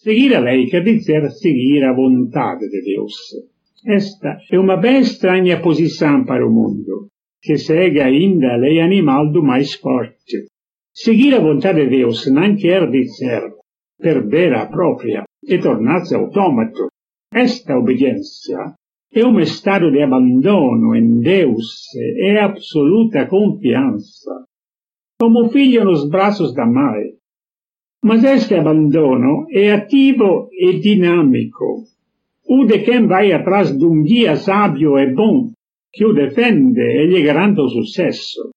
Seguir 0.00 0.32
a 0.36 0.40
lei 0.40 0.66
quer 0.66 0.84
dizer 0.84 1.28
seguir 1.28 1.82
a 1.82 1.92
vontade 1.92 2.68
de 2.68 2.80
Deus. 2.82 3.14
Esta 3.84 4.38
é 4.48 4.56
uma 4.56 4.76
bem 4.76 5.00
estranha 5.00 5.60
posição 5.60 6.24
para 6.24 6.46
o 6.46 6.52
mundo, 6.52 7.08
que 7.42 7.58
segue 7.58 8.00
ainda 8.00 8.52
a 8.52 8.56
lei 8.56 8.80
animal 8.80 9.28
do 9.32 9.42
mais 9.42 9.74
forte. 9.74 10.46
Seguir 10.94 11.34
a 11.34 11.40
vontade 11.40 11.82
de 11.82 11.90
Deus 11.90 12.30
não 12.30 12.54
quer 12.54 12.88
dizer 12.88 13.42
perder 14.00 14.54
a 14.54 14.66
própria 14.66 15.24
e 15.42 15.58
tornar-se 15.58 16.14
autômato. 16.14 16.86
Esta 17.34 17.76
obediência 17.76 18.74
é 19.12 19.26
um 19.26 19.40
estado 19.40 19.90
de 19.90 20.00
abandono 20.00 20.94
em 20.94 21.20
Deus 21.20 21.92
e 21.96 22.38
absoluta 22.38 23.26
confiança, 23.26 24.44
como 25.20 25.48
filho 25.50 25.84
nos 25.84 26.08
braços 26.08 26.54
da 26.54 26.64
mãe. 26.64 27.17
Mas 28.02 28.22
este 28.22 28.54
abandono 28.54 29.46
é 29.50 29.72
ativo 29.72 30.48
e 30.52 30.78
dinâmico, 30.78 31.84
o 32.46 32.64
de 32.64 32.78
quem 32.78 33.06
vai 33.06 33.32
atrás 33.32 33.76
de 33.76 33.84
um 33.84 34.02
guia 34.02 34.36
sábio 34.36 34.96
e 34.98 35.12
bom, 35.12 35.50
que 35.92 36.04
o 36.04 36.12
defende 36.12 36.80
e 36.80 37.06
lhe 37.06 37.22
garante 37.22 37.60
o 37.60 37.68
sucesso. 37.68 38.50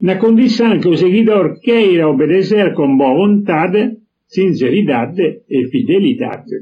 Na 0.00 0.16
condição 0.16 0.78
que 0.78 0.88
o 0.88 0.96
seguidor 0.96 1.58
queira 1.60 2.08
obedecer 2.08 2.72
com 2.74 2.96
boa 2.96 3.14
vontade, 3.14 3.96
sinceridade 4.28 5.42
e 5.48 5.66
fidelidade. 5.66 6.56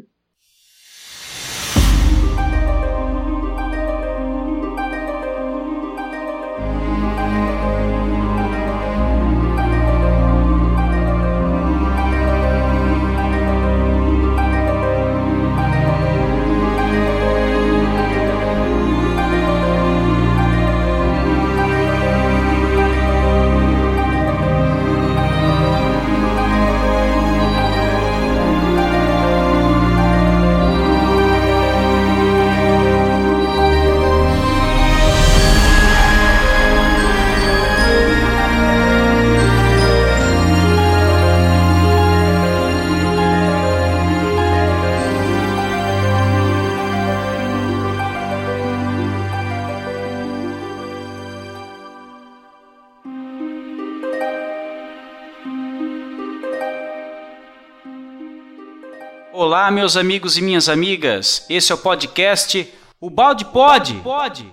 Meus 59.87 59.97
amigos 59.97 60.37
e 60.37 60.42
minhas 60.42 60.69
amigas. 60.69 61.47
Esse 61.48 61.70
é 61.70 61.75
o 61.77 61.79
podcast 61.79 62.69
O 63.01 63.09
Balde 63.09 63.45
Pode. 63.45 63.95
Pode. 63.95 64.53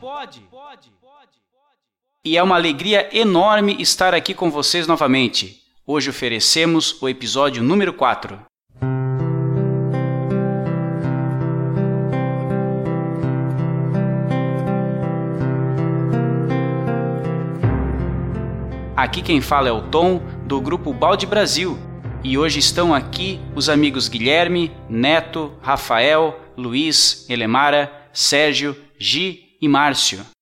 E 2.23 2.37
é 2.37 2.43
uma 2.43 2.53
alegria 2.53 3.09
enorme 3.11 3.75
estar 3.81 4.13
aqui 4.13 4.35
com 4.35 4.51
vocês 4.51 4.85
novamente. 4.85 5.59
Hoje 5.87 6.11
oferecemos 6.11 7.01
o 7.01 7.09
episódio 7.09 7.63
número 7.63 7.93
4. 7.93 8.39
Aqui 18.95 19.23
quem 19.23 19.41
fala 19.41 19.67
é 19.67 19.71
o 19.71 19.81
Tom, 19.81 20.21
do 20.45 20.61
grupo 20.61 20.93
Balde 20.93 21.25
Brasil, 21.25 21.75
e 22.23 22.37
hoje 22.37 22.59
estão 22.59 22.93
aqui 22.93 23.39
os 23.53 23.67
amigos 23.67 24.07
Guilherme, 24.07 24.71
Neto, 24.89 25.51
Rafael, 25.61 26.39
Luiz, 26.57 27.29
Elemara, 27.29 27.91
Sérgio, 28.13 28.75
Gi 28.97 29.57
e 29.61 29.67
Márcio. 29.67 30.32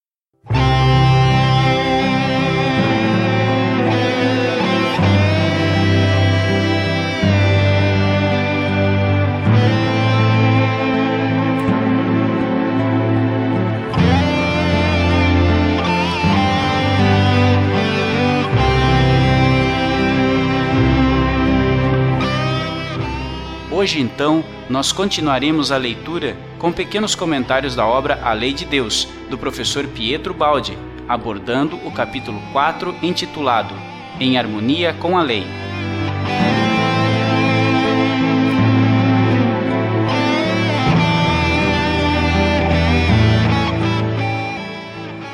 Hoje, 23.82 24.00
então, 24.00 24.44
nós 24.70 24.92
continuaremos 24.92 25.72
a 25.72 25.78
leitura 25.78 26.38
com 26.60 26.72
pequenos 26.72 27.16
comentários 27.16 27.76
da 27.76 27.84
obra 27.84 28.20
A 28.22 28.32
Lei 28.32 28.54
de 28.54 28.64
Deus, 28.64 29.08
do 29.28 29.40
professor 29.40 29.88
Pietro 29.88 30.36
Baldi, 30.36 30.78
abordando 31.10 31.78
o 31.78 31.92
capítulo 31.92 32.40
4, 32.52 32.94
intitulado 33.02 33.74
Em 34.20 34.38
Harmonia 34.38 34.94
com 34.94 35.18
a 35.18 35.24
Lei. 35.24 35.48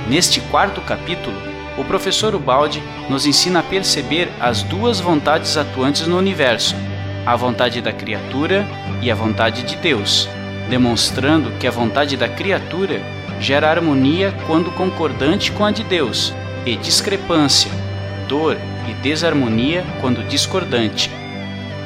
Neste 0.08 0.40
quarto 0.40 0.80
capítulo, 0.80 1.36
o 1.78 1.84
professor 1.84 2.34
Ubaldi 2.34 2.82
nos 3.10 3.26
ensina 3.26 3.60
a 3.60 3.64
perceber 3.64 4.30
as 4.40 4.64
duas 4.64 5.02
vontades 5.02 5.58
atuantes 5.58 6.08
no 6.08 6.18
universo 6.18 6.78
a 7.28 7.36
vontade 7.36 7.82
da 7.82 7.92
criatura 7.92 8.66
e 9.02 9.12
a 9.12 9.16
vontade 9.16 9.64
de 9.64 9.76
Deus, 9.76 10.30
demonstrando 10.70 11.52
que 11.60 11.68
a 11.68 11.72
vontade 11.72 12.16
da 12.16 12.30
criatura 12.30 13.02
gera 13.38 13.70
harmonia 13.70 14.34
quando 14.48 14.72
concordante 14.72 15.52
com 15.52 15.66
a 15.66 15.72
de 15.72 15.84
Deus, 15.84 16.34
e 16.66 16.78
discrepância, 16.78 17.70
dor 18.30 18.56
e 18.90 18.94
desarmonia 19.04 19.84
quando 20.00 20.26
discordante. 20.26 21.12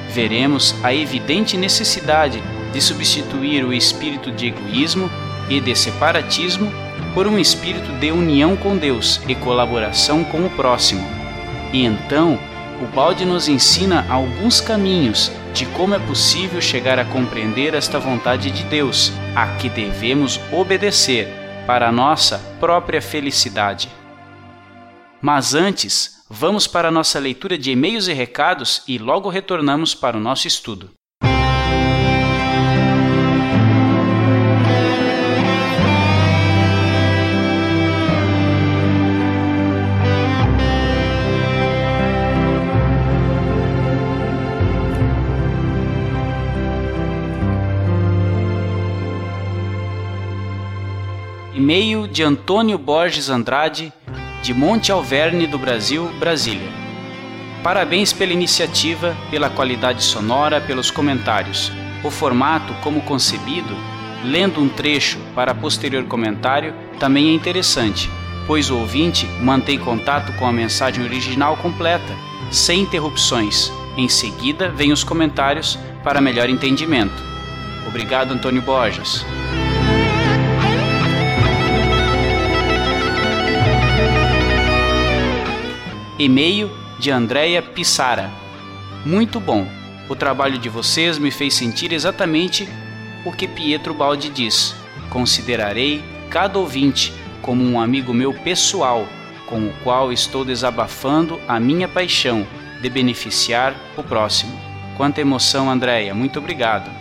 Veremos 0.09 0.75
a 0.84 0.94
evidente 0.94 1.57
necessidade 1.57 2.40
de 2.72 2.80
substituir 2.80 3.66
o 3.66 3.74
espírito 3.74 4.31
de 4.31 4.50
egoísmo 4.50 5.09
e 5.50 5.59
de 5.59 5.75
separatismo 5.75 6.72
por 7.16 7.25
um 7.25 7.40
espírito 7.40 7.91
de 7.94 8.12
união 8.12 8.56
com 8.56 8.78
Deus 8.78 9.19
e 9.28 9.34
colaboração 9.34 10.24
com 10.24 10.46
o 10.46 10.50
próximo. 10.51 11.03
E 11.74 11.84
então, 11.84 12.38
o 12.81 12.88
balde 12.88 13.25
nos 13.25 13.47
ensina 13.47 14.06
alguns 14.09 14.59
caminhos 14.59 15.31
de 15.53 15.66
como 15.68 15.94
é 15.94 16.00
possível 16.00 16.59
chegar 16.59 16.97
a 16.97 17.06
compreender 17.06 17.75
esta 17.75 18.00
vontade 18.00 18.50
de 18.50 18.64
Deus, 18.64 19.12
a 19.36 19.56
que 19.58 19.69
devemos 19.69 20.40
obedecer 20.52 21.28
para 21.68 21.90
a 21.90 21.92
nossa 21.92 22.40
própria 22.59 23.02
felicidade. 23.02 23.88
Mas 25.22 25.53
antes, 25.53 26.25
vamos 26.28 26.66
para 26.66 26.88
a 26.88 26.92
nossa 26.92 27.19
leitura 27.19 27.58
de 27.58 27.72
e-mails 27.72 28.08
e 28.08 28.14
recados 28.14 28.81
e 28.88 28.98
logo 28.98 29.30
retornamos 29.30 29.94
para 29.94 30.18
o 30.18 30.19
nosso 30.19 30.48
estudo. 30.48 30.90
E-mail 51.71 52.06
de 52.06 52.21
Antônio 52.21 52.77
Borges 52.77 53.29
Andrade, 53.29 53.94
de 54.44 54.53
Monte 54.53 54.91
Alverne 54.91 55.47
do 55.47 55.57
Brasil, 55.57 56.12
Brasília. 56.19 56.68
Parabéns 57.63 58.12
pela 58.12 58.33
iniciativa, 58.33 59.15
pela 59.29 59.50
qualidade 59.50 60.03
sonora, 60.03 60.59
pelos 60.59 60.91
comentários. 60.91 61.71
O 62.03 62.12
formato, 62.12 62.73
como 62.83 63.00
concebido, 63.03 63.73
lendo 64.25 64.59
um 64.59 64.68
trecho 64.68 65.18
para 65.33 65.56
posterior 65.56 66.03
comentário, 66.03 66.73
também 67.00 67.29
é 67.29 67.33
interessante, 67.33 68.09
pois 68.45 68.69
o 68.69 68.77
ouvinte 68.77 69.25
mantém 69.39 69.79
contato 69.79 70.33
com 70.33 70.45
a 70.45 70.51
mensagem 70.51 71.06
original 71.06 71.56
completa, 71.56 72.13
sem 72.51 72.81
interrupções. 72.81 73.71
Em 73.95 74.09
seguida, 74.09 74.67
vem 74.67 74.91
os 74.91 75.06
comentários 75.06 75.79
para 76.03 76.19
melhor 76.19 76.50
entendimento. 76.50 77.24
Obrigado, 77.88 78.33
Antônio 78.33 78.62
Borges. 78.62 79.25
E-mail 86.21 86.69
de 87.00 87.09
Andréia 87.09 87.63
Pissara. 87.63 88.29
Muito 89.03 89.39
bom. 89.39 89.68
O 90.07 90.15
trabalho 90.15 90.59
de 90.59 90.69
vocês 90.69 91.18
me 91.18 91.31
fez 91.31 91.56
sentir 91.56 91.91
exatamente 91.91 92.69
o 93.25 93.31
que 93.31 93.47
Pietro 93.47 93.94
Baldi 93.94 94.29
diz: 94.29 94.75
considerarei 95.09 96.03
cada 96.29 96.59
ouvinte 96.59 97.12
como 97.41 97.63
um 97.63 97.81
amigo 97.81 98.13
meu 98.13 98.33
pessoal, 98.33 99.07
com 99.47 99.65
o 99.65 99.73
qual 99.83 100.13
estou 100.13 100.45
desabafando 100.45 101.41
a 101.47 101.59
minha 101.59 101.88
paixão 101.88 102.45
de 102.79 102.89
beneficiar 102.89 103.75
o 103.97 104.03
próximo. 104.03 104.53
Quanta 104.95 105.21
emoção, 105.21 105.71
Andréia. 105.71 106.13
Muito 106.13 106.38
obrigado. 106.38 106.91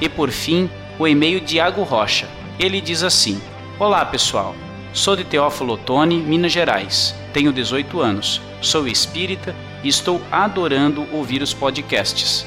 E 0.00 0.08
por 0.08 0.30
fim, 0.30 0.70
o 1.00 1.08
e-mail 1.08 1.40
de 1.40 1.56
Iago 1.56 1.82
Rocha. 1.82 2.28
Ele 2.60 2.80
diz 2.80 3.02
assim: 3.02 3.40
Olá, 3.76 4.04
pessoal. 4.04 4.54
Sou 4.98 5.14
de 5.14 5.22
Teófilo 5.22 5.74
Otoni, 5.74 6.16
Minas 6.16 6.50
Gerais. 6.50 7.14
Tenho 7.32 7.52
18 7.52 8.00
anos. 8.00 8.42
Sou 8.60 8.88
espírita 8.88 9.54
e 9.84 9.88
estou 9.88 10.20
adorando 10.28 11.06
ouvir 11.12 11.40
os 11.40 11.54
podcasts. 11.54 12.44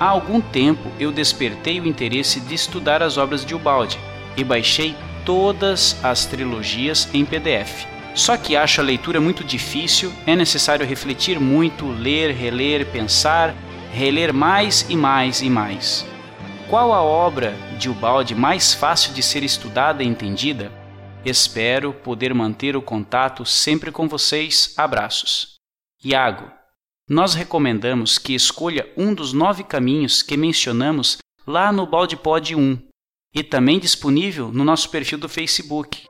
Há 0.00 0.06
algum 0.06 0.40
tempo 0.40 0.90
eu 0.98 1.12
despertei 1.12 1.78
o 1.80 1.86
interesse 1.86 2.40
de 2.40 2.54
estudar 2.54 3.02
as 3.02 3.18
obras 3.18 3.44
de 3.44 3.54
Ubaldi 3.54 3.98
e 4.34 4.42
baixei 4.42 4.96
todas 5.26 6.02
as 6.02 6.24
trilogias 6.24 7.06
em 7.12 7.22
PDF. 7.22 7.84
Só 8.14 8.38
que 8.38 8.56
acho 8.56 8.80
a 8.80 8.84
leitura 8.84 9.20
muito 9.20 9.44
difícil, 9.44 10.10
é 10.26 10.34
necessário 10.34 10.86
refletir 10.86 11.38
muito, 11.38 11.86
ler, 11.86 12.34
reler, 12.34 12.86
pensar, 12.86 13.54
reler 13.92 14.32
mais 14.32 14.86
e 14.88 14.96
mais 14.96 15.42
e 15.42 15.50
mais. 15.50 16.06
Qual 16.66 16.94
a 16.94 17.02
obra 17.02 17.54
de 17.78 17.90
Ubaldi 17.90 18.34
mais 18.34 18.72
fácil 18.72 19.12
de 19.12 19.22
ser 19.22 19.42
estudada 19.42 20.02
e 20.02 20.06
entendida? 20.06 20.72
Espero 21.24 21.92
poder 21.92 22.34
manter 22.34 22.76
o 22.76 22.82
contato 22.82 23.46
sempre 23.46 23.90
com 23.90 24.06
vocês. 24.06 24.74
Abraços. 24.76 25.54
Iago, 26.04 26.50
nós 27.08 27.34
recomendamos 27.34 28.18
que 28.18 28.34
escolha 28.34 28.86
um 28.96 29.14
dos 29.14 29.32
nove 29.32 29.64
caminhos 29.64 30.22
que 30.22 30.36
mencionamos 30.36 31.18
lá 31.46 31.72
no 31.72 31.86
BaldiPod 31.86 32.54
1 32.54 32.78
e 33.34 33.42
também 33.42 33.78
disponível 33.78 34.52
no 34.52 34.64
nosso 34.64 34.90
perfil 34.90 35.18
do 35.18 35.28
Facebook 35.28 36.06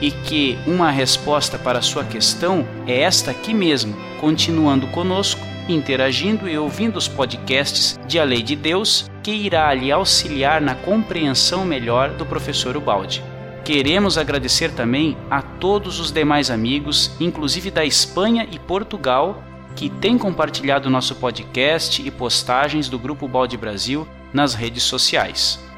e 0.00 0.10
que 0.10 0.58
uma 0.66 0.90
resposta 0.90 1.58
para 1.58 1.82
sua 1.82 2.04
questão 2.04 2.66
é 2.86 3.00
esta 3.00 3.30
aqui 3.30 3.52
mesmo, 3.52 3.94
continuando 4.20 4.86
conosco, 4.88 5.40
interagindo 5.68 6.48
e 6.48 6.56
ouvindo 6.56 6.96
os 6.96 7.06
podcasts 7.06 7.98
de 8.06 8.18
A 8.18 8.24
Lei 8.24 8.42
de 8.42 8.56
Deus, 8.56 9.10
que 9.22 9.30
irá 9.30 9.72
lhe 9.74 9.92
auxiliar 9.92 10.60
na 10.60 10.74
compreensão 10.74 11.64
melhor 11.64 12.10
do 12.10 12.24
professor 12.24 12.76
Ubaldi. 12.76 13.22
Queremos 13.64 14.16
agradecer 14.16 14.72
também 14.72 15.16
a 15.30 15.42
todos 15.42 16.00
os 16.00 16.10
demais 16.10 16.50
amigos, 16.50 17.12
inclusive 17.20 17.70
da 17.70 17.84
Espanha 17.84 18.46
e 18.50 18.58
Portugal, 18.58 19.42
que 19.76 19.88
têm 19.88 20.18
compartilhado 20.18 20.90
nosso 20.90 21.14
podcast 21.14 22.02
e 22.04 22.10
postagens 22.10 22.88
do 22.88 22.98
Grupo 22.98 23.28
Balde 23.28 23.56
Brasil 23.56 24.08
nas 24.32 24.54
redes 24.54 24.82
sociais. 24.82 25.69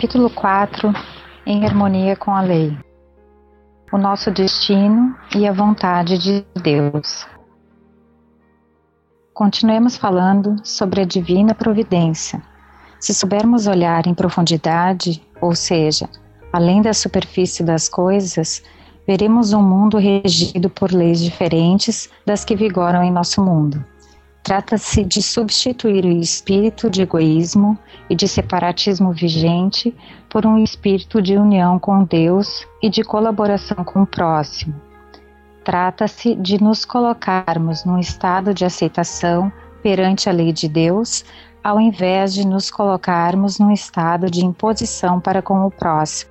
Capítulo 0.00 0.30
4 0.30 0.94
Em 1.44 1.66
harmonia 1.66 2.16
com 2.16 2.30
a 2.30 2.40
lei. 2.40 2.74
O 3.92 3.98
nosso 3.98 4.30
destino 4.30 5.14
e 5.36 5.46
a 5.46 5.52
vontade 5.52 6.16
de 6.16 6.42
Deus. 6.58 7.26
Continuemos 9.34 9.98
falando 9.98 10.56
sobre 10.64 11.02
a 11.02 11.04
divina 11.04 11.54
providência. 11.54 12.42
Se 12.98 13.12
soubermos 13.12 13.66
olhar 13.66 14.06
em 14.06 14.14
profundidade, 14.14 15.22
ou 15.38 15.54
seja, 15.54 16.08
além 16.50 16.80
da 16.80 16.94
superfície 16.94 17.62
das 17.62 17.86
coisas, 17.86 18.62
veremos 19.06 19.52
um 19.52 19.62
mundo 19.62 19.98
regido 19.98 20.70
por 20.70 20.90
leis 20.92 21.20
diferentes 21.20 22.08
das 22.24 22.42
que 22.42 22.56
vigoram 22.56 23.02
em 23.02 23.12
nosso 23.12 23.44
mundo. 23.44 23.84
Trata-se 24.42 25.04
de 25.04 25.22
substituir 25.22 26.04
o 26.04 26.10
espírito 26.10 26.88
de 26.88 27.02
egoísmo 27.02 27.78
e 28.08 28.14
de 28.14 28.26
separatismo 28.26 29.12
vigente 29.12 29.94
por 30.28 30.46
um 30.46 30.56
espírito 30.58 31.20
de 31.20 31.36
união 31.36 31.78
com 31.78 32.04
Deus 32.04 32.66
e 32.82 32.88
de 32.88 33.04
colaboração 33.04 33.84
com 33.84 34.02
o 34.02 34.06
próximo. 34.06 34.74
Trata-se 35.62 36.34
de 36.34 36.62
nos 36.62 36.84
colocarmos 36.84 37.84
num 37.84 37.98
estado 37.98 38.54
de 38.54 38.64
aceitação 38.64 39.52
perante 39.82 40.28
a 40.28 40.32
lei 40.32 40.52
de 40.52 40.68
Deus, 40.68 41.24
ao 41.62 41.78
invés 41.78 42.32
de 42.32 42.46
nos 42.46 42.70
colocarmos 42.70 43.58
num 43.58 43.70
estado 43.70 44.30
de 44.30 44.44
imposição 44.44 45.20
para 45.20 45.42
com 45.42 45.66
o 45.66 45.70
próximo. 45.70 46.30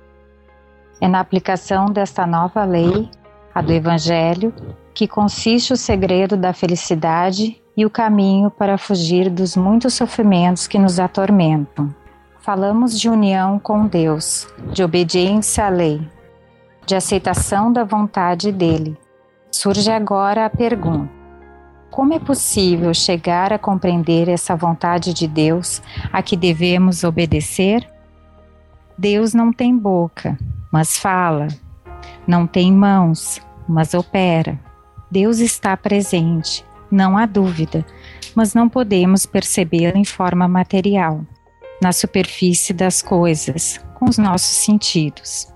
É 1.00 1.06
na 1.06 1.20
aplicação 1.20 1.86
desta 1.86 2.26
nova 2.26 2.64
lei, 2.64 3.08
a 3.54 3.62
do 3.62 3.72
Evangelho, 3.72 4.52
que 4.92 5.06
consiste 5.06 5.72
o 5.72 5.76
segredo 5.76 6.36
da 6.36 6.52
felicidade 6.52 7.62
e 7.80 7.86
o 7.86 7.88
caminho 7.88 8.50
para 8.50 8.76
fugir 8.76 9.30
dos 9.30 9.56
muitos 9.56 9.94
sofrimentos 9.94 10.66
que 10.66 10.78
nos 10.78 11.00
atormentam. 11.00 11.88
Falamos 12.40 13.00
de 13.00 13.08
união 13.08 13.58
com 13.58 13.86
Deus, 13.86 14.46
de 14.70 14.84
obediência 14.84 15.64
à 15.64 15.70
lei, 15.70 16.06
de 16.84 16.94
aceitação 16.94 17.72
da 17.72 17.82
vontade 17.82 18.52
dele. 18.52 18.98
Surge 19.50 19.90
agora 19.90 20.44
a 20.44 20.50
pergunta: 20.50 21.10
como 21.90 22.12
é 22.12 22.18
possível 22.18 22.92
chegar 22.92 23.50
a 23.50 23.58
compreender 23.58 24.28
essa 24.28 24.54
vontade 24.54 25.14
de 25.14 25.26
Deus 25.26 25.82
a 26.12 26.20
que 26.20 26.36
devemos 26.36 27.02
obedecer? 27.02 27.90
Deus 28.98 29.32
não 29.32 29.54
tem 29.54 29.74
boca, 29.74 30.38
mas 30.70 30.98
fala. 30.98 31.48
Não 32.26 32.46
tem 32.46 32.70
mãos, 32.70 33.40
mas 33.66 33.94
opera. 33.94 34.60
Deus 35.10 35.38
está 35.38 35.74
presente, 35.78 36.62
não 36.90 37.16
há 37.16 37.26
dúvida, 37.26 37.84
mas 38.34 38.54
não 38.54 38.68
podemos 38.68 39.26
percebê-lo 39.26 39.96
em 39.96 40.04
forma 40.04 40.46
material, 40.48 41.22
na 41.82 41.92
superfície 41.92 42.72
das 42.72 43.02
coisas, 43.02 43.80
com 43.94 44.06
os 44.06 44.18
nossos 44.18 44.64
sentidos. 44.64 45.48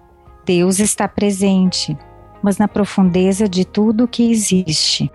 Deus 0.45 0.79
está 0.79 1.09
presente, 1.09 1.97
mas 2.43 2.59
na 2.59 2.69
profundeza 2.69 3.49
de 3.49 3.65
tudo 3.65 4.05
o 4.05 4.09
que 4.09 4.31
existe. 4.31 5.11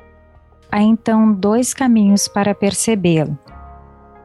Há 0.71 0.81
então 0.81 1.31
dois 1.31 1.73
caminhos 1.73 2.27
para 2.27 2.55
percebê-lo: 2.55 3.38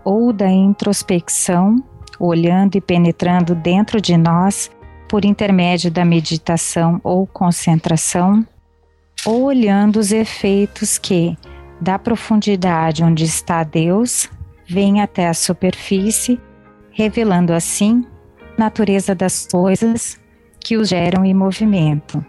ou 0.04 0.32
da 0.32 0.50
introspecção, 0.50 1.82
olhando 2.18 2.76
e 2.76 2.80
penetrando 2.80 3.54
dentro 3.54 4.00
de 4.00 4.16
nós 4.16 4.70
por 5.08 5.24
intermédio 5.24 5.90
da 5.90 6.04
meditação 6.04 7.00
ou 7.04 7.26
concentração, 7.26 8.46
ou 9.26 9.44
olhando 9.44 9.98
os 9.98 10.12
efeitos 10.12 10.98
que, 10.98 11.36
da 11.84 11.98
profundidade 11.98 13.04
onde 13.04 13.24
está 13.24 13.62
Deus, 13.62 14.30
vêm 14.66 15.02
até 15.02 15.28
a 15.28 15.34
superfície, 15.34 16.40
revelando 16.90 17.52
assim 17.52 18.06
a 18.56 18.60
natureza 18.64 19.14
das 19.14 19.46
coisas 19.46 20.18
que 20.58 20.78
os 20.78 20.88
geram 20.88 21.26
em 21.26 21.34
movimento. 21.34 22.24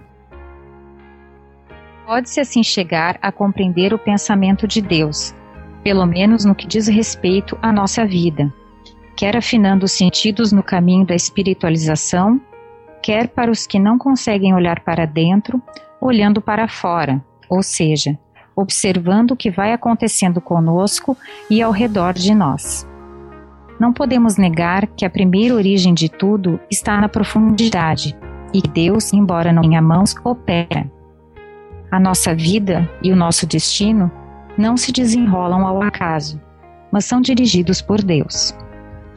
Pode-se 2.05 2.41
assim 2.41 2.61
chegar 2.63 3.17
a 3.21 3.31
compreender 3.31 3.93
o 3.93 3.97
pensamento 3.97 4.67
de 4.67 4.81
Deus, 4.81 5.33
pelo 5.81 6.05
menos 6.05 6.43
no 6.43 6.53
que 6.53 6.67
diz 6.67 6.89
respeito 6.89 7.57
à 7.61 7.71
nossa 7.71 8.05
vida, 8.05 8.53
quer 9.15 9.37
afinando 9.37 9.85
os 9.85 9.93
sentidos 9.93 10.51
no 10.51 10.61
caminho 10.61 11.05
da 11.05 11.15
espiritualização, 11.15 12.41
quer 13.01 13.29
para 13.29 13.49
os 13.49 13.65
que 13.65 13.79
não 13.79 13.97
conseguem 13.97 14.53
olhar 14.53 14.81
para 14.81 15.05
dentro, 15.05 15.61
olhando 16.01 16.41
para 16.41 16.67
fora, 16.67 17.23
ou 17.49 17.63
seja, 17.63 18.19
observando 18.55 19.31
o 19.31 19.35
que 19.35 19.51
vai 19.51 19.73
acontecendo 19.73 20.39
conosco 20.39 21.17
e 21.49 21.61
ao 21.61 21.71
redor 21.71 22.13
de 22.13 22.33
nós. 22.33 22.87
Não 23.79 23.91
podemos 23.91 24.37
negar 24.37 24.87
que 24.87 25.05
a 25.05 25.09
primeira 25.09 25.53
origem 25.53 25.93
de 25.93 26.07
tudo 26.07 26.59
está 26.71 26.99
na 26.99 27.09
profundidade 27.09 28.17
e 28.53 28.61
Deus, 28.61 29.11
embora 29.11 29.51
não 29.51 29.61
tenha 29.61 29.81
mãos, 29.81 30.15
opera. 30.23 30.89
A 31.91 31.99
nossa 31.99 32.33
vida 32.33 32.89
e 33.03 33.11
o 33.11 33.15
nosso 33.15 33.45
destino 33.45 34.09
não 34.57 34.77
se 34.77 34.93
desenrolam 34.93 35.67
ao 35.67 35.81
acaso, 35.81 36.41
mas 36.91 37.03
são 37.03 37.19
dirigidos 37.19 37.81
por 37.81 38.01
Deus. 38.01 38.55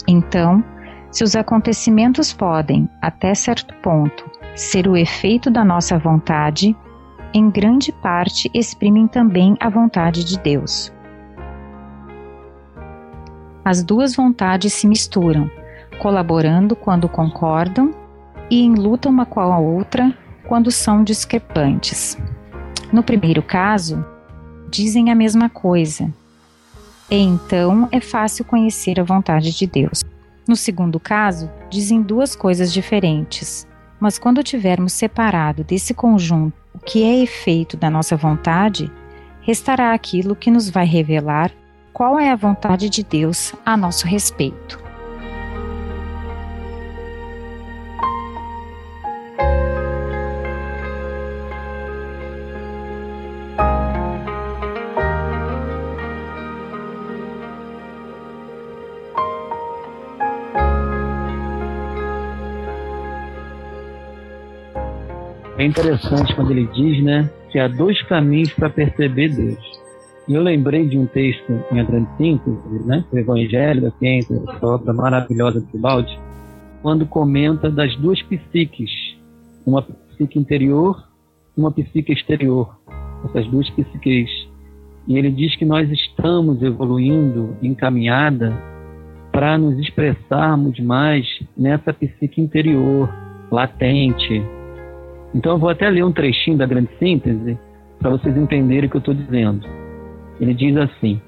Então, 0.08 0.64
se 1.10 1.22
os 1.22 1.36
acontecimentos 1.36 2.32
podem, 2.32 2.88
até 3.00 3.34
certo 3.34 3.74
ponto, 3.76 4.28
ser 4.56 4.88
o 4.88 4.96
efeito 4.96 5.50
da 5.50 5.64
nossa 5.64 5.98
vontade, 5.98 6.76
em 7.32 7.50
grande 7.50 7.92
parte 7.92 8.50
exprimem 8.54 9.06
também 9.06 9.56
a 9.60 9.68
vontade 9.68 10.24
de 10.24 10.38
Deus. 10.38 10.92
As 13.64 13.82
duas 13.82 14.16
vontades 14.16 14.72
se 14.72 14.86
misturam, 14.86 15.50
colaborando 15.98 16.74
quando 16.74 17.08
concordam 17.08 17.94
e 18.50 18.62
em 18.62 18.74
luta 18.74 19.08
uma 19.08 19.26
com 19.26 19.40
a 19.40 19.58
outra 19.58 20.16
quando 20.46 20.70
são 20.70 21.04
discrepantes. 21.04 22.16
No 22.90 23.02
primeiro 23.02 23.42
caso, 23.42 24.02
dizem 24.70 25.10
a 25.10 25.14
mesma 25.14 25.50
coisa, 25.50 26.10
e 27.10 27.16
então 27.16 27.88
é 27.92 28.00
fácil 28.00 28.44
conhecer 28.44 28.98
a 28.98 29.04
vontade 29.04 29.54
de 29.54 29.66
Deus. 29.66 30.02
No 30.46 30.56
segundo 30.56 30.98
caso, 30.98 31.50
dizem 31.68 32.00
duas 32.00 32.34
coisas 32.34 32.72
diferentes, 32.72 33.66
mas 34.00 34.18
quando 34.18 34.42
tivermos 34.42 34.94
separado 34.94 35.62
desse 35.62 35.92
conjunto 35.92 36.67
o 36.78 36.80
que 36.80 37.02
é 37.02 37.20
efeito 37.24 37.76
da 37.76 37.90
nossa 37.90 38.16
vontade, 38.16 38.88
restará 39.40 39.92
aquilo 39.92 40.36
que 40.36 40.48
nos 40.48 40.70
vai 40.70 40.86
revelar 40.86 41.50
qual 41.92 42.20
é 42.20 42.30
a 42.30 42.36
vontade 42.36 42.88
de 42.88 43.02
Deus 43.02 43.52
a 43.66 43.76
nosso 43.76 44.06
respeito. 44.06 44.87
É 65.58 65.64
interessante 65.64 66.32
quando 66.36 66.52
ele 66.52 66.68
diz, 66.68 67.02
né, 67.02 67.28
que 67.50 67.58
há 67.58 67.66
dois 67.66 68.00
caminhos 68.02 68.52
para 68.52 68.70
perceber 68.70 69.30
Deus. 69.30 69.58
E 70.28 70.34
eu 70.34 70.40
lembrei 70.40 70.86
de 70.86 70.96
um 70.96 71.04
texto 71.04 71.52
em 71.72 71.80
A 71.80 71.82
Grande 71.82 72.08
Síntese, 72.16 72.86
né, 72.86 73.04
o 73.10 73.18
Evangelho 73.18 73.82
da 73.82 73.90
Ciência, 73.98 74.40
essa 74.48 74.66
obra 74.66 74.92
maravilhosa 74.92 75.60
de 75.60 75.76
Balde, 75.76 76.16
quando 76.80 77.04
comenta 77.06 77.68
das 77.68 77.92
duas 77.96 78.22
psiques, 78.22 78.90
uma 79.66 79.82
psique 79.82 80.38
interior 80.38 81.02
e 81.56 81.60
uma 81.60 81.72
psique 81.72 82.12
exterior, 82.12 82.78
essas 83.24 83.44
duas 83.48 83.68
psiques. 83.70 84.30
E 85.08 85.18
ele 85.18 85.32
diz 85.32 85.56
que 85.56 85.64
nós 85.64 85.90
estamos 85.90 86.62
evoluindo 86.62 87.56
em 87.60 87.74
caminhada 87.74 88.52
para 89.32 89.58
nos 89.58 89.76
expressarmos 89.80 90.78
mais 90.78 91.26
nessa 91.56 91.92
psique 91.92 92.40
interior, 92.40 93.12
latente, 93.50 94.40
então 95.34 95.52
eu 95.52 95.58
vou 95.58 95.68
até 95.68 95.88
ler 95.88 96.04
um 96.04 96.12
trechinho 96.12 96.56
da 96.56 96.66
grande 96.66 96.90
síntese 96.98 97.58
para 97.98 98.10
vocês 98.10 98.36
entenderem 98.36 98.86
o 98.86 98.90
que 98.90 98.96
eu 98.96 99.00
estou 99.00 99.14
dizendo. 99.14 99.66
Ele 100.40 100.54
diz 100.54 100.76
assim: 100.76 101.20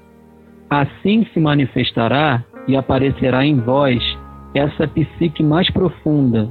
Assim 0.69 1.25
se 1.33 1.39
manifestará 1.39 2.43
e 2.67 2.75
aparecerá 2.75 3.45
em 3.45 3.59
vós 3.59 4.01
essa 4.53 4.87
psique 4.87 5.43
mais 5.43 5.69
profunda, 5.69 6.49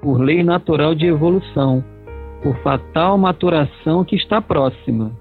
por 0.00 0.20
lei 0.20 0.42
natural 0.42 0.94
de 0.94 1.06
evolução, 1.06 1.84
por 2.42 2.56
fatal 2.58 3.18
maturação 3.18 4.04
que 4.04 4.16
está 4.16 4.40
próxima. 4.40 5.12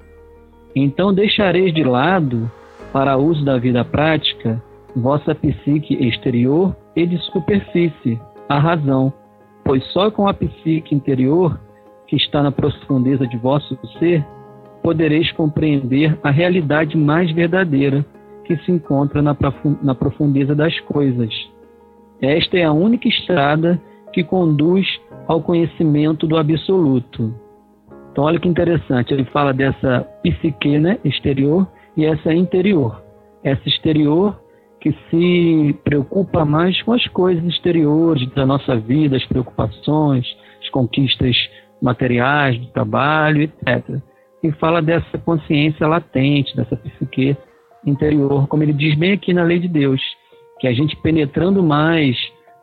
Então 0.75 1.13
deixareis 1.13 1.73
de 1.73 1.83
lado, 1.83 2.49
para 2.93 3.17
uso 3.17 3.43
da 3.43 3.57
vida 3.57 3.83
prática, 3.83 4.61
vossa 4.95 5.35
psique 5.35 5.95
exterior 5.95 6.75
e 6.95 7.05
de 7.05 7.17
superfície, 7.25 8.19
a 8.47 8.57
razão, 8.57 9.13
pois 9.69 9.85
só 9.91 10.09
com 10.09 10.27
a 10.27 10.33
psique 10.33 10.95
interior, 10.95 11.61
que 12.07 12.15
está 12.15 12.41
na 12.41 12.51
profundeza 12.51 13.27
de 13.27 13.37
vosso 13.37 13.77
ser, 13.99 14.25
podereis 14.81 15.31
compreender 15.33 16.17
a 16.23 16.31
realidade 16.31 16.97
mais 16.97 17.31
verdadeira 17.31 18.03
que 18.45 18.57
se 18.63 18.71
encontra 18.71 19.21
na, 19.21 19.35
profundeza 19.93 20.55
das 20.55 20.79
coisas. 20.79 21.31
Esta 22.19 22.57
é 22.57 22.63
a 22.63 22.71
única 22.71 23.07
estrada 23.07 23.79
que 24.11 24.23
conduz 24.23 24.87
ao 25.27 25.39
conhecimento 25.39 26.25
do 26.25 26.35
absoluto. 26.35 27.31
Então, 28.11 28.23
olha 28.23 28.39
que 28.39 28.49
interessante, 28.49 29.13
ele 29.13 29.25
fala 29.25 29.53
dessa 29.53 30.01
psique 30.23 30.79
né, 30.79 30.97
exterior 31.05 31.67
e 31.95 32.05
essa 32.05 32.33
interior. 32.33 33.03
Essa 33.43 33.69
exterior 33.69 34.35
que 34.81 34.95
se 35.09 35.75
preocupa 35.83 36.45
mais 36.45 36.81
com 36.83 36.93
as 36.93 37.05
coisas 37.07 37.43
exteriores 37.43 38.27
da 38.31 38.45
nossa 38.45 38.77
vida, 38.77 39.17
as 39.17 39.25
preocupações, 39.25 40.25
as 40.61 40.69
conquistas 40.69 41.35
materiais, 41.81 42.57
do 42.59 42.67
trabalho, 42.67 43.43
etc. 43.43 44.01
E 44.43 44.51
fala 44.53 44.81
dessa 44.81 45.17
consciência 45.17 45.87
latente, 45.87 46.55
dessa 46.55 46.75
psique 46.77 47.35
interior, 47.85 48.47
como 48.47 48.63
ele 48.63 48.73
diz 48.73 48.95
bem 48.95 49.13
aqui 49.13 49.33
na 49.33 49.43
lei 49.43 49.59
de 49.59 49.67
Deus, 49.67 50.01
que 50.59 50.67
a 50.67 50.73
gente 50.73 50.95
penetrando 50.97 51.61
mais 51.61 52.15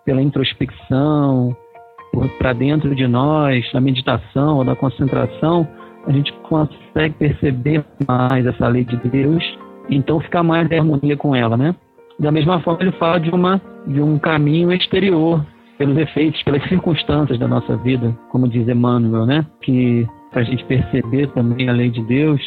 pela 0.05 0.23
introspecção, 0.23 1.57
para 2.39 2.53
dentro 2.53 2.95
de 2.95 3.07
nós, 3.07 3.71
na 3.73 3.81
meditação 3.81 4.59
ou 4.59 4.65
na 4.65 4.75
concentração, 4.75 5.69
a 6.07 6.13
gente 6.13 6.33
consegue 6.49 7.15
perceber 7.19 7.85
mais 8.07 8.47
essa 8.47 8.69
lei 8.69 8.85
de 8.85 8.97
Deus, 9.09 9.45
então 9.91 10.21
ficar 10.21 10.43
mais 10.43 10.71
em 10.71 10.79
harmonia 10.79 11.17
com 11.17 11.35
ela, 11.35 11.57
né? 11.57 11.75
Da 12.19 12.33
mesma 12.33 12.61
forma, 12.61 12.83
ele 12.83 12.93
fala 12.93 13.21
de, 13.21 13.31
uma, 13.31 13.61
de 13.87 14.01
um 14.01 14.19
caminho 14.19 14.73
exterior, 14.73 15.45
pelos 15.77 15.97
efeitos, 15.99 16.43
pelas 16.43 16.67
circunstâncias 16.69 17.39
da 17.39 17.47
nossa 17.47 17.77
vida, 17.77 18.17
como 18.31 18.49
diz 18.49 18.67
Emmanuel, 18.67 19.27
né? 19.27 19.47
Que 19.61 20.07
para 20.31 20.41
a 20.41 20.45
gente 20.45 20.65
perceber 20.65 21.29
também 21.33 21.69
a 21.69 21.73
lei 21.73 21.91
de 21.91 22.03
Deus, 22.03 22.41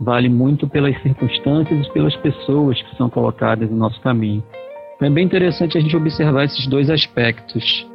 vale 0.00 0.28
muito 0.28 0.68
pelas 0.68 1.00
circunstâncias 1.02 1.86
e 1.86 1.92
pelas 1.92 2.16
pessoas 2.16 2.80
que 2.82 2.96
são 2.96 3.08
colocadas 3.08 3.70
no 3.70 3.76
nosso 3.76 4.00
caminho. 4.00 4.42
Então 4.96 5.08
é 5.08 5.10
bem 5.10 5.24
interessante 5.24 5.78
a 5.78 5.80
gente 5.80 5.96
observar 5.96 6.44
esses 6.44 6.66
dois 6.66 6.90
aspectos. 6.90 7.86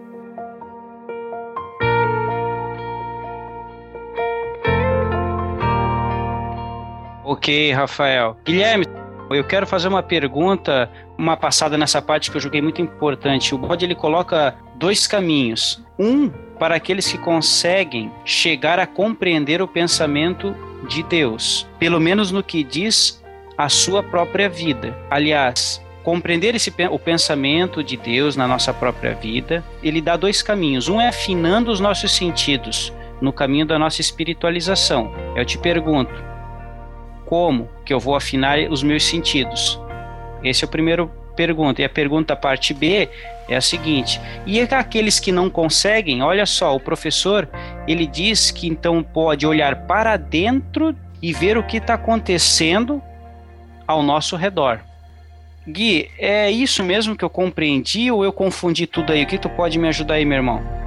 Ok, 7.24 7.72
Rafael. 7.74 8.38
Guilherme, 8.46 8.86
eu 9.36 9.44
quero 9.44 9.68
fazer 9.68 9.88
uma 9.88 10.04
pergunta, 10.04 10.90
uma 11.18 11.36
passada 11.36 11.78
nessa 11.78 12.02
parte 12.02 12.32
que 12.32 12.38
eu 12.38 12.42
julguei 12.42 12.62
muito 12.62 12.82
importante. 12.82 13.54
O 13.54 13.58
Bode 13.58 13.86
ele 13.86 13.96
coloca 13.96 14.56
dois 14.76 15.08
caminhos. 15.08 15.84
Um 16.00 16.30
para 16.60 16.76
aqueles 16.76 17.12
que 17.12 17.18
conseguem 17.18 18.12
chegar 18.26 18.80
a 18.80 18.88
compreender 18.88 19.62
o 19.62 19.68
pensamento 19.68 20.56
de 20.88 21.04
Deus, 21.04 21.68
pelo 21.80 22.00
menos 22.00 22.32
no 22.32 22.44
que 22.44 22.64
diz 22.64 23.24
a 23.58 23.70
sua 23.70 24.02
própria 24.04 24.48
vida. 24.48 24.96
Aliás, 25.10 25.84
compreender 26.04 26.56
esse, 26.56 26.74
o 26.90 27.00
pensamento 27.00 27.84
de 27.84 27.98
Deus 27.98 28.36
na 28.36 28.48
nossa 28.48 28.74
própria 28.74 29.14
vida, 29.14 29.64
ele 29.84 30.02
dá 30.02 30.16
dois 30.16 30.42
caminhos. 30.42 30.88
Um 30.88 31.02
é 31.02 31.10
afinando 31.10 31.72
os 31.72 31.80
nossos 31.80 32.12
sentidos 32.12 32.94
no 33.20 33.34
caminho 33.34 33.66
da 33.66 33.78
nossa 33.80 34.00
espiritualização. 34.00 35.12
Eu 35.36 35.44
te 35.44 35.58
pergunto, 35.58 36.14
como 37.28 37.70
que 37.86 37.94
eu 37.94 38.00
vou 38.00 38.16
afinar 38.16 38.58
os 38.70 38.82
meus 38.82 39.04
sentidos? 39.04 39.80
Esse 40.44 40.64
é 40.64 40.68
o 40.68 40.72
primeiro 40.72 41.12
pergunta. 41.36 41.82
E 41.82 41.86
a 41.86 41.90
pergunta 41.90 42.36
parte 42.36 42.74
B 42.74 43.08
é 43.48 43.56
a 43.56 43.62
seguinte: 43.62 44.20
e 44.46 44.60
aqueles 44.62 45.20
que 45.20 45.32
não 45.32 45.50
conseguem? 45.50 46.24
Olha 46.24 46.46
só, 46.46 46.76
o 46.76 46.80
professor 46.80 47.48
ele 47.88 48.08
diz 48.08 48.50
que 48.50 48.68
então 48.68 49.04
pode 49.04 49.46
olhar 49.46 49.88
para 49.88 50.18
dentro 50.18 50.96
e 51.22 51.32
ver 51.34 51.58
o 51.58 51.64
que 51.64 51.78
está 51.78 51.94
acontecendo 51.94 53.02
ao 53.86 54.02
nosso 54.02 54.36
redor. 54.36 54.80
Gui, 55.68 56.10
é 56.18 56.50
isso 56.50 56.84
mesmo 56.84 57.16
que 57.16 57.26
eu 57.26 57.30
compreendi 57.30 58.10
ou 58.10 58.24
eu 58.24 58.32
confundi 58.32 58.88
tudo 58.88 59.12
aí? 59.12 59.24
O 59.24 59.28
que 59.28 59.38
tu 59.38 59.50
pode 59.50 59.78
me 59.78 59.90
ajudar 59.90 60.16
aí, 60.16 60.26
meu 60.26 60.38
irmão? 60.38 60.87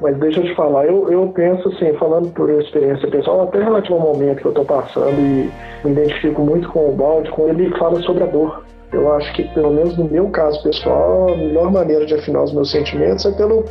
Mas 0.00 0.16
deixa 0.18 0.40
eu 0.40 0.44
te 0.44 0.54
falar, 0.54 0.86
eu, 0.86 1.10
eu 1.10 1.26
penso 1.34 1.68
assim, 1.68 1.92
falando 1.94 2.30
por 2.32 2.48
experiência 2.50 3.10
pessoal, 3.10 3.42
até 3.42 3.62
relativo 3.62 3.94
ao 3.94 4.00
momento 4.00 4.38
que 4.38 4.46
eu 4.46 4.52
estou 4.52 4.64
passando 4.64 5.18
e 5.18 5.50
me 5.84 5.92
identifico 5.92 6.40
muito 6.42 6.68
com 6.68 6.90
o 6.90 6.92
Balde, 6.92 7.30
quando 7.30 7.60
ele 7.60 7.76
fala 7.76 8.00
sobre 8.02 8.22
a 8.22 8.26
dor. 8.26 8.64
Eu 8.92 9.12
acho 9.12 9.32
que, 9.34 9.42
pelo 9.52 9.70
menos 9.70 9.98
no 9.98 10.04
meu 10.04 10.30
caso 10.30 10.62
pessoal, 10.62 11.32
a 11.32 11.36
melhor 11.36 11.70
maneira 11.70 12.06
de 12.06 12.14
afinar 12.14 12.42
os 12.42 12.52
meus 12.52 12.70
sentimentos 12.70 13.26
é, 13.26 13.32
pelo, 13.32 13.64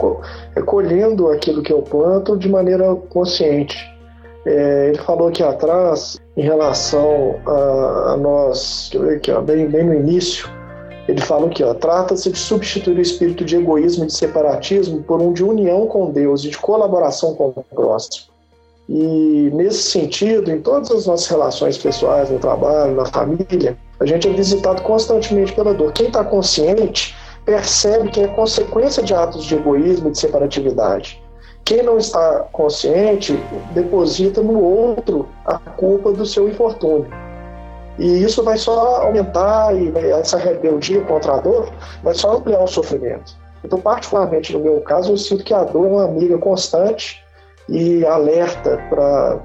é 0.55 0.61
colhendo 0.61 1.29
aquilo 1.29 1.63
que 1.63 1.73
eu 1.73 1.81
planto 1.81 2.37
de 2.37 2.47
maneira 2.49 2.93
consciente. 3.09 3.77
É, 4.45 4.89
ele 4.89 4.97
falou 4.99 5.29
aqui 5.29 5.41
atrás, 5.41 6.19
em 6.35 6.43
relação 6.43 7.35
a, 7.47 8.13
a 8.13 8.17
nós, 8.17 8.89
deixa 8.91 8.97
eu 8.97 9.09
ver 9.09 9.17
aqui, 9.17 9.31
ó, 9.31 9.41
bem, 9.41 9.67
bem 9.67 9.83
no 9.83 9.93
início, 9.93 10.47
ele 11.07 11.21
fala 11.21 11.47
aqui, 11.47 11.63
ó, 11.63 11.73
trata-se 11.73 12.29
de 12.29 12.37
substituir 12.37 12.97
o 12.97 13.01
espírito 13.01 13.45
de 13.45 13.55
egoísmo 13.55 14.03
e 14.03 14.07
de 14.07 14.13
separatismo 14.13 15.01
por 15.03 15.21
um 15.21 15.31
de 15.31 15.43
união 15.43 15.87
com 15.87 16.11
Deus 16.11 16.43
e 16.43 16.49
de 16.49 16.57
colaboração 16.57 17.33
com 17.33 17.53
o 17.55 17.63
próximo. 17.63 18.27
E 18.89 19.49
nesse 19.53 19.83
sentido, 19.83 20.51
em 20.51 20.61
todas 20.61 20.91
as 20.91 21.05
nossas 21.05 21.27
relações 21.27 21.77
pessoais, 21.77 22.29
no 22.29 22.39
trabalho, 22.39 22.95
na 22.95 23.05
família, 23.05 23.77
a 23.99 24.05
gente 24.05 24.27
é 24.27 24.31
visitado 24.31 24.81
constantemente 24.81 25.53
pela 25.53 25.73
dor. 25.73 25.91
Quem 25.91 26.07
está 26.07 26.23
consciente 26.23 27.15
percebe 27.45 28.09
que 28.09 28.21
é 28.21 28.27
consequência 28.27 29.01
de 29.01 29.13
atos 29.13 29.45
de 29.45 29.55
egoísmo 29.55 30.09
e 30.09 30.11
de 30.11 30.19
separatividade. 30.19 31.21
Quem 31.63 31.83
não 31.83 31.97
está 31.97 32.47
consciente 32.51 33.37
deposita 33.73 34.41
no 34.41 34.61
outro 34.61 35.27
a 35.45 35.57
culpa 35.57 36.13
do 36.13 36.25
seu 36.25 36.47
infortúnio. 36.47 37.07
E 37.97 38.23
isso 38.23 38.43
vai 38.43 38.57
só 38.57 39.03
aumentar 39.03 39.75
e 39.75 39.91
essa 40.11 40.37
rebeldia 40.37 41.01
contra 41.01 41.33
a 41.33 41.39
dor 41.39 41.71
vai 42.03 42.13
só 42.13 42.35
ampliar 42.35 42.63
o 42.63 42.67
sofrimento. 42.67 43.35
Então, 43.63 43.79
particularmente 43.79 44.53
no 44.53 44.59
meu 44.59 44.81
caso, 44.81 45.11
eu 45.11 45.17
sinto 45.17 45.43
que 45.43 45.53
a 45.53 45.63
dor 45.63 45.85
é 45.85 45.89
uma 45.89 46.05
amiga 46.05 46.37
constante 46.37 47.23
e 47.67 48.05
alerta 48.05 48.77
para 48.89 49.39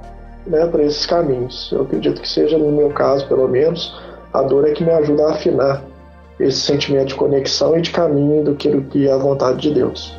né, 0.47 0.71
esses 0.85 1.07
caminhos. 1.07 1.71
Eu 1.73 1.83
acredito 1.83 2.21
que 2.21 2.29
seja, 2.29 2.59
no 2.59 2.71
meu 2.71 2.91
caso, 2.91 3.27
pelo 3.27 3.49
menos, 3.49 3.99
a 4.33 4.43
dor 4.43 4.69
é 4.69 4.73
que 4.73 4.85
me 4.85 4.91
ajuda 4.91 5.27
a 5.27 5.33
afinar 5.33 5.83
esse 6.39 6.61
sentimento 6.61 7.09
de 7.09 7.15
conexão 7.15 7.77
e 7.77 7.81
de 7.81 7.91
caminho 7.91 8.45
do 8.45 8.55
que 8.55 9.09
é 9.09 9.13
a 9.13 9.17
vontade 9.17 9.61
de 9.61 9.75
Deus. 9.75 10.15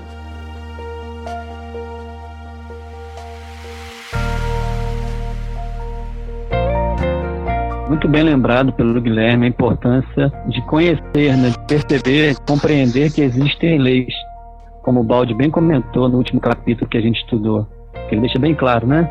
Muito 7.94 8.08
bem 8.08 8.24
lembrado 8.24 8.74
pelo 8.74 9.00
Guilherme 9.00 9.46
a 9.46 9.50
importância 9.50 10.32
de 10.48 10.60
conhecer, 10.64 11.38
né, 11.38 11.52
de 11.52 11.60
perceber, 11.68 12.36
compreender 12.48 13.14
que 13.14 13.22
existem 13.22 13.78
leis, 13.78 14.14
como 14.82 15.02
o 15.02 15.04
Balde 15.04 15.36
bem 15.36 15.52
comentou 15.52 16.10
no 16.10 16.18
último 16.18 16.42
capítulo 16.42 16.90
que 16.90 16.98
a 16.98 17.02
gente 17.02 17.18
estudou, 17.18 17.68
que 18.10 18.16
ele 18.16 18.22
deixa 18.22 18.40
bem 18.40 18.56
claro, 18.56 18.88
né? 18.88 19.08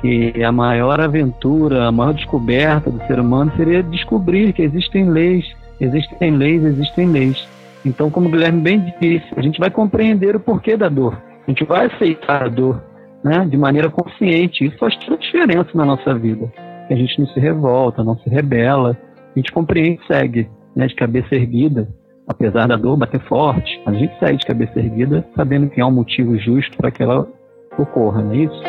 Que 0.00 0.40
a 0.44 0.52
maior 0.52 1.00
aventura, 1.00 1.88
a 1.88 1.92
maior 1.92 2.14
descoberta 2.14 2.90
do 2.90 3.04
ser 3.08 3.18
humano 3.18 3.52
seria 3.56 3.82
descobrir 3.82 4.52
que 4.52 4.62
existem 4.62 5.10
leis, 5.10 5.44
existem 5.80 6.30
leis, 6.30 6.64
existem 6.64 7.08
leis. 7.08 7.48
Então, 7.84 8.08
como 8.08 8.28
o 8.28 8.30
Guilherme 8.30 8.60
bem 8.60 8.94
disse, 9.00 9.26
a 9.36 9.42
gente 9.42 9.58
vai 9.58 9.70
compreender 9.70 10.36
o 10.36 10.40
porquê 10.40 10.76
da 10.76 10.88
dor, 10.88 11.20
a 11.44 11.50
gente 11.50 11.64
vai 11.64 11.86
aceitar 11.86 12.44
a 12.44 12.48
dor, 12.48 12.80
né, 13.24 13.44
de 13.50 13.56
maneira 13.56 13.90
consciente. 13.90 14.64
Isso 14.64 14.78
faz 14.78 14.94
toda 14.98 15.16
a 15.16 15.18
diferença 15.18 15.70
na 15.74 15.84
nossa 15.84 16.14
vida 16.14 16.48
a 16.92 16.96
gente 16.96 17.18
não 17.18 17.26
se 17.28 17.40
revolta, 17.40 18.04
não 18.04 18.18
se 18.18 18.28
rebela, 18.28 18.96
a 19.34 19.38
gente 19.38 19.52
compreende 19.52 20.00
e 20.02 20.06
segue, 20.06 20.48
né, 20.76 20.86
de 20.86 20.94
cabeça 20.94 21.34
erguida, 21.34 21.88
apesar 22.26 22.66
da 22.66 22.76
dor 22.76 22.96
bater 22.96 23.20
forte, 23.22 23.80
a 23.86 23.92
gente 23.92 24.16
segue 24.18 24.38
de 24.38 24.46
cabeça 24.46 24.78
erguida, 24.78 25.26
sabendo 25.34 25.68
que 25.68 25.80
há 25.80 25.86
um 25.86 25.92
motivo 25.92 26.38
justo 26.38 26.76
para 26.76 26.90
que 26.90 27.02
ela 27.02 27.26
ocorra, 27.78 28.22
não 28.22 28.32
é 28.32 28.36
isso? 28.36 28.62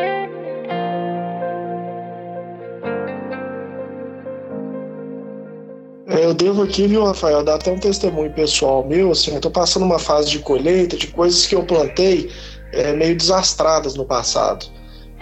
É, 6.07 6.25
eu 6.25 6.33
devo 6.33 6.61
aqui, 6.61 6.85
viu, 6.85 7.03
Rafael, 7.03 7.43
dar 7.43 7.55
até 7.55 7.71
um 7.71 7.79
testemunho 7.79 8.31
pessoal 8.33 8.85
meu, 8.85 9.11
assim, 9.11 9.33
eu 9.33 9.41
tô 9.41 9.49
passando 9.49 9.83
uma 9.83 9.99
fase 9.99 10.29
de 10.29 10.39
colheita 10.39 10.95
de 10.95 11.07
coisas 11.07 11.45
que 11.45 11.55
eu 11.55 11.63
plantei 11.63 12.29
é, 12.71 12.93
meio 12.93 13.17
desastradas 13.17 13.95
no 13.95 14.05
passado. 14.05 14.65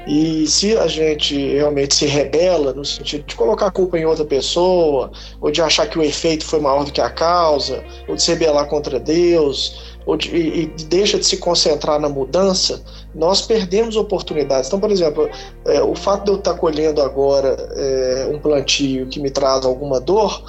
E 0.07 0.47
se 0.47 0.75
a 0.77 0.87
gente 0.87 1.35
realmente 1.53 1.93
se 1.93 2.05
rebela 2.05 2.73
no 2.73 2.83
sentido 2.83 3.23
de 3.25 3.35
colocar 3.35 3.67
a 3.67 3.71
culpa 3.71 3.99
em 3.99 4.05
outra 4.05 4.25
pessoa, 4.25 5.11
ou 5.39 5.51
de 5.51 5.61
achar 5.61 5.87
que 5.87 5.99
o 5.99 6.03
efeito 6.03 6.43
foi 6.43 6.59
maior 6.59 6.83
do 6.83 6.91
que 6.91 7.01
a 7.01 7.09
causa, 7.09 7.83
ou 8.07 8.15
de 8.15 8.23
se 8.23 8.31
rebelar 8.31 8.67
contra 8.67 8.99
Deus, 8.99 9.95
ou 10.05 10.17
de, 10.17 10.35
e, 10.35 10.65
deixa 10.85 11.19
de 11.19 11.25
se 11.25 11.37
concentrar 11.37 11.99
na 11.99 12.09
mudança, 12.09 12.83
nós 13.13 13.43
perdemos 13.43 13.95
oportunidades. 13.95 14.67
Então, 14.67 14.79
por 14.79 14.91
exemplo, 14.91 15.29
é, 15.65 15.81
o 15.83 15.95
fato 15.95 16.25
de 16.25 16.31
eu 16.31 16.37
estar 16.37 16.55
colhendo 16.55 17.01
agora 17.01 17.55
é, 17.75 18.29
um 18.33 18.39
plantio 18.39 19.07
que 19.07 19.19
me 19.19 19.29
traz 19.29 19.65
alguma 19.65 19.99
dor, 19.99 20.43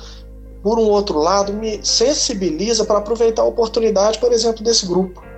por 0.62 0.78
um 0.78 0.88
outro 0.88 1.18
lado, 1.18 1.52
me 1.52 1.84
sensibiliza 1.84 2.84
para 2.84 2.98
aproveitar 2.98 3.42
a 3.42 3.46
oportunidade, 3.46 4.18
por 4.18 4.32
exemplo, 4.32 4.62
desse 4.62 4.86
grupo. 4.86 5.31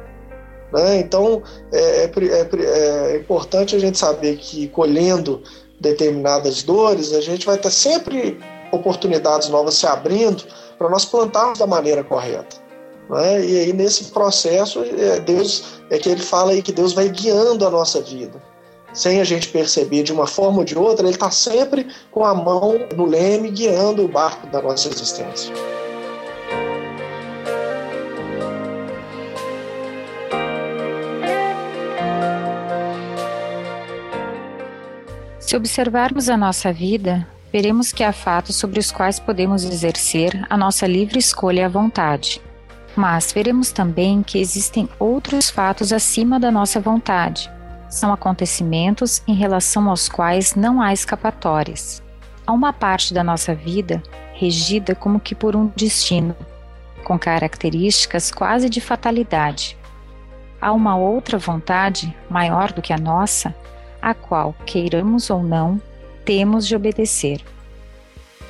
Né? 0.74 0.98
Então, 0.98 1.40
é, 1.72 1.78
é, 1.78 2.10
é, 2.16 3.12
é, 3.12 3.16
importante 3.16 3.76
a 3.76 3.78
gente 3.78 3.96
saber 3.96 4.36
que 4.38 4.66
colhendo 4.68 5.40
determinadas 5.78 6.64
dores, 6.64 7.12
a 7.12 7.20
gente 7.20 7.46
vai 7.46 7.56
ter 7.56 7.70
sempre 7.70 8.40
oportunidades 8.72 9.48
novas 9.48 9.74
se 9.74 9.86
abrindo 9.86 10.42
para 10.76 10.88
nós 10.88 11.04
plantarmos 11.04 11.60
da 11.60 11.66
maneira 11.66 12.02
correta. 12.02 12.56
Né? 13.08 13.46
E 13.46 13.60
aí, 13.60 13.72
nesse 13.72 14.06
processo, 14.06 14.82
é, 14.82 15.20
Deus 15.20 15.80
é 15.90 15.98
que 15.98 16.08
ele 16.08 16.22
fala 16.22 16.50
aí 16.50 16.60
que 16.60 16.72
Deus 16.72 16.92
vai 16.92 17.08
guiando 17.08 17.64
a 17.64 17.70
nossa 17.70 18.00
vida. 18.00 18.42
Sem 18.92 19.20
a 19.20 19.24
gente 19.24 19.48
perceber 19.48 20.02
de 20.02 20.12
uma 20.12 20.26
forma 20.26 20.58
ou 20.58 20.64
de 20.64 20.76
outra, 20.76 21.06
ele 21.06 21.14
está 21.14 21.30
sempre 21.30 21.86
com 22.10 22.24
a 22.24 22.34
mão 22.34 22.74
no 22.96 23.06
leme 23.06 23.50
guiando 23.50 24.04
o 24.04 24.08
barco 24.08 24.48
da 24.48 24.60
nossa 24.60 24.88
existência. 24.88 25.54
Se 35.46 35.54
observarmos 35.54 36.30
a 36.30 36.38
nossa 36.38 36.72
vida, 36.72 37.28
veremos 37.52 37.92
que 37.92 38.02
há 38.02 38.14
fatos 38.14 38.56
sobre 38.56 38.80
os 38.80 38.90
quais 38.90 39.20
podemos 39.20 39.62
exercer 39.62 40.42
a 40.48 40.56
nossa 40.56 40.86
livre 40.86 41.18
escolha 41.18 41.66
à 41.66 41.68
vontade. 41.68 42.40
Mas 42.96 43.30
veremos 43.30 43.70
também 43.70 44.22
que 44.22 44.38
existem 44.38 44.88
outros 44.98 45.50
fatos 45.50 45.92
acima 45.92 46.40
da 46.40 46.50
nossa 46.50 46.80
vontade. 46.80 47.52
São 47.90 48.10
acontecimentos 48.10 49.22
em 49.28 49.34
relação 49.34 49.90
aos 49.90 50.08
quais 50.08 50.54
não 50.54 50.80
há 50.80 50.94
escapatórias. 50.94 52.02
Há 52.46 52.50
uma 52.50 52.72
parte 52.72 53.12
da 53.12 53.22
nossa 53.22 53.54
vida 53.54 54.02
regida 54.32 54.94
como 54.94 55.20
que 55.20 55.34
por 55.34 55.54
um 55.54 55.70
destino, 55.76 56.34
com 57.04 57.18
características 57.18 58.30
quase 58.30 58.70
de 58.70 58.80
fatalidade. 58.80 59.76
Há 60.58 60.72
uma 60.72 60.96
outra 60.96 61.36
vontade, 61.36 62.16
maior 62.30 62.72
do 62.72 62.80
que 62.80 62.94
a 62.94 62.98
nossa, 62.98 63.54
a 64.04 64.12
qual, 64.12 64.54
queiramos 64.66 65.30
ou 65.30 65.42
não, 65.42 65.80
temos 66.26 66.66
de 66.66 66.76
obedecer. 66.76 67.42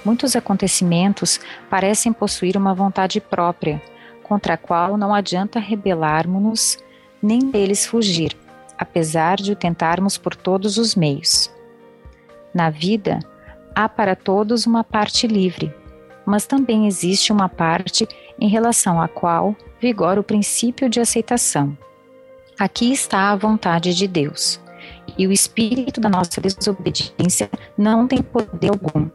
Muitos 0.05 0.35
acontecimentos 0.35 1.39
parecem 1.71 2.13
possuir 2.13 2.57
uma 2.57 2.75
vontade 2.75 3.21
própria, 3.21 3.81
contra 4.25 4.55
a 4.55 4.57
qual 4.57 4.97
não 4.97 5.15
adianta 5.15 5.61
rebelarmos-nos 5.61 6.79
nem 7.23 7.39
deles 7.39 7.87
fugir, 7.87 8.37
apesar 8.77 9.37
de 9.37 9.53
o 9.53 9.57
tentarmos 9.57 10.19
por 10.19 10.35
todos 10.35 10.77
os 10.77 10.97
meios. 10.97 11.49
Na 12.53 12.69
vida, 12.69 13.21
há 13.77 13.89
para 13.89 14.17
todos 14.17 14.67
uma 14.67 14.83
parte 14.83 15.29
livre, 15.29 15.73
mas 16.27 16.47
também 16.47 16.89
existe 16.89 17.33
uma 17.33 17.49
parte 17.49 18.09
em 18.41 18.49
relação 18.49 19.01
à 19.01 19.07
qual 19.07 19.55
vigora 19.81 20.19
o 20.19 20.25
princípio 20.25 20.89
de 20.89 20.99
aceitação. 20.99 21.79
Aqui 22.59 22.93
está 22.93 23.31
a 23.31 23.37
vontade 23.37 23.95
de 23.95 24.09
Deus 24.09 24.64
e 25.19 25.27
o 25.27 25.33
espírito 25.33 26.01
da 26.01 26.09
nossa 26.09 26.41
desobediência 26.41 27.51
não 27.77 28.07
tem 28.07 28.23
poder 28.23 28.71
algum. 28.71 29.09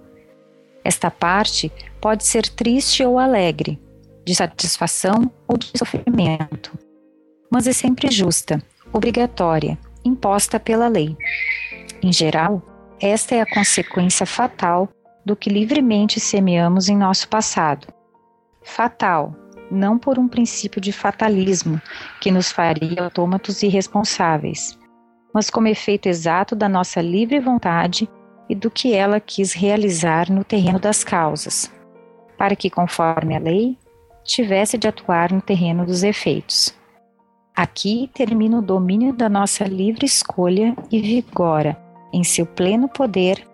Esta 0.83 1.11
parte 1.11 1.71
pode 1.99 2.23
ser 2.23 2.47
triste 2.47 3.03
ou 3.03 3.19
alegre, 3.19 3.79
de 4.25 4.33
satisfação 4.33 5.31
ou 5.47 5.57
de 5.57 5.71
sofrimento, 5.77 6.77
mas 7.51 7.67
é 7.67 7.73
sempre 7.73 8.09
justa, 8.09 8.61
obrigatória, 8.93 9.77
imposta 10.05 10.59
pela 10.59 10.87
lei. 10.87 11.17
Em 12.01 12.13
geral, 12.13 12.61
esta 13.01 13.35
é 13.35 13.41
a 13.41 13.53
consequência 13.53 14.25
fatal 14.25 14.89
do 15.25 15.35
que 15.35 15.49
livremente 15.49 16.19
semeamos 16.19 16.89
em 16.89 16.97
nosso 16.97 17.27
passado. 17.27 17.87
Fatal, 18.63 19.35
não 19.69 19.97
por 19.97 20.17
um 20.17 20.27
princípio 20.27 20.81
de 20.81 20.91
fatalismo 20.91 21.81
que 22.19 22.31
nos 22.31 22.51
faria 22.51 23.03
autômatos 23.03 23.61
irresponsáveis, 23.61 24.78
mas 25.33 25.49
como 25.49 25.67
efeito 25.67 26.07
exato 26.07 26.55
da 26.55 26.67
nossa 26.67 27.01
livre 27.01 27.39
vontade 27.39 28.09
e 28.49 28.55
do 28.55 28.71
que 28.71 28.93
ela 28.93 29.19
quis 29.19 29.53
realizar 29.53 30.31
no 30.31 30.43
terreno 30.43 30.79
das 30.79 31.03
causas, 31.03 31.71
para 32.37 32.55
que, 32.55 32.69
conforme 32.69 33.35
a 33.35 33.39
lei, 33.39 33.77
tivesse 34.23 34.77
de 34.77 34.87
atuar 34.87 35.31
no 35.31 35.41
terreno 35.41 35.85
dos 35.85 36.03
efeitos. 36.03 36.73
Aqui 37.55 38.09
termina 38.13 38.57
o 38.57 38.61
domínio 38.61 39.13
da 39.13 39.29
nossa 39.29 39.65
livre 39.65 40.05
escolha 40.05 40.75
e 40.91 40.99
vigora, 40.99 41.77
em 42.11 42.23
seu 42.23 42.45
pleno 42.45 42.87
poder, 42.87 43.45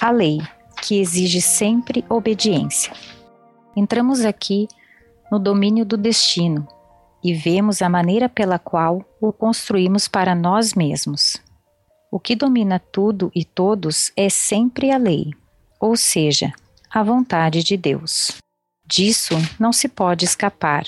a 0.00 0.10
lei, 0.10 0.38
que 0.82 1.00
exige 1.00 1.40
sempre 1.40 2.04
obediência. 2.08 2.92
Entramos 3.76 4.24
aqui 4.24 4.68
no 5.30 5.38
domínio 5.38 5.84
do 5.84 5.96
destino 5.96 6.66
e 7.22 7.34
vemos 7.34 7.82
a 7.82 7.88
maneira 7.88 8.28
pela 8.28 8.58
qual 8.58 9.04
o 9.20 9.32
construímos 9.32 10.08
para 10.08 10.34
nós 10.34 10.74
mesmos. 10.74 11.36
O 12.10 12.18
que 12.18 12.34
domina 12.34 12.78
tudo 12.78 13.30
e 13.34 13.44
todos 13.44 14.10
é 14.16 14.28
sempre 14.28 14.90
a 14.90 14.96
lei, 14.96 15.30
ou 15.78 15.96
seja, 15.96 16.52
a 16.92 17.02
vontade 17.02 17.62
de 17.62 17.76
Deus. 17.76 18.32
Disso 18.86 19.34
não 19.58 19.72
se 19.72 19.88
pode 19.88 20.24
escapar. 20.24 20.84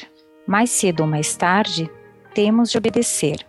Mais 0.46 0.70
cedo 0.70 1.02
ou 1.02 1.06
mais 1.06 1.36
tarde, 1.36 1.88
temos 2.34 2.70
de 2.70 2.78
obedecer. 2.78 3.46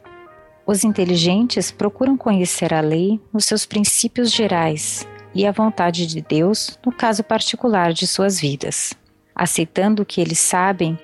Os 0.65 0.84
inteligentes 0.84 1.72
procuram 1.72 2.15
conhecer 2.15 2.74
a 2.74 2.80
lei 2.80 3.19
nos 3.34 3.46
seus 3.46 3.65
princípios 3.65 4.32
gerais 4.32 5.08
e 5.34 5.48
a 5.48 5.52
vontade 5.52 6.06
de 6.06 6.22
Deus 6.22 6.78
no 6.86 6.91
caso 6.91 7.24
particular 7.24 7.91
de 7.91 8.06
suas 8.06 8.39
vidas. 8.39 8.93
Aceitando 9.36 10.04
o 10.04 10.06
que 10.06 10.22
eles 10.22 10.39
sabem 10.39 10.98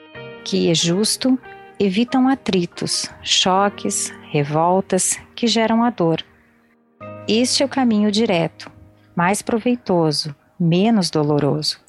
que 0.46 0.70
é 0.70 0.74
justo, 0.74 1.38
evitam 1.80 2.28
atritos, 2.28 3.10
choques, 3.24 4.14
revoltas 4.32 5.18
que 5.34 5.48
geram 5.48 5.82
a 5.82 5.90
dor. 5.90 6.22
Este 7.26 7.64
é 7.64 7.66
o 7.66 7.70
caminho 7.70 8.12
direto, 8.12 8.70
mais 9.16 9.42
proveitoso, 9.42 10.36
menos 10.60 11.10
doloroso. 11.10 11.80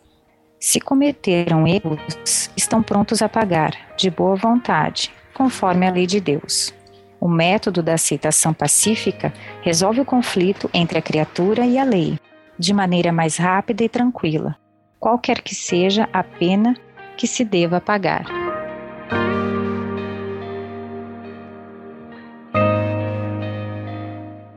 Se 0.60 0.78
cometeram 0.78 1.66
erros, 1.66 2.50
estão 2.56 2.82
prontos 2.82 3.20
a 3.20 3.28
pagar, 3.28 3.74
de 3.96 4.10
boa 4.10 4.36
vontade, 4.36 5.10
conforme 5.34 5.88
a 5.88 5.90
lei 5.90 6.06
de 6.06 6.20
Deus. 6.20 6.72
O 7.18 7.28
método 7.28 7.82
da 7.82 7.94
aceitação 7.94 8.54
pacífica 8.54 9.32
resolve 9.62 10.00
o 10.00 10.04
conflito 10.04 10.70
entre 10.72 10.98
a 10.98 11.02
criatura 11.02 11.66
e 11.66 11.78
a 11.78 11.84
lei, 11.84 12.16
de 12.56 12.72
maneira 12.72 13.10
mais 13.10 13.38
rápida 13.38 13.82
e 13.82 13.88
tranquila, 13.88 14.56
qualquer 15.00 15.42
que 15.42 15.54
seja 15.54 16.08
a 16.12 16.22
pena 16.22 16.76
que 17.16 17.26
se 17.26 17.44
deva 17.44 17.80
pagar. 17.80 18.49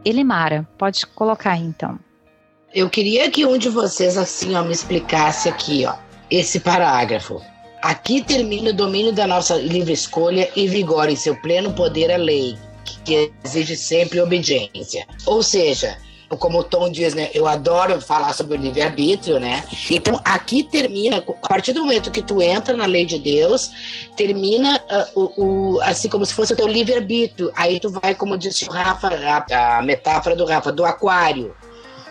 Elimara, 0.05 0.67
pode 0.77 1.05
colocar 1.07 1.57
então. 1.57 1.97
Eu 2.73 2.89
queria 2.89 3.29
que 3.29 3.45
um 3.45 3.57
de 3.57 3.69
vocês 3.69 4.17
assim, 4.17 4.55
ó, 4.55 4.63
me 4.63 4.73
explicasse 4.73 5.47
aqui, 5.47 5.85
ó, 5.85 5.95
esse 6.29 6.59
parágrafo. 6.59 7.41
Aqui 7.81 8.21
termina 8.21 8.71
o 8.71 8.73
domínio 8.73 9.11
da 9.11 9.27
nossa 9.27 9.55
livre 9.55 9.93
escolha 9.93 10.49
e 10.55 10.67
vigora 10.67 11.11
em 11.11 11.15
seu 11.15 11.35
pleno 11.41 11.73
poder 11.73 12.11
a 12.11 12.17
lei, 12.17 12.57
que 13.05 13.31
exige 13.43 13.75
sempre 13.75 14.21
obediência. 14.21 15.05
Ou 15.25 15.43
seja, 15.43 15.97
como 16.37 16.59
o 16.59 16.63
Tom 16.63 16.89
diz, 16.89 17.13
né? 17.13 17.29
Eu 17.33 17.47
adoro 17.47 17.99
falar 18.01 18.33
sobre 18.33 18.57
o 18.57 18.61
livre-arbítrio, 18.61 19.39
né? 19.39 19.63
Então, 19.89 20.19
aqui 20.23 20.63
termina, 20.63 21.17
a 21.17 21.47
partir 21.47 21.73
do 21.73 21.81
momento 21.81 22.11
que 22.11 22.21
tu 22.21 22.41
entra 22.41 22.75
na 22.75 22.85
lei 22.85 23.05
de 23.05 23.19
Deus, 23.19 23.71
termina 24.15 24.81
uh, 25.15 25.19
o, 25.19 25.43
o, 25.75 25.81
assim 25.81 26.09
como 26.09 26.25
se 26.25 26.33
fosse 26.33 26.53
o 26.53 26.55
teu 26.55 26.67
livre-arbítrio. 26.67 27.51
Aí 27.55 27.79
tu 27.79 27.89
vai, 27.89 28.15
como 28.15 28.37
disse 28.37 28.65
o 28.65 28.71
Rafa, 28.71 29.09
a, 29.09 29.77
a 29.77 29.81
metáfora 29.81 30.35
do 30.35 30.45
Rafa, 30.45 30.71
do 30.71 30.85
aquário. 30.85 31.55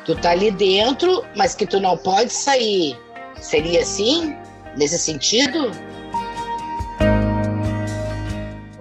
Tu 0.04 0.16
tá 0.16 0.30
ali 0.30 0.50
dentro, 0.50 1.24
mas 1.36 1.54
que 1.54 1.66
tu 1.66 1.78
não 1.78 1.96
pode 1.96 2.32
sair. 2.32 2.98
Seria 3.40 3.82
assim? 3.82 4.36
Nesse 4.76 4.98
sentido? 4.98 5.70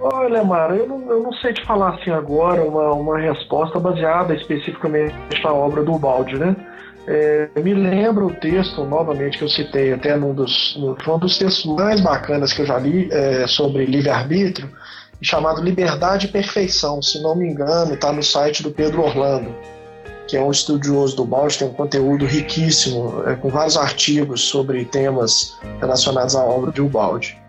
Olha, 0.02 0.42
Mara, 0.42 0.74
eu 0.74 0.88
não, 0.88 1.10
eu 1.10 1.22
não 1.22 1.32
sei 1.34 1.52
te 1.52 1.64
falar 1.64 1.94
assim 1.94 2.10
agora 2.10 2.64
uma, 2.64 2.92
uma 2.92 3.18
resposta 3.18 3.78
baseada 3.78 4.34
especificamente 4.34 5.14
na 5.44 5.52
obra 5.52 5.84
do 5.84 5.96
Balde, 5.96 6.36
né? 6.36 6.56
É, 7.06 7.48
me 7.60 7.72
lembra 7.74 8.24
o 8.24 8.34
texto, 8.34 8.84
novamente, 8.84 9.38
que 9.38 9.44
eu 9.44 9.48
citei 9.48 9.92
até 9.92 10.16
num 10.16 10.34
dos, 10.34 10.76
um 10.76 11.18
dos 11.18 11.38
textos 11.38 11.66
mais 11.66 12.00
bacanas 12.00 12.52
que 12.52 12.62
eu 12.62 12.66
já 12.66 12.78
li 12.78 13.08
é, 13.12 13.46
sobre 13.46 13.84
livre-arbítrio, 13.86 14.68
chamado 15.20 15.62
Liberdade 15.62 16.26
e 16.26 16.30
Perfeição, 16.30 17.00
se 17.00 17.22
não 17.22 17.36
me 17.36 17.48
engano, 17.48 17.94
está 17.94 18.12
no 18.12 18.22
site 18.22 18.62
do 18.62 18.70
Pedro 18.70 19.02
Orlando, 19.02 19.54
que 20.28 20.36
é 20.36 20.40
um 20.40 20.50
estudioso 20.50 21.16
do 21.16 21.24
Balde, 21.24 21.58
tem 21.58 21.68
um 21.68 21.72
conteúdo 21.72 22.24
riquíssimo, 22.24 23.22
é, 23.26 23.34
com 23.34 23.48
vários 23.48 23.76
artigos 23.76 24.42
sobre 24.42 24.84
temas 24.84 25.58
relacionados 25.80 26.34
à 26.34 26.44
obra 26.44 26.72
de 26.72 26.80
Ubaldi. 26.80 27.41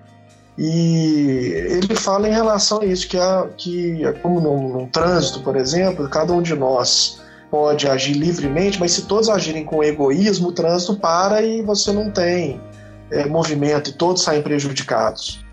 E 0.58 1.52
ele 1.70 1.96
fala 1.96 2.28
em 2.28 2.32
relação 2.32 2.82
a 2.82 2.86
isso, 2.86 3.08
que, 3.08 3.18
é, 3.18 3.48
que 3.58 4.02
como 4.22 4.40
num, 4.40 4.70
num, 4.70 4.88
trânsito, 4.88 5.42
por 5.42 5.56
exemplo, 5.56 6.08
cada 6.10 6.32
um 6.32 6.42
de 6.42 6.56
nós 6.56 7.22
pode 7.50 7.88
agir 7.88 8.14
livremente, 8.14 8.80
mas 8.80 8.92
se 8.92 9.04
todos 9.04 9.30
agirem 9.30 9.66
com 9.66 9.84
egoísmo, 9.84 10.50
o 10.50 10.52
trânsito 10.52 10.96
para 10.96 11.42
e 11.42 11.62
você 11.62 11.92
não 11.92 12.12
tem 12.12 12.62
é, 13.12 13.26
movimento 13.26 13.90
e 13.90 13.94
todos 13.94 14.24
saem 14.24 14.42
prejudicados. 14.42 15.44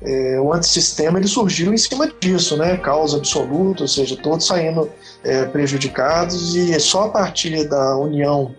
É, 0.00 0.38
o 0.40 0.52
antissistema 0.52 1.18
ele 1.18 1.26
surgiu 1.26 1.74
em 1.74 1.76
cima 1.76 2.10
disso, 2.20 2.56
né? 2.56 2.76
causa 2.76 3.16
absoluta, 3.16 3.82
ou 3.82 3.88
seja, 3.88 4.16
todos 4.16 4.46
saindo 4.46 4.88
é, 5.24 5.44
prejudicados 5.46 6.54
e 6.54 6.72
é 6.72 6.78
só 6.78 7.04
a 7.04 7.08
partir 7.08 7.68
da 7.68 7.96
união 7.96 8.54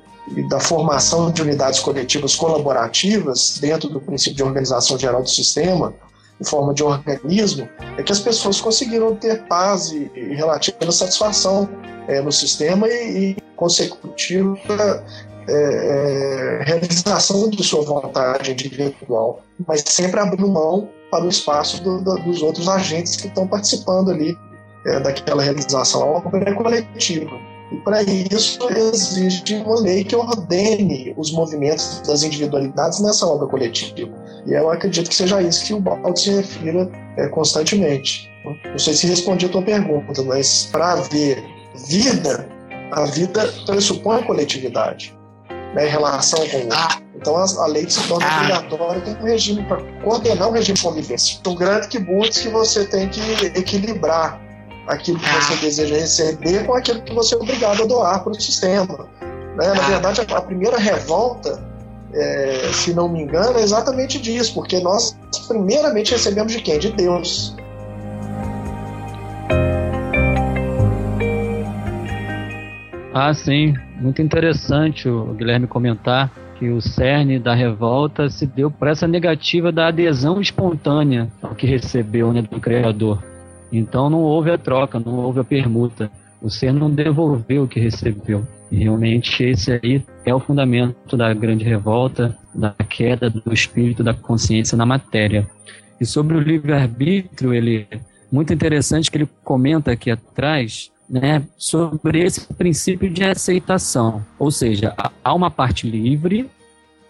da 0.48 0.60
formação 0.60 1.32
de 1.32 1.42
unidades 1.42 1.80
coletivas 1.80 2.36
colaborativas 2.36 3.58
dentro 3.60 3.90
do 3.90 4.00
princípio 4.00 4.38
de 4.38 4.44
organização 4.44 4.98
geral 4.98 5.22
do 5.22 5.30
sistema, 5.30 5.94
em 6.40 6.46
forma 6.46 6.74
de 6.74 6.84
organismo, 6.84 7.68
é 7.98 8.04
que 8.04 8.12
as 8.12 8.20
pessoas 8.20 8.62
conseguiram 8.62 9.16
ter 9.16 9.44
paz 9.48 9.92
e, 9.92 10.10
e 10.16 10.36
relativa 10.36 10.92
satisfação 10.92 11.70
é, 12.08 12.22
no 12.22 12.32
sistema 12.32 12.88
e, 12.88 13.32
e 13.32 13.38
consecutiva 13.56 15.04
é, 15.48 15.52
é, 15.52 16.64
realização 16.64 17.50
de 17.50 17.64
sua 17.64 17.84
vontade 17.84 18.52
individual, 18.52 19.42
mas 19.68 19.84
sempre 19.86 20.20
abrindo 20.20 20.48
mão 20.48 20.88
para 21.12 21.26
o 21.26 21.30
espaço 21.30 21.84
do, 21.84 22.02
do, 22.02 22.16
dos 22.20 22.42
outros 22.42 22.70
agentes 22.70 23.16
que 23.16 23.28
estão 23.28 23.48
participando 23.48 24.12
ali 24.12 24.38
é, 24.86 25.00
daquela 25.00 25.42
realização. 25.42 26.24
É 26.46 26.54
coletiva. 26.54 27.49
E 27.72 27.76
para 27.78 28.02
isso 28.02 28.60
existe 28.72 29.56
uma 29.56 29.80
lei 29.80 30.04
que 30.04 30.16
ordene 30.16 31.14
os 31.16 31.32
movimentos 31.32 32.02
das 32.06 32.24
individualidades 32.24 33.00
nessa 33.00 33.28
obra 33.28 33.48
coletiva. 33.48 34.10
E 34.46 34.54
eu 34.54 34.70
acredito 34.72 35.10
que 35.10 35.16
seja 35.16 35.42
isso 35.42 35.66
que 35.66 35.74
o 35.74 35.80
Baldo 35.80 36.18
se 36.18 36.32
refira 36.32 36.90
é, 37.18 37.28
constantemente. 37.28 38.30
Não 38.44 38.80
sei 38.80 38.94
se 38.94 39.06
respondi 39.06 39.46
a 39.46 39.50
tua 39.50 39.62
pergunta, 39.62 40.24
mas 40.24 40.68
para 40.72 40.94
haver 40.94 41.44
vida, 41.88 42.50
a 42.92 43.06
vida 43.06 43.54
pressupõe 43.66 44.20
a 44.20 44.24
coletividade 44.26 45.16
né, 45.76 45.88
em 45.88 45.90
relação 45.90 46.40
com 46.48 46.58
o 46.58 46.64
outro. 46.64 46.78
Ah. 46.78 47.02
Então 47.16 47.36
a, 47.36 47.44
a, 47.44 47.68
lei 47.68 47.88
se 47.90 48.02
torna 48.08 48.26
ah. 48.26 48.38
obrigatória, 48.38 49.02
tem 49.02 49.16
um 49.18 49.24
regime 49.24 49.64
para 49.66 49.82
coordenar 50.02 50.50
o 50.50 50.52
regime 50.52 50.78
de 50.78 50.84
convivência. 50.84 51.40
Tão 51.44 51.56
grande 51.56 51.88
que 51.90 52.00
muitos 52.00 52.40
que 52.40 52.50
você 52.50 52.86
tem 52.86 53.10
que 53.10 53.22
equilibrar 53.56 54.42
aquilo 54.90 55.20
que 55.20 55.30
você 55.30 55.54
ah. 55.54 55.58
deseja 55.62 55.96
receber 55.96 56.66
com 56.66 56.74
aquilo 56.74 57.02
que 57.02 57.14
você 57.14 57.36
é 57.36 57.38
obrigado 57.38 57.84
a 57.84 57.86
doar 57.86 58.24
para 58.24 58.32
o 58.32 58.42
sistema. 58.42 59.08
Né? 59.56 59.68
Na 59.68 59.86
ah. 59.86 59.90
verdade, 59.90 60.22
a, 60.22 60.42
primeira 60.42 60.78
revolta, 60.78 61.62
é, 62.12 62.70
se 62.74 62.94
não 62.94 63.08
me 63.08 63.22
engano, 63.22 63.58
é 63.58 63.62
exatamente 63.62 64.20
disso, 64.20 64.54
porque 64.56 64.80
nós 64.80 65.16
primeiramente 65.48 66.12
recebemos 66.12 66.52
de 66.52 66.62
quem? 66.62 66.80
De 66.80 66.92
Deus. 66.92 67.56
Ah, 73.14 73.34
sim. 73.34 73.76
Muito 74.02 74.22
interessante 74.22 75.08
o 75.08 75.34
Guilherme 75.34 75.68
comentar 75.68 76.32
que 76.58 76.70
o 76.70 76.82
cerne 76.82 77.38
da 77.38 77.54
revolta 77.54 78.30
se 78.30 78.46
deu 78.46 78.72
por 78.72 78.88
essa 78.88 79.08
negativa 79.08 79.72
da 79.72 79.88
adesão 79.88 80.42
espontânea 80.42 81.30
ao 81.42 81.54
que 81.54 81.68
recebeu 81.68 82.34
né, 82.34 82.42
do 82.42 82.60
Criador. 82.60 83.29
Então 83.72 84.10
não 84.10 84.22
houve 84.22 84.52
a 84.52 84.58
troca, 84.58 85.00
não 85.00 85.18
houve 85.18 85.40
a 85.40 85.44
permuta. 85.44 86.12
Ser 86.48 86.72
não 86.72 86.90
devolveu 86.90 87.64
o 87.64 87.68
que 87.68 87.80
recebeu. 87.80 88.48
Realmente 88.72 89.44
esse 89.44 89.74
aí 89.74 90.04
é 90.26 90.34
o 90.34 90.40
fundamento 90.40 91.18
da 91.18 91.34
grande 91.34 91.66
revolta, 91.66 92.38
da 92.56 92.72
queda 92.72 93.30
do 93.30 93.54
espírito 93.54 94.04
da 94.04 94.14
consciência 94.14 94.78
na 94.78 94.86
matéria. 94.86 95.48
E 96.00 96.06
sobre 96.06 96.38
o 96.38 96.40
livre-arbítrio, 96.40 97.54
ele 97.54 97.86
muito 98.32 98.54
interessante 98.54 99.10
que 99.10 99.18
ele 99.18 99.30
comenta 99.44 99.92
aqui 99.92 100.12
atrás, 100.12 100.92
né, 101.10 101.44
sobre 101.58 102.24
esse 102.24 102.54
princípio 102.54 103.10
de 103.10 103.24
aceitação. 103.24 104.24
Ou 104.38 104.52
seja, 104.52 104.94
há 105.24 105.34
uma 105.34 105.50
parte 105.50 105.90
livre, 105.90 106.50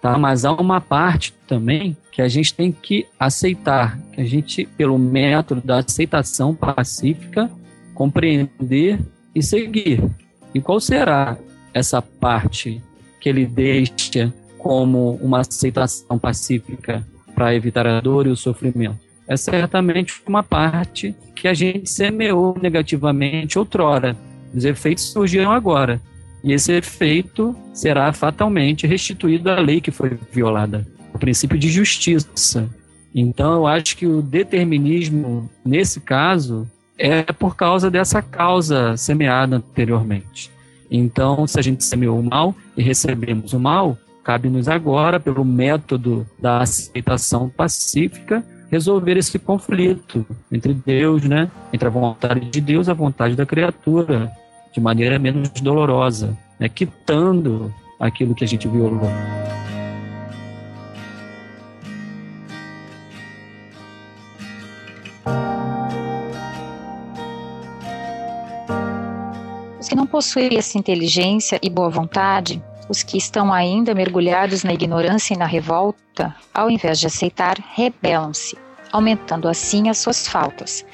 tá? 0.01 0.17
Mas 0.17 0.45
há 0.45 0.53
uma 0.53 0.81
parte 0.81 1.33
também 1.47 1.95
que 2.11 2.21
a 2.21 2.27
gente 2.27 2.53
tem 2.53 2.71
que 2.71 3.05
aceitar, 3.19 3.99
que 4.13 4.21
a 4.21 4.25
gente, 4.25 4.65
pelo 4.77 4.97
método 4.97 5.61
da 5.61 5.79
aceitação 5.79 6.53
pacífica, 6.53 7.49
compreender 7.93 8.99
e 9.33 9.41
seguir. 9.41 10.03
E 10.53 10.61
qual 10.61 10.79
será 10.79 11.37
essa 11.73 12.01
parte 12.01 12.81
que 13.19 13.29
ele 13.29 13.45
deixa 13.45 14.33
como 14.57 15.15
uma 15.21 15.41
aceitação 15.41 16.17
pacífica 16.17 17.05
para 17.35 17.53
evitar 17.55 17.85
a 17.85 17.99
dor 17.99 18.27
e 18.27 18.29
o 18.29 18.35
sofrimento? 18.35 18.99
É 19.27 19.37
certamente 19.37 20.21
uma 20.25 20.41
parte 20.41 21.15
que 21.35 21.47
a 21.47 21.53
gente 21.53 21.89
semeou 21.89 22.57
negativamente 22.59 23.59
outrora. 23.59 24.17
Os 24.53 24.65
efeitos 24.65 25.11
surgiram 25.11 25.51
agora. 25.51 26.01
E 26.43 26.53
esse 26.53 26.71
efeito 26.71 27.55
será 27.73 28.11
fatalmente 28.13 28.87
restituído 28.87 29.49
à 29.49 29.59
lei 29.59 29.81
que 29.81 29.91
foi 29.91 30.17
violada 30.31 30.85
o 31.13 31.19
princípio 31.19 31.57
de 31.57 31.69
justiça. 31.69 32.69
Então, 33.13 33.53
eu 33.53 33.67
acho 33.67 33.97
que 33.97 34.05
o 34.05 34.21
determinismo, 34.21 35.49
nesse 35.65 35.99
caso, 35.99 36.69
é 36.97 37.23
por 37.23 37.55
causa 37.55 37.89
dessa 37.89 38.21
causa 38.21 38.95
semeada 38.95 39.57
anteriormente. 39.57 40.51
Então, 40.91 41.47
se 41.47 41.59
a 41.59 41.61
gente 41.61 41.83
semeou 41.83 42.19
o 42.19 42.23
mal 42.23 42.55
e 42.75 42.83
recebemos 42.83 43.53
o 43.53 43.59
mal, 43.59 43.97
cabe-nos 44.23 44.67
agora, 44.67 45.19
pelo 45.19 45.45
método 45.45 46.27
da 46.39 46.59
aceitação 46.61 47.49
pacífica, 47.49 48.43
resolver 48.69 49.17
esse 49.17 49.39
conflito 49.39 50.25
entre 50.51 50.73
Deus, 50.73 51.23
né, 51.23 51.49
entre 51.73 51.87
a 51.87 51.91
vontade 51.91 52.49
de 52.49 52.61
Deus 52.61 52.87
e 52.87 52.91
a 52.91 52.93
vontade 52.93 53.35
da 53.35 53.45
criatura, 53.45 54.31
de 54.71 54.79
maneira 54.79 55.17
menos 55.17 55.49
dolorosa, 55.49 56.37
né, 56.59 56.69
quitando 56.69 57.73
aquilo 57.99 58.35
que 58.35 58.43
a 58.43 58.47
gente 58.47 58.67
violou. 58.67 59.09
Os 69.79 69.87
que 69.87 69.95
não 69.95 70.05
possuem 70.05 70.57
essa 70.57 70.77
inteligência 70.77 71.59
e 71.61 71.69
boa 71.69 71.89
vontade, 71.89 72.61
os 72.87 73.03
que 73.03 73.17
estão 73.17 73.53
ainda 73.53 73.93
mergulhados 73.93 74.63
na 74.63 74.73
ignorância 74.73 75.33
e 75.33 75.37
na 75.37 75.45
revolta, 75.45 76.35
ao 76.53 76.69
invés 76.69 76.99
de 76.99 77.07
aceitar, 77.07 77.57
rebelam-se, 77.73 78.57
aumentando 78.91 79.47
assim 79.47 79.89
as 79.89 79.97
suas 79.99 80.27
faltas, 80.27 80.85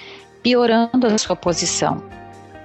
piorando 0.44 1.08
a 1.08 1.18
sua 1.18 1.36
posição, 1.36 2.04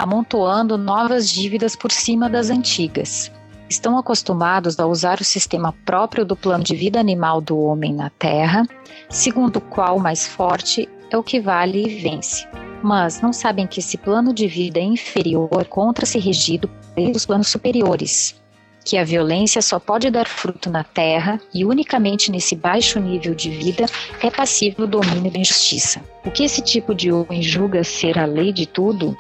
amontoando 0.01 0.79
novas 0.79 1.29
dívidas 1.29 1.77
por 1.77 1.93
cima 1.93 2.27
das 2.27 2.49
antigas. 2.49 3.31
Estão 3.69 3.99
acostumados 3.99 4.81
a 4.81 4.87
usar 4.87 5.21
o 5.21 5.25
sistema 5.25 5.75
próprio 5.85 6.25
do 6.25 6.35
plano 6.35 6.65
de 6.65 6.75
vida 6.75 6.99
animal 6.99 7.39
do 7.43 7.59
homem 7.59 7.93
na 7.93 8.09
Terra, 8.09 8.67
segundo 9.11 9.57
o 9.57 9.61
qual 9.61 9.99
o 9.99 10.01
mais 10.01 10.27
forte 10.27 10.89
é 11.11 11.19
o 11.19 11.23
que 11.23 11.39
vale 11.39 11.85
e 11.85 12.01
vence. 12.01 12.49
Mas 12.83 13.21
não 13.21 13.31
sabem 13.31 13.67
que 13.67 13.81
esse 13.81 13.99
plano 13.99 14.33
de 14.33 14.47
vida 14.47 14.81
inferior 14.81 15.51
encontra-se 15.61 16.19
regido 16.19 16.67
pelos 16.95 17.27
planos 17.27 17.49
superiores, 17.49 18.41
que 18.83 18.97
a 18.97 19.05
violência 19.05 19.61
só 19.61 19.79
pode 19.79 20.11
dar 20.11 20.27
fruto 20.27 20.71
na 20.71 20.83
Terra 20.83 21.39
e 21.53 21.63
unicamente 21.63 22.31
nesse 22.31 22.57
baixo 22.57 22.99
nível 22.99 23.35
de 23.35 23.51
vida 23.51 23.85
é 24.23 24.31
passível 24.31 24.87
do 24.87 24.99
domínio 25.03 25.31
da 25.31 25.39
injustiça. 25.39 26.01
O 26.25 26.31
que 26.31 26.45
esse 26.45 26.63
tipo 26.63 26.95
de 26.95 27.13
homem 27.13 27.43
julga 27.43 27.85
ser 27.85 28.19
a 28.19 28.25
lei 28.25 28.51
de 28.51 28.65
tudo 28.65 29.15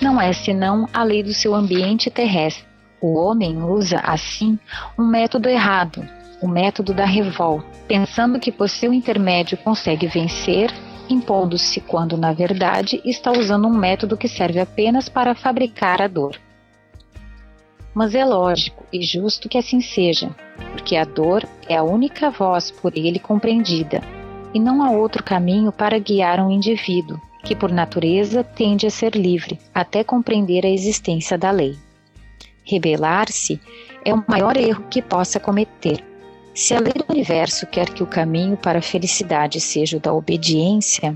não 0.00 0.20
é 0.20 0.32
senão 0.32 0.88
a 0.92 1.02
lei 1.02 1.22
do 1.22 1.32
seu 1.32 1.54
ambiente 1.54 2.10
terrestre. 2.10 2.64
O 3.00 3.14
homem 3.14 3.62
usa, 3.62 4.00
assim, 4.00 4.58
um 4.98 5.06
método 5.06 5.48
errado, 5.48 6.06
o 6.40 6.48
método 6.48 6.94
da 6.94 7.04
revolta, 7.04 7.66
pensando 7.86 8.38
que 8.38 8.50
por 8.50 8.68
seu 8.68 8.92
intermédio 8.92 9.58
consegue 9.58 10.06
vencer, 10.06 10.72
impondo-se 11.08 11.80
quando, 11.80 12.16
na 12.16 12.32
verdade, 12.32 13.00
está 13.04 13.30
usando 13.30 13.68
um 13.68 13.76
método 13.76 14.16
que 14.16 14.28
serve 14.28 14.60
apenas 14.60 15.08
para 15.08 15.34
fabricar 15.34 16.00
a 16.00 16.08
dor. 16.08 16.38
Mas 17.94 18.14
é 18.14 18.24
lógico 18.24 18.84
e 18.92 19.02
justo 19.02 19.48
que 19.48 19.58
assim 19.58 19.80
seja, 19.80 20.34
porque 20.72 20.96
a 20.96 21.04
dor 21.04 21.46
é 21.68 21.76
a 21.76 21.82
única 21.82 22.30
voz 22.30 22.70
por 22.70 22.96
ele 22.96 23.18
compreendida, 23.18 24.02
e 24.52 24.58
não 24.58 24.82
há 24.82 24.90
outro 24.90 25.22
caminho 25.22 25.70
para 25.70 25.98
guiar 25.98 26.40
um 26.40 26.50
indivíduo, 26.50 27.20
que 27.44 27.54
por 27.54 27.70
natureza 27.70 28.42
tende 28.42 28.86
a 28.86 28.90
ser 28.90 29.14
livre, 29.14 29.60
até 29.74 30.02
compreender 30.02 30.64
a 30.64 30.70
existência 30.70 31.36
da 31.36 31.50
lei. 31.50 31.76
Rebelar-se 32.64 33.60
é 34.04 34.14
o 34.14 34.24
maior 34.26 34.56
erro 34.56 34.84
que 34.90 35.02
possa 35.02 35.38
cometer. 35.38 36.02
Se 36.54 36.72
a 36.72 36.80
lei 36.80 36.94
do 36.94 37.04
universo 37.12 37.66
quer 37.66 37.90
que 37.90 38.02
o 38.02 38.06
caminho 38.06 38.56
para 38.56 38.78
a 38.78 38.82
felicidade 38.82 39.60
seja 39.60 39.98
o 39.98 40.00
da 40.00 40.14
obediência, 40.14 41.14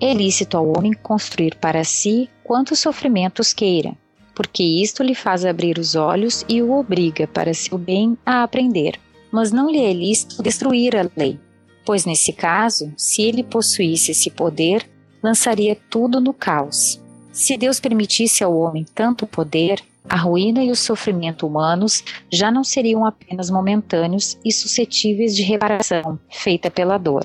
é 0.00 0.14
lícito 0.14 0.56
ao 0.56 0.66
homem 0.76 0.92
construir 0.92 1.56
para 1.56 1.84
si 1.84 2.30
quantos 2.42 2.78
sofrimentos 2.78 3.52
queira, 3.52 3.94
porque 4.34 4.62
isto 4.62 5.02
lhe 5.02 5.14
faz 5.14 5.44
abrir 5.44 5.78
os 5.78 5.94
olhos 5.94 6.44
e 6.48 6.62
o 6.62 6.72
obriga 6.72 7.26
para 7.26 7.52
seu 7.52 7.76
bem 7.76 8.16
a 8.24 8.42
aprender. 8.42 8.98
Mas 9.30 9.52
não 9.52 9.70
lhe 9.70 9.84
é 9.84 9.92
lícito 9.92 10.42
destruir 10.42 10.96
a 10.96 11.08
lei, 11.16 11.38
pois 11.84 12.04
nesse 12.04 12.32
caso, 12.32 12.92
se 12.96 13.22
ele 13.22 13.42
possuísse 13.42 14.12
esse 14.12 14.30
poder, 14.30 14.88
lançaria 15.26 15.76
tudo 15.90 16.20
no 16.20 16.32
caos. 16.32 17.02
Se 17.32 17.56
Deus 17.56 17.80
permitisse 17.80 18.44
ao 18.44 18.56
homem 18.56 18.86
tanto 18.94 19.26
poder, 19.26 19.82
a 20.08 20.16
ruína 20.16 20.62
e 20.62 20.70
o 20.70 20.76
sofrimento 20.76 21.44
humanos 21.44 22.04
já 22.32 22.48
não 22.48 22.62
seriam 22.62 23.04
apenas 23.04 23.50
momentâneos 23.50 24.38
e 24.44 24.52
suscetíveis 24.52 25.34
de 25.34 25.42
reparação 25.42 26.16
feita 26.30 26.70
pela 26.70 26.96
dor, 26.96 27.24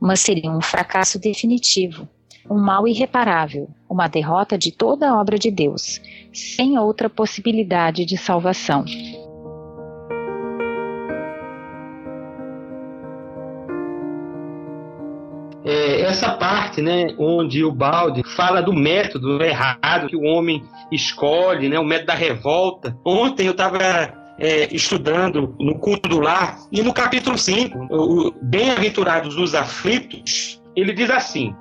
mas 0.00 0.18
seriam 0.20 0.58
um 0.58 0.60
fracasso 0.60 1.16
definitivo, 1.16 2.08
um 2.50 2.58
mal 2.58 2.88
irreparável, 2.88 3.68
uma 3.88 4.08
derrota 4.08 4.58
de 4.58 4.72
toda 4.72 5.08
a 5.08 5.20
obra 5.20 5.38
de 5.38 5.50
Deus, 5.50 6.00
sem 6.32 6.76
outra 6.76 7.08
possibilidade 7.08 8.04
de 8.04 8.16
salvação. 8.16 8.84
É, 15.68 16.00
essa 16.00 16.30
parte, 16.30 16.80
né, 16.80 17.14
onde 17.18 17.62
o 17.62 17.70
Balde 17.70 18.22
fala 18.34 18.62
do 18.62 18.72
método 18.72 19.42
errado 19.44 20.08
que 20.08 20.16
o 20.16 20.22
homem 20.22 20.64
escolhe, 20.90 21.68
né, 21.68 21.78
o 21.78 21.84
método 21.84 22.06
da 22.06 22.14
revolta. 22.14 22.96
Ontem 23.04 23.46
eu 23.46 23.50
estava 23.50 23.78
é, 24.38 24.74
estudando 24.74 25.54
no 25.60 25.78
culto 25.78 26.08
do 26.08 26.20
lar, 26.20 26.58
e 26.72 26.80
no 26.80 26.94
capítulo 26.94 27.36
5, 27.36 28.34
Bem-aventurados 28.40 29.36
os 29.36 29.54
aflitos, 29.54 30.58
ele 30.74 30.94
diz 30.94 31.10
assim: 31.10 31.54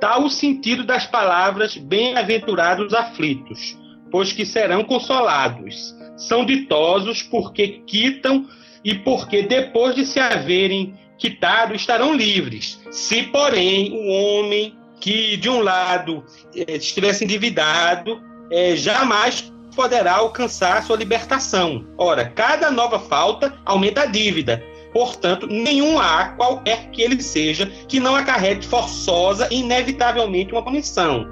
tal 0.00 0.24
o 0.24 0.30
sentido 0.30 0.82
das 0.82 1.06
palavras 1.06 1.76
bem-aventurados 1.76 2.86
os 2.86 2.94
aflitos, 2.94 3.78
pois 4.10 4.32
que 4.32 4.44
serão 4.44 4.82
consolados. 4.82 5.94
São 6.16 6.44
ditosos 6.44 7.22
porque 7.22 7.82
quitam 7.86 8.46
e 8.84 8.96
porque 8.96 9.42
depois 9.42 9.94
de 9.94 10.04
se 10.04 10.18
haverem 10.18 10.94
quitado 11.24 11.74
estarão 11.74 12.14
livres. 12.14 12.78
Se, 12.90 13.22
porém, 13.22 13.92
o 13.92 14.08
homem 14.08 14.76
que 15.00 15.38
de 15.38 15.48
um 15.48 15.60
lado 15.60 16.22
eh, 16.54 16.76
estivesse 16.76 17.24
endividado, 17.24 18.22
eh, 18.50 18.76
jamais 18.76 19.50
poderá 19.74 20.16
alcançar 20.16 20.82
sua 20.82 20.96
libertação. 20.96 21.86
Ora, 21.96 22.26
cada 22.26 22.70
nova 22.70 22.98
falta 22.98 23.58
aumenta 23.64 24.02
a 24.02 24.06
dívida. 24.06 24.62
Portanto, 24.92 25.46
nenhum 25.46 25.98
há, 25.98 26.28
qualquer 26.36 26.90
que 26.90 27.00
ele 27.00 27.20
seja, 27.22 27.66
que 27.88 27.98
não 27.98 28.14
acarrete 28.14 28.66
forçosa 28.66 29.48
e 29.50 29.60
inevitavelmente 29.60 30.52
uma 30.52 30.62
punição. 30.62 31.26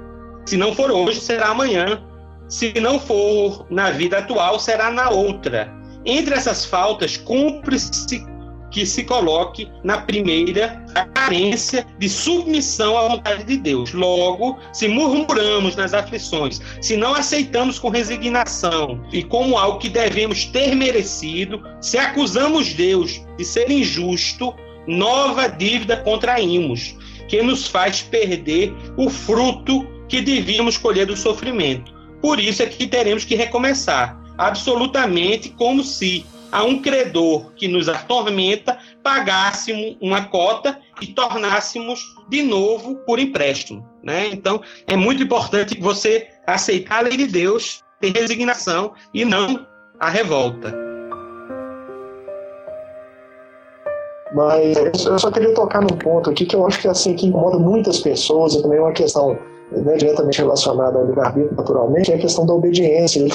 Se 0.45 0.57
não 0.57 0.73
for 0.73 0.91
hoje, 0.91 1.21
será 1.21 1.49
amanhã. 1.49 2.03
Se 2.49 2.73
não 2.79 2.99
for 2.99 3.65
na 3.69 3.91
vida 3.91 4.17
atual, 4.17 4.59
será 4.59 4.91
na 4.91 5.11
outra. 5.11 5.71
Entre 6.03 6.33
essas 6.33 6.65
faltas, 6.65 7.15
cumpre-se 7.15 8.32
que 8.73 8.85
se 8.87 9.03
coloque 9.03 9.69
na 9.83 9.99
primeira 9.99 10.83
carência 11.13 11.85
de 11.99 12.09
submissão 12.09 12.97
à 12.97 13.07
vontade 13.07 13.43
de 13.43 13.55
Deus. 13.55 13.93
Logo, 13.93 14.57
se 14.73 14.87
murmuramos 14.87 15.75
nas 15.75 15.93
aflições, 15.93 16.59
se 16.81 16.97
não 16.97 17.13
aceitamos 17.13 17.77
com 17.77 17.89
resignação 17.89 19.01
e 19.13 19.23
como 19.23 19.57
algo 19.57 19.77
que 19.77 19.87
devemos 19.87 20.45
ter 20.45 20.75
merecido, 20.75 21.63
se 21.79 21.97
acusamos 21.99 22.73
Deus 22.73 23.21
de 23.37 23.45
ser 23.45 23.69
injusto, 23.69 24.53
nova 24.87 25.47
dívida 25.47 25.97
contraímos, 25.97 26.97
que 27.29 27.41
nos 27.43 27.67
faz 27.67 28.01
perder 28.01 28.73
o 28.97 29.09
fruto 29.09 29.87
que 30.09 30.19
devíamos 30.19 30.77
colher 30.77 31.05
do 31.05 31.15
sofrimento. 31.15 31.93
Por 32.21 32.39
isso 32.39 32.63
é 32.63 32.65
que 32.65 32.87
teremos 32.87 33.23
que 33.23 33.35
recomeçar 33.35 34.19
absolutamente 34.37 35.49
como 35.49 35.83
se 35.83 36.25
a 36.53 36.63
um 36.63 36.79
credor 36.79 37.51
que 37.55 37.67
nos 37.67 37.89
atormenta 37.89 38.77
pagássemos 39.01 39.97
uma 39.99 40.25
cota 40.25 40.79
e 41.01 41.07
tornássemos 41.07 41.99
de 42.29 42.43
novo 42.43 42.95
por 43.07 43.17
empréstimo. 43.17 43.83
Né? 44.03 44.27
Então, 44.27 44.61
é 44.85 44.95
muito 44.95 45.23
importante 45.23 45.81
você 45.81 46.27
aceitar 46.45 46.99
a 46.99 47.01
lei 47.01 47.17
de 47.17 47.25
Deus, 47.25 47.81
ter 47.99 48.11
resignação 48.11 48.93
e 49.11 49.25
não 49.25 49.65
a 49.99 50.09
revolta. 50.09 50.71
Mas 54.35 54.77
eu 55.05 55.17
só 55.17 55.31
queria 55.31 55.55
tocar 55.55 55.81
num 55.81 55.97
ponto 55.97 56.29
aqui 56.29 56.45
que 56.45 56.55
eu 56.55 56.67
acho 56.67 56.79
que 56.79 56.87
assim 56.87 57.15
que 57.15 57.25
incomoda 57.25 57.57
muitas 57.57 57.99
pessoas 57.99 58.53
e 58.53 58.61
também 58.61 58.77
é 58.77 58.81
uma 58.81 58.91
questão 58.91 59.39
né, 59.81 59.95
diretamente 59.95 60.39
relacionada 60.39 60.97
ao 60.97 61.05
livre-arbítrio, 61.05 61.55
naturalmente, 61.55 62.11
é 62.11 62.15
a 62.15 62.19
questão 62.19 62.45
da 62.45 62.53
obediência. 62.53 63.25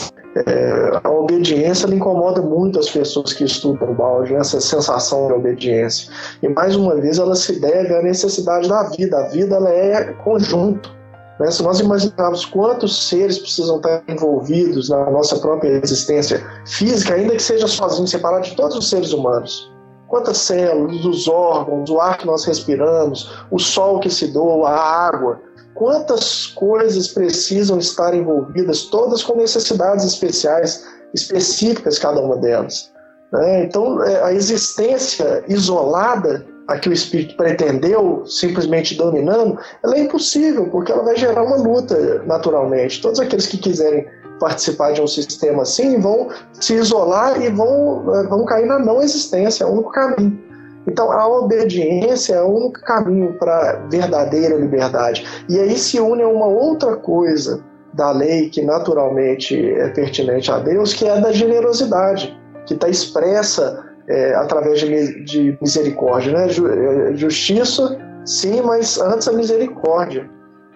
É, 0.47 1.01
a 1.03 1.11
obediência 1.11 1.87
incomoda 1.93 2.41
muito 2.41 2.79
as 2.79 2.89
pessoas 2.89 3.33
que 3.33 3.45
estudam 3.45 3.91
o 3.91 3.95
balde, 3.95 4.33
né, 4.33 4.41
essa 4.41 4.61
sensação 4.61 5.27
de 5.29 5.33
obediência. 5.35 6.11
E 6.43 6.49
mais 6.49 6.77
uma 6.77 6.95
vez 6.97 7.19
ela 7.19 7.35
se 7.35 7.61
deve 7.61 7.95
à 7.95 8.03
necessidade 8.03 8.69
da 8.69 8.85
vida. 8.85 9.19
A 9.19 9.29
vida 9.29 9.57
ela 9.57 9.71
é 9.71 10.13
conjunto. 10.25 10.97
Né? 11.41 11.51
Se 11.51 11.63
nós 11.63 11.81
imaginarmos 11.81 12.45
quantos 12.45 13.09
seres 13.09 13.39
precisam 13.39 13.77
estar 13.77 14.03
envolvidos 14.09 14.89
na 14.89 15.11
nossa 15.11 15.37
própria 15.39 15.81
existência 15.83 16.45
física, 16.67 17.15
ainda 17.15 17.35
que 17.35 17.43
seja 17.43 17.67
sozinho, 17.67 18.07
separado 18.07 18.45
de 18.45 18.57
todos 18.57 18.77
os 18.77 18.91
seres 18.91 19.13
humanos, 19.13 19.73
quantas 20.09 20.39
células, 20.39 21.05
os 21.05 21.29
órgãos, 21.29 21.89
o 21.91 22.01
ar 22.01 22.17
que 22.19 22.27
nós 22.27 22.45
respiramos, 22.45 23.45
o 23.51 23.59
sol 23.59 24.01
que 24.01 24.11
se 24.11 24.29
doa, 24.29 24.69
a 24.71 25.07
água, 25.07 25.41
quantas 25.79 26.49
coisas 26.49 27.07
precisam 27.07 27.79
estar 27.79 28.13
envolvidas, 28.13 28.83
todas 28.87 29.23
com 29.23 29.37
necessidades 29.37 30.05
especiais, 30.05 30.85
específicas 31.15 32.01
cada 32.01 32.21
uma 32.21 32.37
delas. 32.37 32.91
Né? 33.33 33.63
Então, 33.63 34.03
é, 34.03 34.25
a 34.25 34.33
existência 34.33 35.45
isolada 35.47 36.45
a 36.67 36.77
que 36.77 36.89
o 36.89 36.93
espírito 36.93 37.37
pretendeu, 37.37 38.25
simplesmente 38.27 38.97
dominando, 38.97 39.57
ela 39.83 39.97
é 39.97 40.01
impossível, 40.01 40.69
porque 40.69 40.91
ela 40.91 41.05
vai 41.05 41.17
gerar 41.17 41.45
uma 41.45 41.57
luta 41.57 42.25
naturalmente. 42.27 43.01
Todos 43.01 43.21
aqueles 43.21 43.47
que 43.47 43.57
quiserem 43.57 44.05
participar 44.41 44.93
de 44.93 45.01
um 45.01 45.07
sistema 45.07 45.63
assim 45.63 46.01
vão 46.01 46.29
se 46.55 46.75
isolar 46.75 47.41
e 47.41 47.49
vão, 47.51 48.17
é, 48.17 48.25
vão 48.25 48.45
cair 48.45 48.67
na 48.67 48.81
não 48.81 49.01
existência, 49.01 49.63
é 49.63 49.67
o 49.67 49.71
único 49.71 49.93
caminho. 49.93 50.48
Então, 50.89 51.13
a 51.13 51.29
obediência 51.29 52.37
é 52.37 52.43
o 52.43 52.49
único 52.49 52.81
caminho 52.81 53.35
para 53.39 53.87
verdadeira 53.91 54.57
liberdade. 54.57 55.25
E 55.49 55.59
aí 55.61 55.77
se 55.77 56.01
une 56.01 56.23
a 56.23 56.29
uma 56.29 56.47
outra 56.47 56.97
coisa 56.97 57.63
da 57.93 58.11
lei 58.11 58.49
que 58.49 58.63
naturalmente 58.63 59.55
é 59.55 59.89
pertinente 59.89 60.51
a 60.51 60.59
Deus, 60.59 60.95
que 60.95 61.07
é 61.07 61.11
a 61.11 61.21
da 61.21 61.31
generosidade, 61.31 62.35
que 62.65 62.73
está 62.73 62.89
expressa 62.89 63.85
é, 64.09 64.35
através 64.35 64.81
de, 64.81 65.25
de 65.25 65.59
misericórdia. 65.61 66.33
Né? 66.33 66.47
É, 66.47 67.15
justiça, 67.15 67.99
sim, 68.25 68.63
mas 68.63 68.99
antes 68.99 69.29
a 69.29 69.33
misericórdia. 69.33 70.29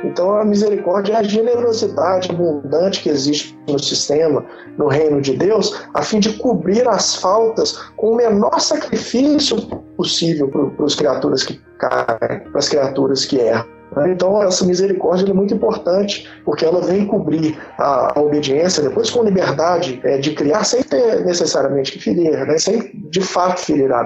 Então, 0.04 0.34
a 0.36 0.44
misericórdia 0.44 1.14
é 1.14 1.16
a 1.16 1.22
generosidade 1.22 2.30
abundante 2.30 3.02
que 3.02 3.08
existe 3.08 3.58
no 3.68 3.78
sistema, 3.78 4.44
no 4.76 4.88
reino 4.88 5.20
de 5.20 5.36
Deus, 5.36 5.84
a 5.94 6.02
fim 6.02 6.18
de 6.18 6.32
cobrir 6.38 6.88
as 6.88 7.14
faltas 7.14 7.78
com 7.96 8.12
o 8.12 8.16
menor 8.16 8.60
sacrifício 8.60 9.56
possível 9.96 10.48
para 10.48 10.84
as 10.84 10.94
criaturas 10.94 11.44
que 11.44 11.60
caem, 11.78 12.40
para 12.40 12.58
as 12.58 12.68
criaturas 12.68 13.24
que 13.24 13.38
erram. 13.38 13.66
Então, 14.08 14.42
essa 14.42 14.64
misericórdia 14.64 15.30
é 15.30 15.34
muito 15.34 15.52
importante, 15.52 16.26
porque 16.44 16.64
ela 16.64 16.80
vem 16.80 17.06
cobrir 17.06 17.58
a, 17.78 18.18
a 18.18 18.22
obediência, 18.22 18.82
depois 18.82 19.10
com 19.10 19.22
liberdade 19.22 20.00
é, 20.02 20.16
de 20.16 20.32
criar, 20.32 20.64
sem 20.64 20.82
ter 20.82 21.24
necessariamente 21.24 21.92
que 21.92 21.98
ferir, 21.98 22.30
né? 22.46 22.58
sem 22.58 22.90
de 23.10 23.20
fato 23.20 23.60
ferir 23.60 23.92
a 23.92 24.00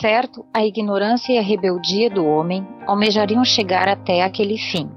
certo, 0.00 0.44
a 0.54 0.64
ignorância 0.64 1.32
e 1.32 1.38
a 1.38 1.42
rebeldia 1.42 2.08
do 2.08 2.24
homem 2.24 2.66
almejariam 2.86 3.44
chegar 3.44 3.88
até 3.88 4.22
aquele 4.22 4.56
fim. 4.56 4.90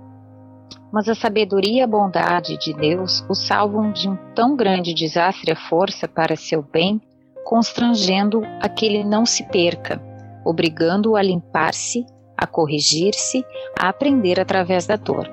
Mas 0.91 1.07
a 1.07 1.15
sabedoria 1.15 1.79
e 1.79 1.81
a 1.81 1.87
bondade 1.87 2.57
de 2.57 2.73
Deus 2.73 3.23
o 3.29 3.33
salvam 3.33 3.91
de 3.91 4.07
um 4.09 4.15
tão 4.35 4.55
grande 4.55 4.93
desastre 4.93 5.51
à 5.51 5.55
força 5.55 6.07
para 6.07 6.35
seu 6.35 6.61
bem, 6.61 7.01
constrangendo 7.43 8.41
a 8.59 8.69
que 8.69 8.85
ele 8.85 9.03
não 9.03 9.25
se 9.25 9.43
perca, 9.43 10.01
obrigando-o 10.45 11.15
a 11.15 11.21
limpar-se, 11.21 12.05
a 12.37 12.45
corrigir-se, 12.45 13.43
a 13.79 13.89
aprender 13.89 14.39
através 14.39 14.85
da 14.85 14.95
dor. 14.95 15.29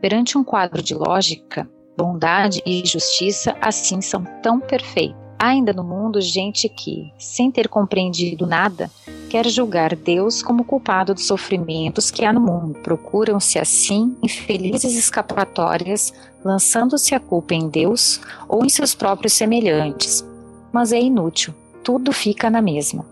Perante 0.00 0.36
um 0.36 0.44
quadro 0.44 0.82
de 0.82 0.94
lógica, 0.94 1.68
bondade 1.96 2.60
e 2.66 2.82
justiça 2.84 3.56
assim 3.60 4.00
são 4.00 4.24
tão 4.42 4.58
perfeitos 4.58 5.21
ainda 5.42 5.72
no 5.72 5.82
mundo 5.82 6.20
gente 6.20 6.68
que, 6.68 7.12
sem 7.18 7.50
ter 7.50 7.66
compreendido 7.66 8.46
nada, 8.46 8.88
quer 9.28 9.44
julgar 9.48 9.96
Deus 9.96 10.40
como 10.40 10.64
culpado 10.64 11.12
dos 11.12 11.26
sofrimentos 11.26 12.12
que 12.12 12.24
há 12.24 12.32
no 12.32 12.40
mundo. 12.40 12.78
Procuram-se 12.78 13.58
assim 13.58 14.16
infelizes 14.22 14.96
escapatórias, 14.96 16.12
lançando-se 16.44 17.12
a 17.12 17.18
culpa 17.18 17.54
em 17.54 17.68
Deus 17.68 18.20
ou 18.48 18.64
em 18.64 18.68
seus 18.68 18.94
próprios 18.94 19.32
semelhantes. 19.32 20.24
Mas 20.72 20.92
é 20.92 21.00
inútil, 21.00 21.52
tudo 21.82 22.12
fica 22.12 22.48
na 22.48 22.62
mesma. 22.62 23.04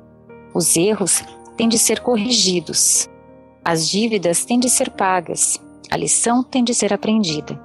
Os 0.54 0.76
erros 0.76 1.24
têm 1.56 1.68
de 1.68 1.80
ser 1.80 1.98
corrigidos, 1.98 3.10
as 3.64 3.88
dívidas 3.88 4.44
têm 4.44 4.60
de 4.60 4.70
ser 4.70 4.90
pagas, 4.90 5.60
a 5.90 5.96
lição 5.96 6.44
tem 6.44 6.62
de 6.62 6.74
ser 6.74 6.92
aprendida. 6.92 7.60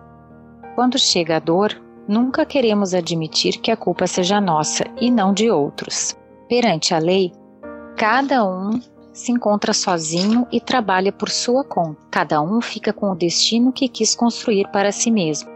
Quando 0.73 0.97
chega 0.97 1.35
a 1.35 1.39
dor, 1.39 1.84
Nunca 2.07 2.45
queremos 2.45 2.93
admitir 2.93 3.57
que 3.57 3.71
a 3.71 3.77
culpa 3.77 4.05
seja 4.05 4.39
nossa 4.39 4.83
e 5.01 5.09
não 5.09 5.33
de 5.33 5.49
outros. 5.49 6.15
Perante 6.47 6.93
a 6.93 6.99
lei, 6.99 7.31
cada 7.97 8.45
um 8.45 8.79
se 9.11 9.31
encontra 9.31 9.73
sozinho 9.73 10.45
e 10.51 10.61
trabalha 10.61 11.11
por 11.11 11.29
sua 11.29 11.63
conta. 11.63 11.99
Cada 12.11 12.41
um 12.41 12.61
fica 12.61 12.93
com 12.93 13.11
o 13.11 13.15
destino 13.15 13.71
que 13.71 13.87
quis 13.87 14.13
construir 14.13 14.67
para 14.67 14.91
si 14.91 15.09
mesmo. 15.09 15.49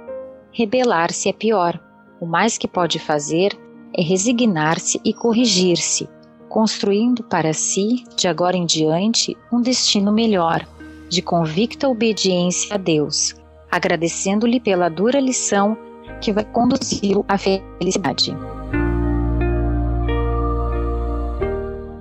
Rebelar-se 0.51 1.29
é 1.29 1.33
pior. 1.33 1.79
O 2.19 2.25
mais 2.25 2.57
que 2.57 2.67
pode 2.67 2.97
fazer 2.97 3.55
é 3.93 4.01
resignar-se 4.01 4.99
e 5.05 5.13
corrigir-se, 5.13 6.09
construindo 6.47 7.23
para 7.23 7.53
si, 7.53 8.03
de 8.15 8.27
agora 8.27 8.57
em 8.57 8.65
diante, 8.65 9.38
um 9.51 9.62
destino 9.62 10.12
melhor, 10.12 10.65
de 11.07 11.21
convicta 11.21 11.88
obediência 11.88 12.73
a 12.73 12.77
Deus, 12.77 13.35
agradecendo-lhe 13.69 14.59
pela 14.59 14.89
dura 14.89 15.19
lição 15.19 15.77
que 16.21 16.32
vai 16.32 16.43
conduzi-lo 16.45 17.25
à 17.27 17.38
felicidade. 17.38 18.36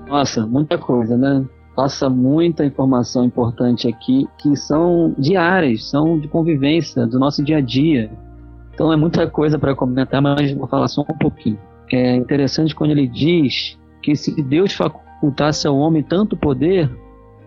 Nossa, 0.09 0.47
muita 0.47 0.79
coisa, 0.79 1.17
né? 1.17 1.45
Passa 1.77 2.09
muita 2.09 2.65
informação 2.65 3.25
importante 3.25 3.87
aqui 3.87 4.27
que 4.39 4.57
são 4.57 5.15
diárias, 5.19 5.89
são 5.89 6.19
de 6.19 6.27
convivência, 6.27 7.07
do 7.07 7.19
nosso 7.19 7.45
dia 7.45 7.59
a 7.59 7.61
dia. 7.61 8.11
Então 8.75 8.93
é 8.93 8.97
muita 8.97 9.29
coisa 9.29 9.59
para 9.59 9.75
comentar, 9.75 10.23
mas 10.23 10.53
vou 10.53 10.67
falar 10.67 10.89
só 10.89 11.03
um 11.03 11.19
pouquinho. 11.19 11.59
É 11.93 12.17
interessante 12.17 12.75
quando 12.75 12.91
ele 12.93 13.07
diz 13.07 13.79
que 14.03 14.17
se 14.17 14.43
Deus 14.43 14.73
facultasse 14.73 15.67
ao 15.67 15.77
homem 15.77 16.03
tanto 16.03 16.37
poder, 16.37 16.91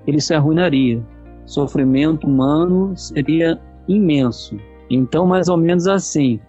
ele 0.05 0.21
se 0.21 0.33
arruinaria. 0.33 1.03
Sofrimento 1.45 2.27
humano 2.27 2.95
seria 2.95 3.59
imenso. 3.87 4.57
Então, 4.89 5.25
mais 5.25 5.47
ou 5.47 5.57
menos 5.57 5.87
assim, 5.87 6.39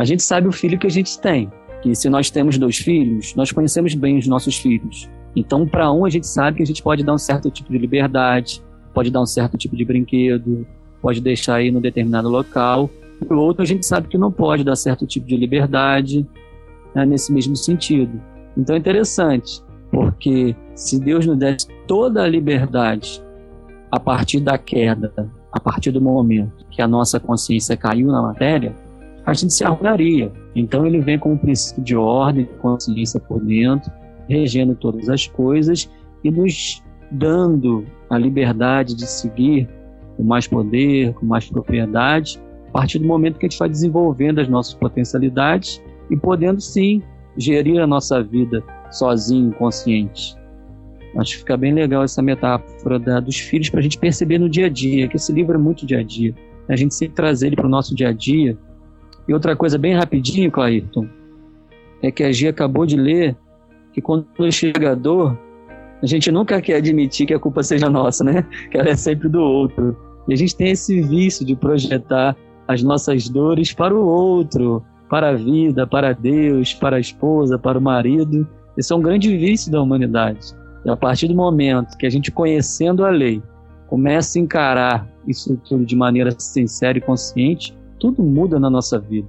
a 0.00 0.04
gente 0.06 0.22
sabe 0.22 0.48
o 0.48 0.52
filho 0.52 0.78
que 0.78 0.86
a 0.86 0.90
gente 0.90 1.20
tem. 1.20 1.52
Que 1.82 1.94
se 1.94 2.08
nós 2.08 2.30
temos 2.30 2.56
dois 2.56 2.78
filhos, 2.78 3.34
nós 3.34 3.52
conhecemos 3.52 3.94
bem 3.94 4.16
os 4.16 4.26
nossos 4.26 4.56
filhos. 4.56 5.10
Então, 5.36 5.68
para 5.68 5.92
um, 5.92 6.06
a 6.06 6.08
gente 6.08 6.26
sabe 6.26 6.56
que 6.56 6.62
a 6.62 6.66
gente 6.66 6.82
pode 6.82 7.04
dar 7.04 7.12
um 7.12 7.18
certo 7.18 7.50
tipo 7.50 7.70
de 7.70 7.76
liberdade, 7.76 8.62
pode 8.94 9.10
dar 9.10 9.20
um 9.20 9.26
certo 9.26 9.58
tipo 9.58 9.76
de 9.76 9.84
brinquedo, 9.84 10.66
pode 11.02 11.20
deixar 11.20 11.56
aí 11.56 11.70
no 11.70 11.82
determinado 11.82 12.30
local. 12.30 12.88
E 13.20 13.30
o 13.30 13.38
outro, 13.38 13.62
a 13.62 13.66
gente 13.66 13.84
sabe 13.84 14.08
que 14.08 14.16
não 14.16 14.32
pode 14.32 14.64
dar 14.64 14.74
certo 14.74 15.06
tipo 15.06 15.26
de 15.26 15.36
liberdade 15.36 16.26
né, 16.94 17.04
nesse 17.04 17.30
mesmo 17.30 17.54
sentido. 17.54 18.22
Então, 18.56 18.74
é 18.74 18.78
interessante, 18.78 19.62
porque 19.90 20.56
se 20.74 20.98
Deus 20.98 21.26
nos 21.26 21.36
desse 21.36 21.68
toda 21.86 22.22
a 22.22 22.26
liberdade 22.26 23.22
a 23.92 24.00
partir 24.00 24.40
da 24.40 24.56
queda, 24.56 25.12
a 25.52 25.60
partir 25.60 25.90
do 25.90 26.00
momento 26.00 26.64
que 26.70 26.80
a 26.80 26.88
nossa 26.88 27.20
consciência 27.20 27.76
caiu 27.76 28.06
na 28.06 28.22
matéria, 28.22 28.74
a 29.24 29.32
gente 29.34 29.52
se 29.52 29.64
arruinaria. 29.64 30.32
Então 30.54 30.86
ele 30.86 31.00
vem 31.00 31.18
com 31.18 31.32
um 31.32 31.38
princípio 31.38 31.82
de 31.82 31.96
ordem, 31.96 32.44
de 32.44 32.52
consciência 32.54 33.20
por 33.20 33.40
dentro, 33.44 33.90
regendo 34.28 34.74
todas 34.74 35.08
as 35.08 35.26
coisas 35.26 35.90
e 36.22 36.30
nos 36.30 36.82
dando 37.10 37.84
a 38.08 38.16
liberdade 38.16 38.94
de 38.94 39.06
seguir 39.06 39.68
com 40.16 40.22
mais 40.22 40.46
poder, 40.46 41.14
com 41.14 41.26
mais 41.26 41.48
propriedade, 41.48 42.40
a 42.68 42.72
partir 42.72 42.98
do 42.98 43.06
momento 43.06 43.38
que 43.38 43.46
a 43.46 43.48
gente 43.48 43.58
vai 43.58 43.68
desenvolvendo 43.68 44.38
as 44.40 44.48
nossas 44.48 44.74
potencialidades 44.74 45.82
e 46.10 46.16
podendo 46.16 46.60
sim 46.60 47.02
gerir 47.36 47.80
a 47.80 47.86
nossa 47.86 48.22
vida 48.22 48.62
sozinho, 48.90 49.52
consciente. 49.52 50.36
Acho 51.16 51.32
que 51.32 51.38
fica 51.38 51.56
bem 51.56 51.72
legal 51.72 52.04
essa 52.04 52.22
metáfora 52.22 52.98
da, 52.98 53.18
dos 53.18 53.36
filhos 53.36 53.68
para 53.68 53.80
a 53.80 53.82
gente 53.82 53.98
perceber 53.98 54.38
no 54.38 54.48
dia 54.48 54.66
a 54.66 54.68
dia, 54.68 55.08
que 55.08 55.16
esse 55.16 55.32
livro 55.32 55.54
é 55.54 55.58
muito 55.58 55.84
dia 55.84 55.98
a 55.98 56.02
dia. 56.02 56.34
A 56.68 56.76
gente 56.76 56.94
sempre 56.94 57.16
trazer 57.16 57.48
ele 57.48 57.56
para 57.56 57.66
o 57.66 57.70
nosso 57.70 57.94
dia 57.94 58.10
a 58.10 58.12
dia. 58.12 58.56
E 59.30 59.32
outra 59.32 59.54
coisa 59.54 59.78
bem 59.78 59.94
rapidinho, 59.94 60.50
Clairton, 60.50 61.06
é 62.02 62.10
que 62.10 62.24
a 62.24 62.32
Gia 62.32 62.50
acabou 62.50 62.84
de 62.84 62.96
ler 62.96 63.36
que 63.92 64.00
quando 64.00 64.26
chega 64.50 64.96
dor, 64.96 65.38
a 66.02 66.06
gente 66.06 66.32
nunca 66.32 66.60
quer 66.60 66.78
admitir 66.78 67.28
que 67.28 67.34
a 67.34 67.38
culpa 67.38 67.62
seja 67.62 67.88
nossa, 67.88 68.24
né? 68.24 68.44
Que 68.72 68.76
ela 68.76 68.88
é 68.88 68.96
sempre 68.96 69.28
do 69.28 69.40
outro. 69.40 69.96
E 70.26 70.32
a 70.32 70.36
gente 70.36 70.56
tem 70.56 70.72
esse 70.72 71.00
vício 71.02 71.46
de 71.46 71.54
projetar 71.54 72.36
as 72.66 72.82
nossas 72.82 73.28
dores 73.28 73.72
para 73.72 73.94
o 73.94 74.04
outro, 74.04 74.82
para 75.08 75.28
a 75.28 75.34
vida, 75.34 75.86
para 75.86 76.12
Deus, 76.12 76.74
para 76.74 76.96
a 76.96 77.00
esposa, 77.00 77.56
para 77.56 77.78
o 77.78 77.80
marido. 77.80 78.44
Isso 78.76 78.92
é 78.92 78.96
um 78.96 79.00
grande 79.00 79.36
vício 79.38 79.70
da 79.70 79.80
humanidade. 79.80 80.40
E 80.84 80.90
a 80.90 80.96
partir 80.96 81.28
do 81.28 81.36
momento 81.36 81.96
que 81.96 82.06
a 82.06 82.10
gente, 82.10 82.32
conhecendo 82.32 83.04
a 83.04 83.10
lei, 83.10 83.40
começa 83.86 84.40
a 84.40 84.42
encarar 84.42 85.08
isso 85.24 85.56
tudo 85.68 85.86
de 85.86 85.94
maneira 85.94 86.34
sincera 86.36 86.98
e 86.98 87.00
consciente, 87.00 87.78
tudo 88.00 88.22
muda 88.22 88.58
na 88.58 88.68
nossa 88.68 88.98
vida. 88.98 89.28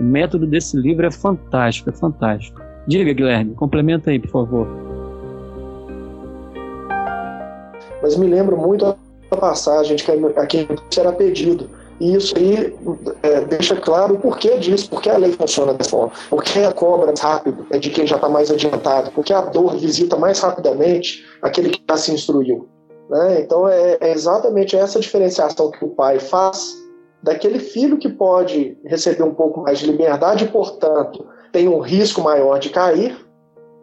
O 0.00 0.04
método 0.04 0.46
desse 0.46 0.76
livro 0.76 1.04
é 1.04 1.10
fantástico, 1.10 1.90
é 1.90 1.92
fantástico. 1.92 2.60
Diga, 2.86 3.12
Guilherme, 3.12 3.54
complementa 3.54 4.10
aí, 4.10 4.18
por 4.18 4.30
favor. 4.30 4.66
Mas 8.00 8.16
me 8.16 8.26
lembro 8.26 8.56
muito 8.56 8.86
a 8.86 8.96
passagem 9.36 9.96
de 9.96 10.04
que 10.04 11.00
era 11.00 11.12
pedido 11.12 11.68
e 12.02 12.16
isso 12.16 12.36
aí 12.36 12.74
é, 13.22 13.42
deixa 13.42 13.76
claro 13.76 14.14
o 14.14 14.18
porquê 14.18 14.58
disso, 14.58 14.90
porque 14.90 15.08
a 15.08 15.16
lei 15.16 15.30
funciona 15.32 15.72
dessa 15.72 15.90
forma, 15.90 16.12
porque 16.28 16.58
a 16.58 16.72
cobra 16.72 17.06
mais 17.06 17.20
rápido 17.20 17.64
é 17.70 17.78
de 17.78 17.90
quem 17.90 18.04
já 18.04 18.16
está 18.16 18.28
mais 18.28 18.50
adiantado, 18.50 19.12
porque 19.12 19.32
a 19.32 19.42
dor 19.42 19.76
visita 19.76 20.16
mais 20.16 20.40
rapidamente 20.40 21.24
aquele 21.40 21.70
que 21.70 21.80
já 21.88 21.96
se 21.96 22.12
instruiu. 22.12 22.68
Né? 23.08 23.42
Então 23.42 23.68
é, 23.68 23.98
é 24.00 24.10
exatamente 24.10 24.76
essa 24.76 24.98
diferenciação 24.98 25.70
que 25.70 25.84
o 25.84 25.90
pai 25.90 26.18
faz 26.18 26.81
daquele 27.22 27.58
filho 27.58 27.98
que 27.98 28.08
pode 28.08 28.76
receber 28.84 29.22
um 29.22 29.34
pouco 29.34 29.60
mais 29.60 29.78
de 29.78 29.86
liberdade 29.86 30.44
e, 30.44 30.48
portanto, 30.48 31.24
tem 31.52 31.68
um 31.68 31.78
risco 31.78 32.20
maior 32.20 32.58
de 32.58 32.70
cair, 32.70 33.16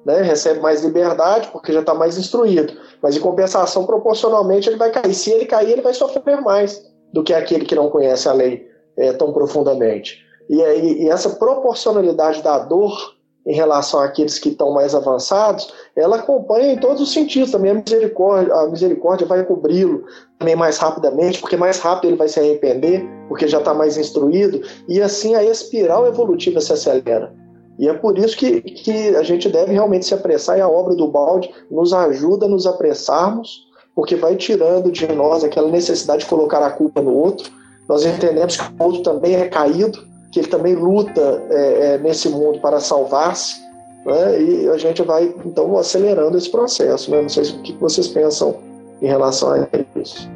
né? 0.06 0.22
recebe 0.22 0.60
mais 0.60 0.84
liberdade 0.84 1.50
porque 1.52 1.72
já 1.72 1.80
está 1.80 1.94
mais 1.94 2.18
instruído, 2.18 2.74
mas 3.02 3.16
em 3.16 3.20
compensação, 3.20 3.86
proporcionalmente, 3.86 4.68
ele 4.68 4.78
vai 4.78 4.92
cair. 4.92 5.14
Se 5.14 5.32
ele 5.32 5.46
cair, 5.46 5.72
ele 5.72 5.82
vai 5.82 5.94
sofrer 5.94 6.42
mais 6.42 6.84
do 7.14 7.24
que 7.24 7.34
aquele 7.34 7.66
que 7.66 7.76
não 7.76 7.90
conhece 7.90 8.28
a 8.28 8.34
lei 8.34 8.68
é, 8.98 9.14
tão 9.14 9.32
profundamente. 9.32 10.20
E, 10.50 10.62
e, 10.62 11.04
e 11.04 11.10
essa 11.10 11.30
proporcionalidade 11.30 12.42
da 12.42 12.60
dor 12.60 13.19
em 13.46 13.56
relação 13.56 14.00
àqueles 14.00 14.38
que 14.38 14.50
estão 14.50 14.72
mais 14.72 14.94
avançados, 14.94 15.74
ela 15.96 16.18
acompanha 16.18 16.74
em 16.74 16.78
todos 16.78 17.02
os 17.02 17.12
sentidos. 17.12 17.52
Também 17.52 17.72
a 17.72 17.76
misericórdia, 17.76 18.54
a 18.54 18.68
misericórdia 18.68 19.26
vai 19.26 19.44
cobri-lo 19.46 20.04
também 20.38 20.56
mais 20.56 20.78
rapidamente, 20.78 21.40
porque 21.40 21.58
mais 21.58 21.80
rápido 21.80 22.10
ele 22.10 22.18
vai 22.18 22.28
se 22.28 22.40
arrepender, 22.40 23.04
porque 23.28 23.48
já 23.48 23.60
está 23.60 23.74
mais 23.74 23.98
instruído, 23.98 24.62
e 24.88 25.02
assim 25.02 25.36
a 25.36 25.44
espiral 25.44 26.06
evolutiva 26.08 26.62
se 26.62 26.74
acelera. 26.74 27.34
E 27.78 27.88
é 27.88 27.94
por 27.94 28.18
isso 28.18 28.38
que, 28.38 28.62
que 28.62 29.16
a 29.16 29.24
gente 29.24 29.48
deve 29.50 29.72
realmente 29.72 30.06
se 30.06 30.14
apressar, 30.14 30.58
e 30.58 30.62
a 30.62 30.70
obra 30.70 30.96
do 30.96 31.08
balde 31.08 31.50
nos 31.72 31.94
ajuda 31.94 32.46
a 32.46 32.50
nos 32.50 32.66
apressarmos 32.68 33.70
porque 34.00 34.16
vai 34.16 34.38
tirando 34.38 34.90
de 34.90 35.06
nós 35.08 35.44
aquela 35.44 35.70
necessidade 35.70 36.22
de 36.24 36.30
colocar 36.30 36.66
a 36.66 36.72
culpa 36.72 37.02
no 37.02 37.14
outro. 37.14 37.52
Nós 37.86 38.06
entendemos 38.06 38.56
que 38.56 38.64
o 38.64 38.84
outro 38.86 39.02
também 39.02 39.36
é 39.36 39.50
caído, 39.50 40.08
que 40.32 40.40
ele 40.40 40.48
também 40.48 40.76
luta 40.76 41.44
é, 41.50 41.94
é, 41.94 41.98
nesse 41.98 42.30
mundo 42.30 42.60
para 42.60 42.80
salvar-se, 42.80 43.62
né? 44.06 44.42
e 44.42 44.70
a 44.70 44.78
gente 44.78 45.02
vai 45.02 45.34
então 45.46 45.78
acelerando 45.78 46.38
esse 46.38 46.50
processo. 46.50 47.12
Né? 47.12 47.22
Não 47.22 47.30
sei 47.30 47.44
o 47.44 47.62
que 47.62 47.74
vocês 47.74 48.08
pensam 48.08 48.58
em 49.02 49.08
relação 49.08 49.52
a 49.54 49.68
isso. 50.00 50.30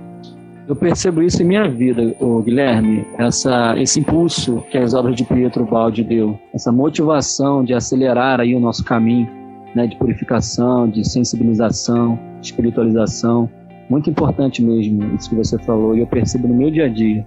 Eu 0.65 0.75
percebo 0.77 1.21
isso 1.21 1.41
em 1.41 1.45
minha 1.45 1.67
vida, 1.67 2.15
Guilherme, 2.43 3.05
essa, 3.17 3.75
esse 3.77 3.99
impulso 3.99 4.63
que 4.71 4.77
as 4.77 4.93
obras 4.93 5.17
de 5.17 5.25
Pietro 5.25 5.65
Baldi 5.65 6.05
deu, 6.05 6.39
essa 6.53 6.71
motivação 6.71 7.65
de 7.65 7.73
acelerar 7.73 8.39
aí 8.39 8.55
o 8.55 8.61
nosso 8.61 8.83
caminho 8.85 9.29
né, 9.75 9.87
de 9.87 9.97
purificação, 9.97 10.89
de 10.89 11.07
sensibilização, 11.07 12.17
de 12.39 12.47
espiritualização. 12.47 13.49
Muito 13.89 14.09
importante 14.09 14.63
mesmo 14.63 15.15
isso 15.15 15.29
que 15.29 15.35
você 15.35 15.57
falou 15.59 15.95
e 15.97 15.99
eu 15.99 16.07
percebo 16.07 16.47
no 16.47 16.53
meu 16.53 16.71
dia 16.71 16.85
a 16.85 16.89
dia. 16.89 17.25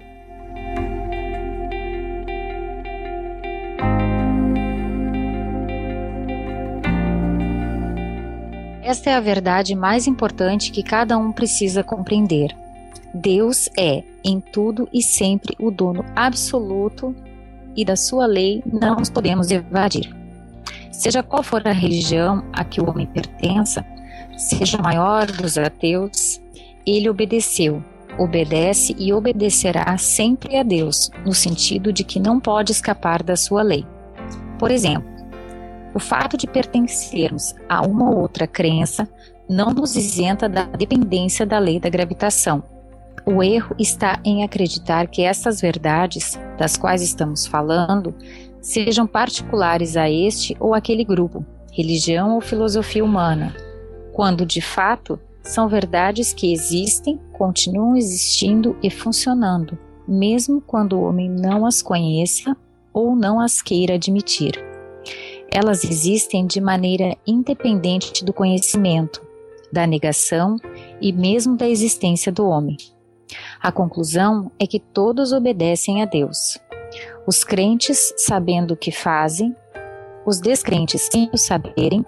Esta 8.87 9.11
é 9.11 9.15
a 9.15 9.21
verdade 9.21 9.75
mais 9.75 10.07
importante 10.07 10.71
que 10.71 10.81
cada 10.81 11.19
um 11.19 11.33
precisa 11.33 11.83
compreender. 11.83 12.57
Deus 13.13 13.69
é, 13.77 14.05
em 14.23 14.39
tudo 14.41 14.89
e 14.93 15.03
sempre, 15.03 15.57
o 15.59 15.73
dono 15.73 16.05
absoluto 16.15 17.13
e 17.75 17.85
da 17.85 17.97
sua 17.97 18.27
lei 18.27 18.63
não 18.65 18.95
nos 18.95 19.11
podemos 19.11 19.51
evadir. 19.51 20.15
Seja 20.93 21.21
qual 21.21 21.43
for 21.43 21.67
a 21.67 21.73
religião 21.73 22.45
a 22.53 22.63
que 22.63 22.81
o 22.81 22.89
homem 22.89 23.09
pertença, 23.09 23.85
seja 24.39 24.79
o 24.79 24.83
maior 24.85 25.27
dos 25.33 25.59
ateus, 25.59 26.41
ele 26.87 27.11
obedeceu, 27.11 27.83
obedece 28.17 28.95
e 28.97 29.13
obedecerá 29.13 29.99
sempre 29.99 30.57
a 30.57 30.63
Deus, 30.63 31.11
no 31.25 31.35
sentido 31.35 31.93
de 31.93 32.05
que 32.05 32.21
não 32.21 32.39
pode 32.39 32.71
escapar 32.71 33.25
da 33.25 33.35
sua 33.35 33.65
lei. 33.65 33.85
Por 34.61 34.71
exemplo, 34.71 35.16
o 35.97 35.99
fato 35.99 36.37
de 36.37 36.47
pertencermos 36.47 37.55
a 37.67 37.81
uma 37.81 38.11
ou 38.11 38.19
outra 38.19 38.47
crença 38.47 39.09
não 39.49 39.73
nos 39.73 39.97
isenta 39.97 40.47
da 40.47 40.65
dependência 40.65 41.47
da 41.47 41.59
lei 41.59 41.81
da 41.81 41.89
gravitação. 41.89 42.63
O 43.25 43.43
erro 43.43 43.75
está 43.79 44.21
em 44.23 44.45
acreditar 44.45 45.07
que 45.07 45.23
essas 45.23 45.59
verdades, 45.59 46.39
das 46.59 46.77
quais 46.77 47.01
estamos 47.01 47.47
falando, 47.47 48.15
sejam 48.61 49.07
particulares 49.07 49.97
a 49.97 50.11
este 50.11 50.55
ou 50.61 50.75
aquele 50.75 51.03
grupo, 51.03 51.43
religião 51.73 52.35
ou 52.35 52.43
filosofia 52.43 53.03
humana, 53.03 53.57
quando 54.13 54.45
de 54.45 54.61
fato 54.61 55.19
são 55.43 55.67
verdades 55.67 56.35
que 56.35 56.53
existem, 56.53 57.19
continuam 57.33 57.97
existindo 57.97 58.77
e 58.83 58.91
funcionando, 58.91 59.79
mesmo 60.07 60.61
quando 60.61 60.99
o 60.99 61.05
homem 61.05 61.31
não 61.31 61.65
as 61.65 61.81
conheça 61.81 62.55
ou 62.93 63.17
não 63.17 63.41
as 63.41 63.63
queira 63.63 63.95
admitir. 63.95 64.76
Elas 65.57 65.85
existem 65.85 66.47
de 66.47 66.61
maneira 66.61 67.17
independente 67.27 68.23
do 68.23 68.31
conhecimento, 68.31 69.23
da 69.73 69.87
negação 69.87 70.59
e 71.01 71.11
mesmo 71.15 71.57
da 71.57 71.67
existência 71.67 72.31
do 72.31 72.47
homem. 72.47 72.77
A 73.63 73.73
conclusão 73.73 74.53
é 74.61 74.67
que 74.67 74.79
todos 74.79 75.33
obedecem 75.33 76.03
a 76.03 76.05
Deus. 76.05 76.59
Os 77.27 77.43
crentes 77.43 78.13
sabendo 78.19 78.75
o 78.75 78.77
que 78.77 78.93
fazem, 78.93 79.57
os 80.27 80.41
descrentes 80.41 81.09
sem 81.11 81.31
o 81.33 81.39
saberem, 81.39 82.05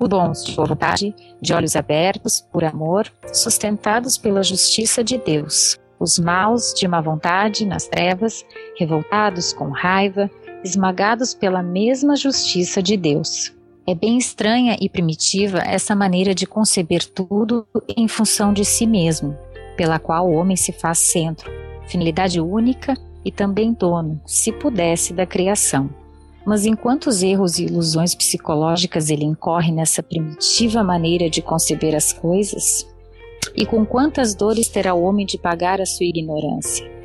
os 0.00 0.08
bons 0.08 0.42
de 0.42 0.56
boa 0.56 0.68
vontade, 0.68 1.14
de 1.38 1.52
olhos 1.52 1.76
abertos, 1.76 2.40
por 2.50 2.64
amor, 2.64 3.12
sustentados 3.30 4.16
pela 4.16 4.42
justiça 4.42 5.04
de 5.04 5.18
Deus, 5.18 5.78
os 6.00 6.18
maus 6.18 6.72
de 6.72 6.88
má 6.88 7.02
vontade 7.02 7.66
nas 7.66 7.86
trevas, 7.86 8.42
revoltados 8.78 9.52
com 9.52 9.68
raiva, 9.68 10.30
esmagados 10.64 11.34
pela 11.34 11.62
mesma 11.62 12.16
justiça 12.16 12.82
de 12.82 12.96
Deus. 12.96 13.52
É 13.86 13.94
bem 13.94 14.18
estranha 14.18 14.76
e 14.80 14.88
primitiva 14.88 15.58
essa 15.58 15.94
maneira 15.94 16.34
de 16.34 16.46
conceber 16.46 17.04
tudo 17.04 17.66
em 17.96 18.08
função 18.08 18.52
de 18.52 18.64
si 18.64 18.86
mesmo, 18.86 19.36
pela 19.76 19.98
qual 19.98 20.28
o 20.28 20.34
homem 20.34 20.56
se 20.56 20.72
faz 20.72 20.98
centro, 20.98 21.50
finalidade 21.86 22.40
única 22.40 22.94
e 23.24 23.30
também 23.30 23.72
dono, 23.72 24.20
se 24.26 24.50
pudesse, 24.50 25.12
da 25.12 25.24
criação. 25.24 25.88
Mas 26.44 26.64
enquanto 26.64 27.06
os 27.06 27.22
erros 27.22 27.58
e 27.58 27.64
ilusões 27.64 28.14
psicológicas 28.14 29.10
ele 29.10 29.24
incorre 29.24 29.72
nessa 29.72 30.02
primitiva 30.02 30.82
maneira 30.82 31.28
de 31.28 31.42
conceber 31.42 31.94
as 31.94 32.12
coisas, 32.12 32.86
e 33.54 33.64
com 33.64 33.84
quantas 33.86 34.34
dores 34.34 34.68
terá 34.68 34.94
o 34.94 35.02
homem 35.02 35.26
de 35.26 35.38
pagar 35.38 35.80
a 35.80 35.86
sua 35.86 36.06
ignorância? 36.06 36.95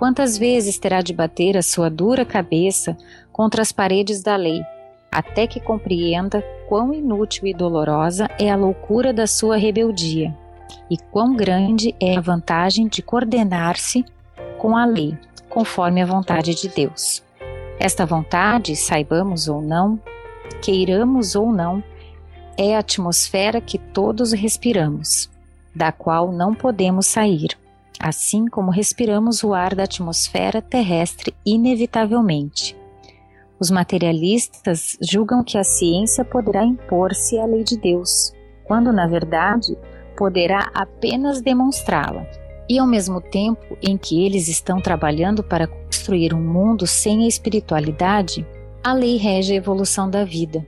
Quantas 0.00 0.38
vezes 0.38 0.78
terá 0.78 1.02
de 1.02 1.12
bater 1.12 1.58
a 1.58 1.62
sua 1.62 1.90
dura 1.90 2.24
cabeça 2.24 2.96
contra 3.30 3.60
as 3.60 3.70
paredes 3.70 4.22
da 4.22 4.34
lei, 4.34 4.62
até 5.12 5.46
que 5.46 5.60
compreenda 5.60 6.40
quão 6.70 6.94
inútil 6.94 7.46
e 7.46 7.52
dolorosa 7.52 8.26
é 8.38 8.50
a 8.50 8.56
loucura 8.56 9.12
da 9.12 9.26
sua 9.26 9.58
rebeldia, 9.58 10.34
e 10.90 10.96
quão 10.96 11.36
grande 11.36 11.94
é 12.00 12.16
a 12.16 12.20
vantagem 12.22 12.88
de 12.88 13.02
coordenar-se 13.02 14.02
com 14.56 14.74
a 14.74 14.86
lei, 14.86 15.18
conforme 15.50 16.00
a 16.00 16.06
vontade 16.06 16.54
de 16.54 16.70
Deus. 16.70 17.22
Esta 17.78 18.06
vontade, 18.06 18.76
saibamos 18.76 19.48
ou 19.48 19.60
não, 19.60 20.00
queiramos 20.62 21.34
ou 21.34 21.52
não, 21.52 21.84
é 22.56 22.74
a 22.74 22.78
atmosfera 22.78 23.60
que 23.60 23.76
todos 23.76 24.32
respiramos, 24.32 25.28
da 25.76 25.92
qual 25.92 26.32
não 26.32 26.54
podemos 26.54 27.04
sair, 27.04 27.50
assim 28.00 28.46
como 28.46 28.70
respiramos 28.70 29.44
o 29.44 29.52
ar 29.52 29.74
da 29.74 29.84
atmosfera 29.84 30.62
terrestre 30.62 31.34
inevitavelmente. 31.44 32.74
Os 33.60 33.70
materialistas 33.70 34.96
julgam 35.02 35.44
que 35.44 35.58
a 35.58 35.64
ciência 35.64 36.24
poderá 36.24 36.64
impor-se 36.64 37.38
à 37.38 37.44
lei 37.44 37.62
de 37.62 37.76
Deus, 37.76 38.32
quando 38.64 38.90
na 38.90 39.06
verdade 39.06 39.76
poderá 40.16 40.70
apenas 40.72 41.42
demonstrá-la. 41.42 42.26
E 42.68 42.78
ao 42.78 42.86
mesmo 42.86 43.20
tempo 43.20 43.76
em 43.82 43.98
que 43.98 44.24
eles 44.24 44.48
estão 44.48 44.80
trabalhando 44.80 45.42
para 45.42 45.66
construir 45.66 46.32
um 46.32 46.40
mundo 46.40 46.86
sem 46.86 47.24
a 47.24 47.28
espiritualidade, 47.28 48.46
a 48.82 48.94
lei 48.94 49.18
rege 49.18 49.52
a 49.52 49.56
evolução 49.56 50.08
da 50.08 50.24
vida 50.24 50.66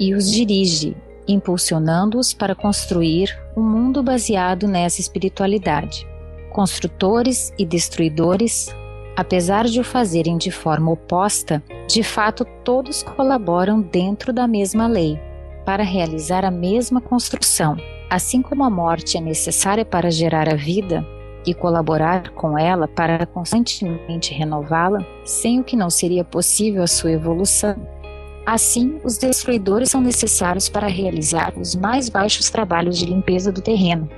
e 0.00 0.14
os 0.14 0.30
dirige, 0.30 0.96
impulsionando-os 1.28 2.32
para 2.32 2.54
construir 2.54 3.38
um 3.54 3.62
mundo 3.62 4.02
baseado 4.02 4.66
nessa 4.66 5.00
espiritualidade. 5.00 6.06
Construtores 6.52 7.52
e 7.58 7.64
destruidores, 7.64 8.74
apesar 9.16 9.64
de 9.64 9.80
o 9.80 9.84
fazerem 9.84 10.36
de 10.36 10.50
forma 10.50 10.90
oposta, 10.92 11.62
de 11.88 12.02
fato 12.02 12.44
todos 12.62 13.02
colaboram 13.02 13.80
dentro 13.80 14.32
da 14.32 14.46
mesma 14.46 14.86
lei 14.86 15.18
para 15.64 15.82
realizar 15.82 16.44
a 16.44 16.50
mesma 16.50 17.00
construção. 17.00 17.76
Assim 18.10 18.42
como 18.42 18.64
a 18.64 18.70
morte 18.70 19.16
é 19.16 19.20
necessária 19.20 19.84
para 19.84 20.10
gerar 20.10 20.48
a 20.48 20.54
vida, 20.54 21.02
e 21.46 21.52
colaborar 21.54 22.30
com 22.30 22.58
ela 22.58 22.86
para 22.86 23.26
constantemente 23.26 24.32
renová-la, 24.32 25.04
sem 25.24 25.60
o 25.60 25.64
que 25.64 25.76
não 25.76 25.90
seria 25.90 26.24
possível 26.24 26.82
a 26.82 26.86
sua 26.86 27.12
evolução. 27.12 27.76
Assim, 28.44 29.00
os 29.04 29.18
destruidores 29.18 29.90
são 29.90 30.00
necessários 30.00 30.68
para 30.68 30.86
realizar 30.86 31.52
os 31.56 31.74
mais 31.74 32.08
baixos 32.08 32.50
trabalhos 32.50 32.98
de 32.98 33.06
limpeza 33.06 33.52
do 33.52 33.60
terreno, 33.60 34.08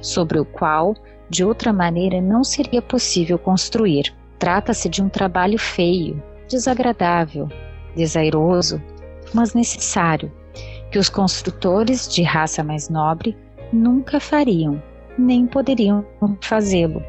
sobre 0.00 0.38
o 0.38 0.44
qual, 0.44 0.94
de 1.34 1.44
outra 1.44 1.72
maneira, 1.72 2.20
não 2.20 2.44
seria 2.44 2.80
possível 2.80 3.36
construir. 3.36 4.14
Trata-se 4.38 4.88
de 4.88 5.02
um 5.02 5.08
trabalho 5.08 5.58
feio, 5.58 6.22
desagradável, 6.48 7.48
desairoso, 7.96 8.80
mas 9.34 9.52
necessário, 9.52 10.30
que 10.92 10.98
os 10.98 11.08
construtores 11.08 12.08
de 12.08 12.22
raça 12.22 12.62
mais 12.62 12.88
nobre 12.88 13.36
nunca 13.72 14.20
fariam 14.20 14.80
nem 15.18 15.44
poderiam 15.46 16.04
fazê-lo, 16.40 17.02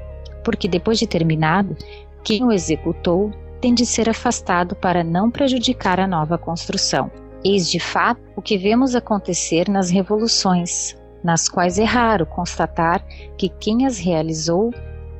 porque 0.43 0.67
depois 0.67 0.97
de 0.97 1.07
terminado, 1.07 1.75
quem 2.23 2.43
o 2.43 2.51
executou 2.51 3.31
tem 3.61 3.73
de 3.73 3.85
ser 3.85 4.09
afastado 4.09 4.75
para 4.75 5.03
não 5.03 5.29
prejudicar 5.29 5.99
a 5.99 6.07
nova 6.07 6.37
construção. 6.37 7.11
Eis 7.43 7.69
de 7.69 7.79
fato 7.79 8.21
o 8.35 8.41
que 8.41 8.57
vemos 8.57 8.95
acontecer 8.95 9.69
nas 9.69 9.89
revoluções, 9.91 10.95
nas 11.25 11.49
quais 11.49 11.77
é 11.77 11.83
raro 11.83 12.25
constatar 12.25 13.03
que 13.37 13.49
quem 13.49 13.85
as 13.85 13.99
realizou 13.99 14.73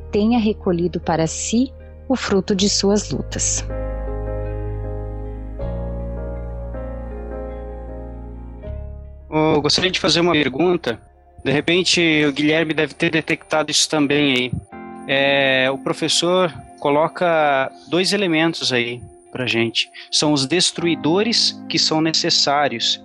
tenha 0.10 0.40
recolhido 0.40 1.02
para 1.02 1.28
si 1.28 1.74
o 2.08 2.16
fruto 2.16 2.56
de 2.56 2.70
suas 2.70 3.12
lutas. 3.12 3.68
Eu 9.30 9.62
gostaria 9.62 9.92
de 9.92 10.00
fazer 10.00 10.22
uma 10.22 10.32
pergunta 10.32 10.98
de 11.46 11.52
repente, 11.52 12.26
o 12.28 12.32
Guilherme 12.32 12.74
deve 12.74 12.96
ter 12.96 13.12
detectado 13.12 13.70
isso 13.70 13.88
também 13.88 14.34
aí. 14.34 14.52
É, 15.08 15.70
o 15.70 15.78
professor 15.78 16.52
coloca 16.80 17.72
dois 17.88 18.14
elementos 18.14 18.74
aí 18.74 19.00
para 19.32 19.46
gente. 19.46 19.88
São 20.12 20.34
os 20.34 20.48
destruidores 20.48 21.56
que 21.70 21.78
são 21.78 22.02
necessários. 22.02 23.00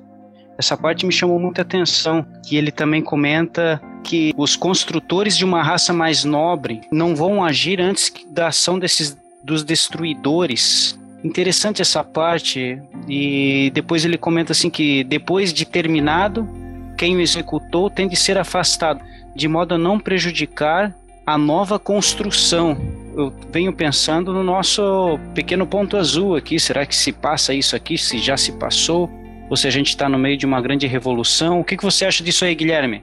Essa 0.60 0.76
parte 0.76 1.06
me 1.06 1.12
chamou 1.12 1.40
muita 1.40 1.62
atenção, 1.62 2.22
que 2.44 2.54
ele 2.54 2.70
também 2.70 3.00
comenta 3.00 3.80
que 4.04 4.34
os 4.36 4.56
construtores 4.56 5.34
de 5.34 5.42
uma 5.42 5.62
raça 5.62 5.90
mais 5.90 6.22
nobre 6.22 6.82
não 6.92 7.16
vão 7.16 7.42
agir 7.42 7.80
antes 7.80 8.12
da 8.28 8.48
ação 8.48 8.78
desses 8.78 9.16
dos 9.42 9.64
destruidores. 9.64 11.00
Interessante 11.24 11.80
essa 11.80 12.04
parte 12.04 12.78
e 13.08 13.70
depois 13.72 14.04
ele 14.04 14.18
comenta 14.18 14.52
assim 14.52 14.68
que 14.68 15.02
depois 15.04 15.50
de 15.50 15.64
terminado 15.64 16.46
quem 16.94 17.16
o 17.16 17.22
executou 17.22 17.88
tem 17.88 18.06
de 18.06 18.14
ser 18.14 18.36
afastado, 18.36 19.00
de 19.34 19.48
modo 19.48 19.76
a 19.76 19.78
não 19.78 19.98
prejudicar 19.98 20.94
a 21.24 21.38
nova 21.38 21.78
construção. 21.78 22.76
Eu 23.16 23.32
venho 23.50 23.72
pensando 23.72 24.30
no 24.30 24.44
nosso 24.44 25.18
pequeno 25.34 25.66
ponto 25.66 25.96
azul 25.96 26.36
aqui. 26.36 26.60
Será 26.60 26.84
que 26.84 26.94
se 26.94 27.12
passa 27.12 27.54
isso 27.54 27.74
aqui? 27.74 27.96
Se 27.96 28.18
já 28.18 28.36
se 28.36 28.52
passou? 28.52 29.08
Ou 29.50 29.56
se 29.56 29.66
a 29.66 29.70
gente 29.70 29.88
está 29.88 30.08
no 30.08 30.16
meio 30.16 30.36
de 30.36 30.46
uma 30.46 30.60
grande 30.60 30.86
revolução? 30.86 31.58
O 31.58 31.64
que, 31.64 31.76
que 31.76 31.82
você 31.82 32.04
acha 32.04 32.22
disso 32.22 32.44
aí, 32.44 32.54
Guilherme? 32.54 33.02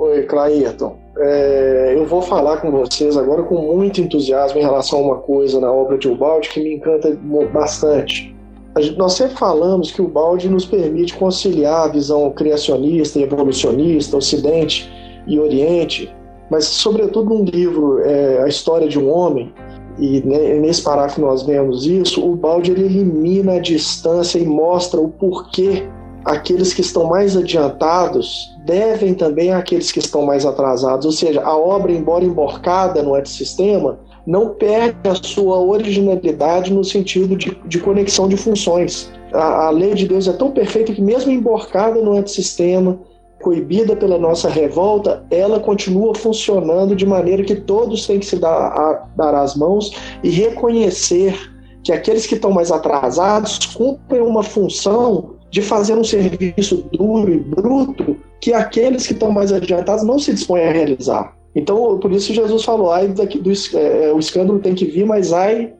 Oi, 0.00 0.24
Clairton. 0.24 0.98
É, 1.16 1.94
eu 1.96 2.04
vou 2.06 2.20
falar 2.20 2.56
com 2.56 2.72
vocês 2.72 3.16
agora 3.16 3.44
com 3.44 3.72
muito 3.72 4.00
entusiasmo 4.00 4.58
em 4.58 4.62
relação 4.62 4.98
a 4.98 5.02
uma 5.02 5.16
coisa 5.18 5.60
na 5.60 5.70
obra 5.70 5.96
de 5.96 6.08
Ubaldi 6.08 6.48
que 6.48 6.60
me 6.60 6.74
encanta 6.74 7.16
bastante. 7.52 8.34
Gente, 8.78 8.98
nós 8.98 9.12
sempre 9.12 9.36
falamos 9.36 9.92
que 9.92 10.02
o 10.02 10.08
Balde 10.08 10.48
nos 10.48 10.64
permite 10.64 11.14
conciliar 11.14 11.86
a 11.86 11.88
visão 11.88 12.30
criacionista 12.32 13.18
e 13.18 13.22
evolucionista, 13.22 14.16
Ocidente 14.16 14.88
e 15.26 15.38
Oriente, 15.38 16.12
mas, 16.50 16.64
sobretudo, 16.64 17.28
num 17.28 17.44
livro, 17.44 18.00
é, 18.00 18.42
A 18.42 18.48
História 18.48 18.88
de 18.88 18.98
um 18.98 19.10
Homem, 19.10 19.52
e 19.98 20.20
nesse 20.20 20.82
parágrafo 20.82 21.20
nós 21.20 21.42
vemos 21.42 21.86
isso, 21.86 22.24
o 22.24 22.36
Balde 22.36 22.70
ele 22.70 22.84
elimina 22.84 23.54
a 23.54 23.58
distância 23.58 24.38
e 24.38 24.46
mostra 24.46 25.00
o 25.00 25.08
porquê 25.08 25.84
aqueles 26.24 26.74
que 26.74 26.80
estão 26.80 27.04
mais 27.04 27.36
adiantados 27.36 28.54
devem 28.64 29.14
também 29.14 29.52
àqueles 29.52 29.90
que 29.90 29.98
estão 29.98 30.22
mais 30.22 30.44
atrasados. 30.44 31.06
Ou 31.06 31.12
seja, 31.12 31.42
a 31.42 31.56
obra, 31.56 31.90
embora 31.90 32.24
emborcada 32.24 33.02
no 33.02 33.14
antissistema, 33.14 33.98
não 34.26 34.50
perde 34.50 35.08
a 35.08 35.14
sua 35.14 35.58
originalidade 35.58 36.72
no 36.72 36.84
sentido 36.84 37.34
de, 37.34 37.56
de 37.64 37.78
conexão 37.80 38.28
de 38.28 38.36
funções. 38.36 39.10
A, 39.32 39.66
a, 39.66 39.70
lei 39.70 39.94
de 39.94 40.06
Deus 40.06 40.28
é 40.28 40.32
tão 40.34 40.50
perfeita 40.50 40.92
que, 40.92 41.00
mesmo 41.00 41.32
emborcada 41.32 42.00
no 42.02 42.16
antissistema, 42.16 42.98
coibida 43.40 43.94
pela 43.94 44.18
nossa 44.18 44.48
revolta, 44.48 45.24
ela 45.30 45.60
continua 45.60 46.14
funcionando 46.14 46.94
de 46.94 47.06
maneira 47.06 47.44
que 47.44 47.54
todos 47.54 48.06
têm 48.06 48.18
que 48.18 48.26
se 48.26 48.36
dar, 48.36 48.50
a, 48.50 49.08
dar 49.16 49.34
as 49.34 49.54
mãos 49.54 49.92
e 50.22 50.30
reconhecer 50.30 51.36
que 51.82 51.92
aqueles 51.92 52.26
que 52.26 52.34
estão 52.34 52.50
mais 52.50 52.70
atrasados 52.70 53.58
cumprem 53.66 54.20
uma 54.20 54.42
função 54.42 55.36
de 55.50 55.62
fazer 55.62 55.94
um 55.94 56.04
serviço 56.04 56.84
duro 56.92 57.32
e 57.32 57.38
bruto 57.38 58.16
que 58.40 58.52
aqueles 58.52 59.06
que 59.06 59.12
estão 59.12 59.30
mais 59.30 59.52
adiantados 59.52 60.04
não 60.04 60.18
se 60.18 60.32
dispõem 60.34 60.64
a 60.64 60.72
realizar. 60.72 61.34
Então, 61.54 61.98
por 61.98 62.12
isso 62.12 62.34
Jesus 62.34 62.64
falou, 62.64 62.92
ai 62.92 63.08
daqui 63.08 63.38
do, 63.38 63.50
é, 63.50 64.12
o 64.12 64.18
escândalo 64.18 64.58
tem 64.58 64.74
que 64.74 64.84
vir, 64.84 65.06
mas 65.06 65.32
ai 65.32 65.72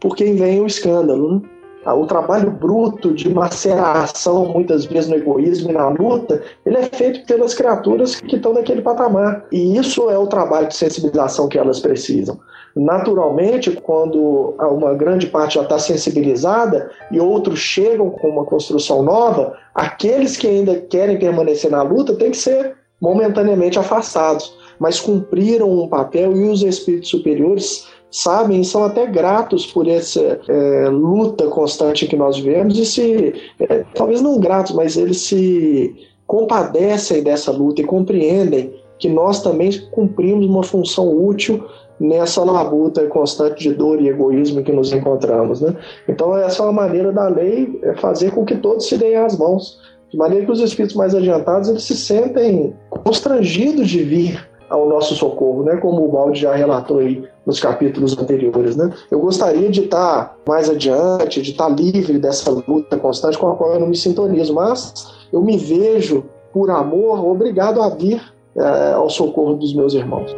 por 0.00 0.16
quem 0.16 0.34
vem 0.34 0.60
o 0.60 0.66
escândalo. 0.66 1.34
Né? 1.34 1.42
Ah, 1.84 1.94
o 1.94 2.06
trabalho 2.06 2.50
bruto 2.50 3.12
de 3.12 3.28
maceração, 3.28 4.46
muitas 4.46 4.84
vezes 4.84 5.10
no 5.10 5.16
egoísmo 5.16 5.70
e 5.70 5.74
na 5.74 5.88
luta, 5.88 6.42
ele 6.64 6.76
é 6.76 6.84
feito 6.84 7.26
pelas 7.26 7.54
criaturas 7.54 8.14
que 8.14 8.36
estão 8.36 8.52
naquele 8.52 8.82
patamar. 8.82 9.44
E 9.50 9.76
isso 9.76 10.08
é 10.08 10.16
o 10.16 10.28
trabalho 10.28 10.68
de 10.68 10.76
sensibilização 10.76 11.48
que 11.48 11.58
elas 11.58 11.80
precisam. 11.80 12.38
Naturalmente, 12.74 13.70
quando 13.70 14.54
uma 14.58 14.94
grande 14.94 15.26
parte 15.26 15.56
já 15.56 15.62
está 15.62 15.78
sensibilizada 15.78 16.90
e 17.10 17.20
outros 17.20 17.58
chegam 17.58 18.10
com 18.10 18.28
uma 18.28 18.44
construção 18.44 19.02
nova, 19.02 19.54
aqueles 19.74 20.36
que 20.36 20.46
ainda 20.46 20.76
querem 20.76 21.18
permanecer 21.18 21.70
na 21.70 21.82
luta 21.82 22.14
têm 22.14 22.30
que 22.30 22.36
ser 22.36 22.76
momentaneamente 23.00 23.78
afastados, 23.78 24.56
mas 24.78 25.00
cumpriram 25.00 25.68
um 25.68 25.88
papel 25.88 26.36
e 26.36 26.48
os 26.48 26.62
espíritos 26.62 27.10
superiores 27.10 27.88
sabem 28.12 28.60
e 28.60 28.64
são 28.64 28.84
até 28.84 29.06
gratos 29.06 29.66
por 29.66 29.88
essa 29.88 30.38
é, 30.46 30.88
luta 30.88 31.46
constante 31.46 32.06
que 32.06 32.16
nós 32.16 32.38
vivemos 32.38 32.78
e 32.78 32.84
se, 32.84 33.34
é, 33.58 33.84
talvez 33.94 34.20
não 34.20 34.38
gratos, 34.38 34.72
mas 34.72 34.96
eles 34.96 35.22
se 35.22 35.96
compadecem 36.26 37.22
dessa 37.22 37.50
luta 37.50 37.80
e 37.80 37.84
compreendem 37.84 38.74
que 38.98 39.08
nós 39.08 39.42
também 39.42 39.70
cumprimos 39.90 40.46
uma 40.46 40.62
função 40.62 41.08
útil 41.26 41.64
nessa 41.98 42.44
labuta 42.44 43.06
constante 43.06 43.68
de 43.68 43.74
dor 43.74 44.00
e 44.00 44.08
egoísmo 44.08 44.62
que 44.62 44.72
nos 44.72 44.92
encontramos. 44.92 45.60
Né? 45.60 45.74
Então, 46.08 46.36
essa 46.36 46.62
é 46.62 46.66
uma 46.66 46.72
maneira 46.72 47.12
da 47.12 47.28
lei 47.28 47.78
é 47.82 47.94
fazer 47.94 48.32
com 48.32 48.44
que 48.44 48.56
todos 48.56 48.88
se 48.88 48.96
deem 48.98 49.16
as 49.16 49.38
mãos, 49.38 49.80
de 50.10 50.18
maneira 50.18 50.44
que 50.44 50.52
os 50.52 50.60
espíritos 50.60 50.94
mais 50.96 51.14
adiantados 51.14 51.68
eles 51.68 51.84
se 51.84 51.96
sentem 51.96 52.74
constrangidos 52.90 53.88
de 53.88 54.02
vir 54.02 54.51
ao 54.72 54.88
nosso 54.88 55.14
socorro, 55.14 55.62
né? 55.62 55.76
como 55.76 56.04
o 56.04 56.10
Balde 56.10 56.40
já 56.40 56.54
relatou 56.54 56.98
aí 56.98 57.22
nos 57.44 57.60
capítulos 57.60 58.18
anteriores. 58.18 58.74
Né? 58.74 58.90
Eu 59.10 59.20
gostaria 59.20 59.70
de 59.70 59.82
estar 59.82 60.36
mais 60.48 60.70
adiante, 60.70 61.42
de 61.42 61.50
estar 61.50 61.68
livre 61.68 62.18
dessa 62.18 62.50
luta 62.50 62.96
constante 62.96 63.36
com 63.36 63.50
a 63.50 63.54
qual 63.54 63.74
eu 63.74 63.80
não 63.80 63.88
me 63.88 63.96
sintonizo, 63.96 64.54
mas 64.54 64.94
eu 65.32 65.42
me 65.42 65.58
vejo, 65.58 66.24
por 66.52 66.70
amor, 66.70 67.24
obrigado 67.24 67.82
a 67.82 67.90
vir 67.90 68.22
é, 68.56 68.92
ao 68.92 69.10
socorro 69.10 69.54
dos 69.54 69.74
meus 69.74 69.92
irmãos. 69.92 70.34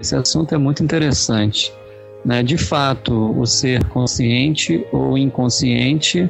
Esse 0.00 0.16
assunto 0.16 0.52
é 0.52 0.58
muito 0.58 0.82
interessante. 0.82 1.72
Né? 2.24 2.42
De 2.42 2.58
fato, 2.58 3.38
o 3.38 3.46
ser 3.46 3.84
consciente 3.88 4.84
ou 4.92 5.16
inconsciente, 5.16 6.28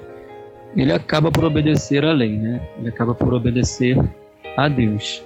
ele 0.76 0.92
acaba 0.92 1.30
por 1.30 1.44
obedecer 1.44 2.04
à 2.04 2.12
lei, 2.12 2.36
né? 2.36 2.60
ele 2.78 2.90
acaba 2.90 3.14
por 3.14 3.32
obedecer 3.32 3.98
a 4.56 4.68
Deus. 4.68 5.22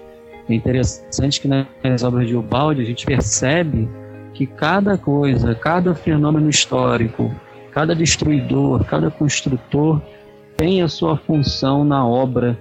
É 0.49 0.55
interessante 0.55 1.41
que 1.41 1.49
nas 1.49 2.03
obras 2.03 2.29
de 2.29 2.37
Ubaldi 2.37 2.83
a 2.83 2.85
gente 2.85 3.05
percebe 3.05 3.89
que 4.35 4.47
cada 4.47 4.97
coisa, 4.97 5.55
cada 5.55 5.95
fenômeno 5.95 6.49
histórico 6.49 7.35
cada 7.77 7.95
destruidor, 7.95 8.87
cada 8.87 9.11
construtor 9.11 10.01
tem 10.57 10.81
a 10.81 10.89
sua 10.89 11.14
função 11.14 11.85
na 11.85 12.09
obra 12.09 12.59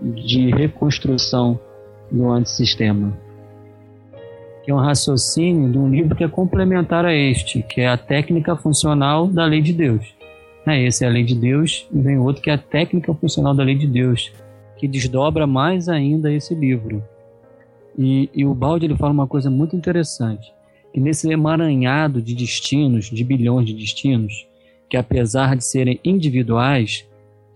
de 0.00 0.50
reconstrução 0.50 1.60
do 2.10 2.30
antissistema. 2.30 3.12
Que 4.64 4.70
é 4.70 4.74
um 4.74 4.78
raciocínio 4.78 5.70
de 5.70 5.76
um 5.76 5.90
livro 5.90 6.16
que 6.16 6.24
é 6.24 6.28
complementar 6.28 7.04
a 7.04 7.12
este, 7.12 7.62
que 7.62 7.82
é 7.82 7.88
a 7.88 7.98
técnica 7.98 8.56
funcional 8.56 9.26
da 9.26 9.44
lei 9.44 9.60
de 9.60 9.74
Deus. 9.74 10.14
É, 10.66 10.82
esse 10.82 11.04
é 11.04 11.08
a 11.08 11.10
lei 11.10 11.24
de 11.24 11.34
Deus, 11.34 11.86
e 11.92 12.00
vem 12.00 12.16
outro 12.16 12.40
que 12.40 12.48
é 12.48 12.54
a 12.54 12.58
técnica 12.58 13.12
funcional 13.12 13.52
da 13.52 13.62
lei 13.62 13.74
de 13.74 13.86
Deus, 13.86 14.32
que 14.78 14.88
desdobra 14.88 15.46
mais 15.46 15.88
ainda 15.88 16.32
esse 16.32 16.54
livro. 16.54 17.04
E, 17.98 18.30
e 18.32 18.46
o 18.46 18.54
Balde 18.54 18.86
ele 18.86 18.96
fala 18.96 19.12
uma 19.12 19.26
coisa 19.26 19.50
muito 19.50 19.74
interessante, 19.74 20.54
que 20.92 21.00
nesse 21.00 21.30
emaranhado 21.30 22.22
de 22.22 22.34
destinos, 22.34 23.06
de 23.06 23.24
bilhões 23.24 23.66
de 23.66 23.74
destinos, 23.74 24.46
que 24.88 24.96
apesar 24.96 25.56
de 25.56 25.64
serem 25.64 26.00
individuais, 26.04 27.06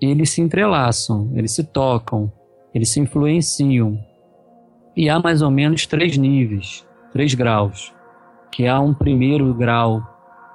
eles 0.00 0.30
se 0.30 0.40
entrelaçam, 0.40 1.30
eles 1.34 1.52
se 1.52 1.62
tocam, 1.62 2.30
eles 2.74 2.88
se 2.88 3.00
influenciam. 3.00 3.98
E 4.96 5.08
há 5.08 5.18
mais 5.18 5.40
ou 5.40 5.50
menos 5.50 5.86
três 5.86 6.16
níveis, 6.16 6.84
três 7.12 7.34
graus. 7.34 7.94
Que 8.50 8.66
há 8.66 8.80
um 8.80 8.92
primeiro 8.92 9.54
grau, 9.54 10.02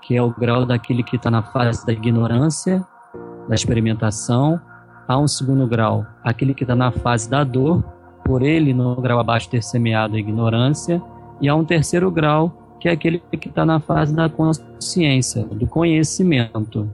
que 0.03 0.15
é 0.15 0.21
o 0.21 0.29
grau 0.29 0.65
daquele 0.65 1.01
que 1.01 1.15
está 1.15 1.31
na 1.31 1.41
fase 1.41 1.85
da 1.85 1.93
ignorância, 1.93 2.85
da 3.47 3.55
experimentação. 3.55 4.61
Há 5.07 5.17
um 5.17 5.27
segundo 5.27 5.65
grau, 5.65 6.05
aquele 6.21 6.53
que 6.53 6.63
está 6.65 6.75
na 6.75 6.91
fase 6.91 7.29
da 7.29 7.43
dor, 7.43 7.81
por 8.25 8.41
ele 8.41 8.73
no 8.73 8.93
grau 8.97 9.19
abaixo 9.19 9.49
ter 9.49 9.63
semeado 9.63 10.17
a 10.17 10.19
ignorância. 10.19 11.01
E 11.39 11.47
há 11.47 11.55
um 11.55 11.63
terceiro 11.63 12.11
grau, 12.11 12.75
que 12.77 12.89
é 12.89 12.91
aquele 12.91 13.19
que 13.39 13.47
está 13.47 13.65
na 13.65 13.79
fase 13.79 14.13
da 14.13 14.27
consciência, 14.27 15.45
do 15.45 15.65
conhecimento. 15.65 16.89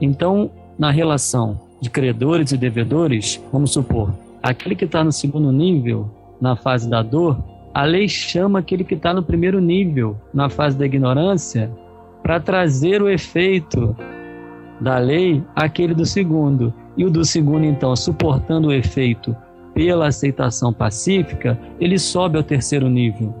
Então, 0.00 0.50
na 0.78 0.92
relação 0.92 1.60
de 1.80 1.90
credores 1.90 2.52
e 2.52 2.56
devedores, 2.56 3.42
vamos 3.52 3.72
supor, 3.72 4.14
aquele 4.40 4.76
que 4.76 4.84
está 4.84 5.02
no 5.02 5.10
segundo 5.10 5.50
nível, 5.50 6.08
na 6.40 6.54
fase 6.54 6.88
da 6.88 7.02
dor, 7.02 7.42
a 7.74 7.82
lei 7.82 8.08
chama 8.08 8.60
aquele 8.60 8.84
que 8.84 8.94
está 8.94 9.12
no 9.12 9.22
primeiro 9.22 9.60
nível, 9.60 10.16
na 10.32 10.48
fase 10.48 10.78
da 10.78 10.86
ignorância, 10.86 11.70
para 12.22 12.38
trazer 12.38 13.02
o 13.02 13.08
efeito 13.08 13.96
da 14.80 14.98
lei 14.98 15.42
àquele 15.54 15.94
do 15.94 16.04
segundo. 16.04 16.72
E 16.96 17.04
o 17.04 17.10
do 17.10 17.24
segundo, 17.24 17.64
então, 17.64 17.94
suportando 17.94 18.68
o 18.68 18.72
efeito 18.72 19.36
pela 19.74 20.08
aceitação 20.08 20.72
pacífica, 20.72 21.58
ele 21.78 21.98
sobe 21.98 22.38
ao 22.38 22.42
terceiro 22.42 22.88
nível. 22.88 23.34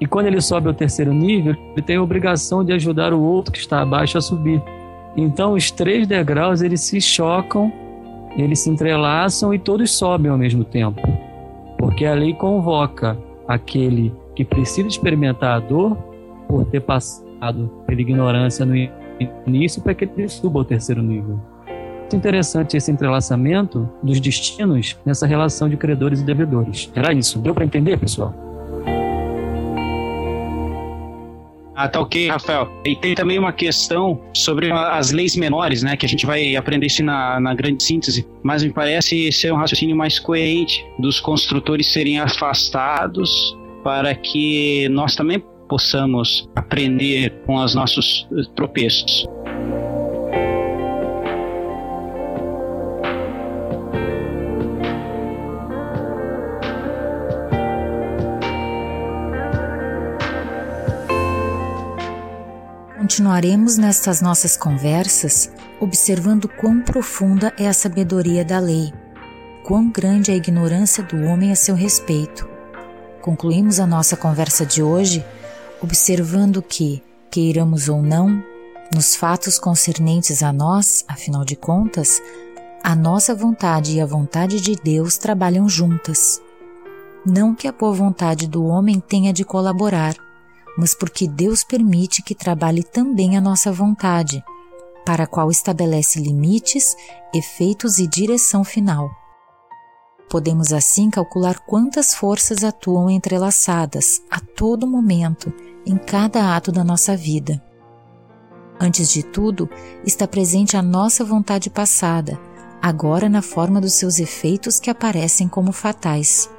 E 0.00 0.06
quando 0.06 0.26
ele 0.26 0.40
sobe 0.40 0.68
ao 0.68 0.74
terceiro 0.74 1.12
nível, 1.12 1.54
ele 1.72 1.82
tem 1.82 1.96
a 1.96 2.02
obrigação 2.02 2.64
de 2.64 2.72
ajudar 2.72 3.14
o 3.14 3.22
outro 3.22 3.52
que 3.52 3.58
está 3.58 3.80
abaixo 3.80 4.18
a 4.18 4.20
subir. 4.20 4.62
Então 5.16 5.54
os 5.54 5.70
três 5.70 6.06
degraus 6.06 6.60
eles 6.60 6.82
se 6.82 7.00
chocam, 7.00 7.72
eles 8.36 8.60
se 8.60 8.70
entrelaçam 8.70 9.54
e 9.54 9.58
todos 9.58 9.92
sobem 9.92 10.30
ao 10.30 10.36
mesmo 10.36 10.64
tempo. 10.64 11.00
Porque 11.78 12.04
a 12.04 12.14
lei 12.14 12.34
convoca 12.34 13.16
aquele 13.46 14.12
que 14.34 14.44
precisa 14.44 14.88
experimentar 14.88 15.56
a 15.56 15.60
dor 15.60 15.96
por 16.48 16.66
ter 16.66 16.80
passado 16.80 17.70
pela 17.86 18.00
ignorância 18.00 18.66
no 18.66 18.76
início 19.46 19.82
para 19.82 19.94
que 19.94 20.04
ele 20.04 20.28
suba 20.28 20.60
ao 20.60 20.64
terceiro 20.64 21.02
nível. 21.02 21.40
Muito 22.00 22.16
interessante 22.16 22.76
esse 22.76 22.90
entrelaçamento 22.90 23.88
dos 24.02 24.20
destinos 24.20 24.96
nessa 25.04 25.26
relação 25.26 25.68
de 25.68 25.76
credores 25.76 26.20
e 26.20 26.24
devedores. 26.24 26.90
Era 26.94 27.12
isso. 27.12 27.38
Deu 27.40 27.54
para 27.54 27.64
entender, 27.64 27.98
pessoal? 27.98 28.32
Ah, 31.74 31.88
tá 31.88 32.00
ok, 32.00 32.28
Rafael. 32.28 32.70
E 32.84 32.94
tem 32.94 33.16
também 33.16 33.36
uma 33.36 33.52
questão 33.52 34.20
sobre 34.32 34.70
as 34.70 35.10
leis 35.10 35.34
menores, 35.34 35.82
né? 35.82 35.96
Que 35.96 36.06
a 36.06 36.08
gente 36.08 36.24
vai 36.24 36.54
aprender 36.54 36.86
isso 36.86 37.02
na, 37.02 37.40
na 37.40 37.52
grande 37.52 37.82
síntese. 37.82 38.24
Mas 38.44 38.62
me 38.62 38.72
parece 38.72 39.32
ser 39.32 39.52
um 39.52 39.56
raciocínio 39.56 39.96
mais 39.96 40.20
coerente 40.20 40.86
dos 41.00 41.18
construtores 41.18 41.92
serem 41.92 42.20
afastados 42.20 43.56
para 43.82 44.14
que 44.14 44.88
nós 44.90 45.16
também 45.16 45.42
possamos 45.68 46.48
aprender 46.54 47.42
com 47.46 47.56
os 47.56 47.74
nossos 47.74 48.26
tropeços. 48.54 49.26
Continuaremos 62.98 63.76
nestas 63.76 64.20
nossas 64.22 64.56
conversas 64.56 65.52
observando 65.80 66.48
quão 66.48 66.80
profunda 66.80 67.52
é 67.58 67.68
a 67.68 67.72
sabedoria 67.72 68.44
da 68.44 68.58
lei, 68.58 68.92
quão 69.62 69.90
grande 69.90 70.30
é 70.30 70.34
a 70.34 70.36
ignorância 70.36 71.02
do 71.02 71.24
homem 71.24 71.52
a 71.52 71.56
seu 71.56 71.74
respeito. 71.74 72.48
Concluímos 73.20 73.78
a 73.78 73.86
nossa 73.86 74.16
conversa 74.16 74.64
de 74.64 74.82
hoje 74.82 75.24
observando 75.84 76.62
que, 76.62 77.02
queiramos 77.30 77.88
ou 77.88 78.02
não, 78.02 78.42
nos 78.92 79.14
fatos 79.14 79.58
concernentes 79.58 80.42
a 80.42 80.52
nós, 80.52 81.04
afinal 81.06 81.44
de 81.44 81.54
contas, 81.54 82.20
a 82.82 82.96
nossa 82.96 83.34
vontade 83.34 83.92
e 83.92 84.00
a 84.00 84.06
vontade 84.06 84.60
de 84.60 84.74
Deus 84.74 85.16
trabalham 85.16 85.68
juntas. 85.68 86.40
Não 87.24 87.54
que 87.54 87.68
a 87.68 87.72
boa 87.72 87.92
vontade 87.92 88.46
do 88.46 88.64
homem 88.64 88.98
tenha 88.98 89.32
de 89.32 89.44
colaborar, 89.44 90.14
mas 90.76 90.94
porque 90.94 91.28
Deus 91.28 91.62
permite 91.62 92.22
que 92.22 92.34
trabalhe 92.34 92.82
também 92.82 93.36
a 93.36 93.40
nossa 93.40 93.70
vontade, 93.70 94.42
para 95.04 95.24
a 95.24 95.26
qual 95.26 95.50
estabelece 95.50 96.18
limites, 96.18 96.96
efeitos 97.34 97.98
e 97.98 98.06
direção 98.06 98.64
final. 98.64 99.10
Podemos 100.34 100.72
assim 100.72 101.10
calcular 101.10 101.60
quantas 101.60 102.12
forças 102.12 102.64
atuam 102.64 103.08
entrelaçadas 103.08 104.20
a 104.28 104.40
todo 104.40 104.84
momento 104.84 105.52
em 105.86 105.96
cada 105.96 106.56
ato 106.56 106.72
da 106.72 106.82
nossa 106.82 107.16
vida. 107.16 107.62
Antes 108.80 109.12
de 109.12 109.22
tudo, 109.22 109.70
está 110.04 110.26
presente 110.26 110.76
a 110.76 110.82
nossa 110.82 111.24
vontade 111.24 111.70
passada, 111.70 112.36
agora 112.82 113.28
na 113.28 113.42
forma 113.42 113.80
dos 113.80 113.92
seus 113.92 114.18
efeitos 114.18 114.80
que 114.80 114.90
aparecem 114.90 115.46
como 115.46 115.70
fatais. 115.70 116.50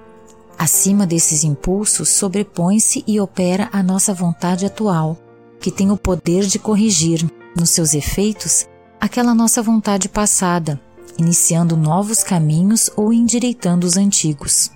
Acima 0.57 1.05
desses 1.05 1.43
impulsos 1.43 2.07
sobrepõe-se 2.07 3.03
e 3.05 3.19
opera 3.19 3.67
a 3.73 3.83
nossa 3.83 4.13
vontade 4.13 4.65
atual, 4.65 5.17
que 5.59 5.69
tem 5.69 5.91
o 5.91 5.97
poder 5.97 6.45
de 6.45 6.57
corrigir, 6.57 7.29
nos 7.57 7.71
seus 7.71 7.93
efeitos, 7.93 8.69
aquela 9.01 9.35
nossa 9.35 9.61
vontade 9.61 10.07
passada, 10.07 10.79
iniciando 11.17 11.77
novos 11.77 12.23
caminhos 12.23 12.89
ou 12.95 13.13
endireitando 13.13 13.85
os 13.85 13.97
antigos. 13.97 14.71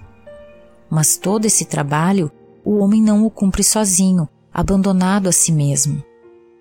Mas 0.90 1.18
todo 1.18 1.46
esse 1.46 1.66
trabalho 1.66 2.32
o 2.64 2.78
homem 2.78 3.02
não 3.02 3.26
o 3.26 3.30
cumpre 3.30 3.64
sozinho, 3.64 4.28
abandonado 4.54 5.28
a 5.28 5.32
si 5.32 5.52
mesmo. 5.52 6.04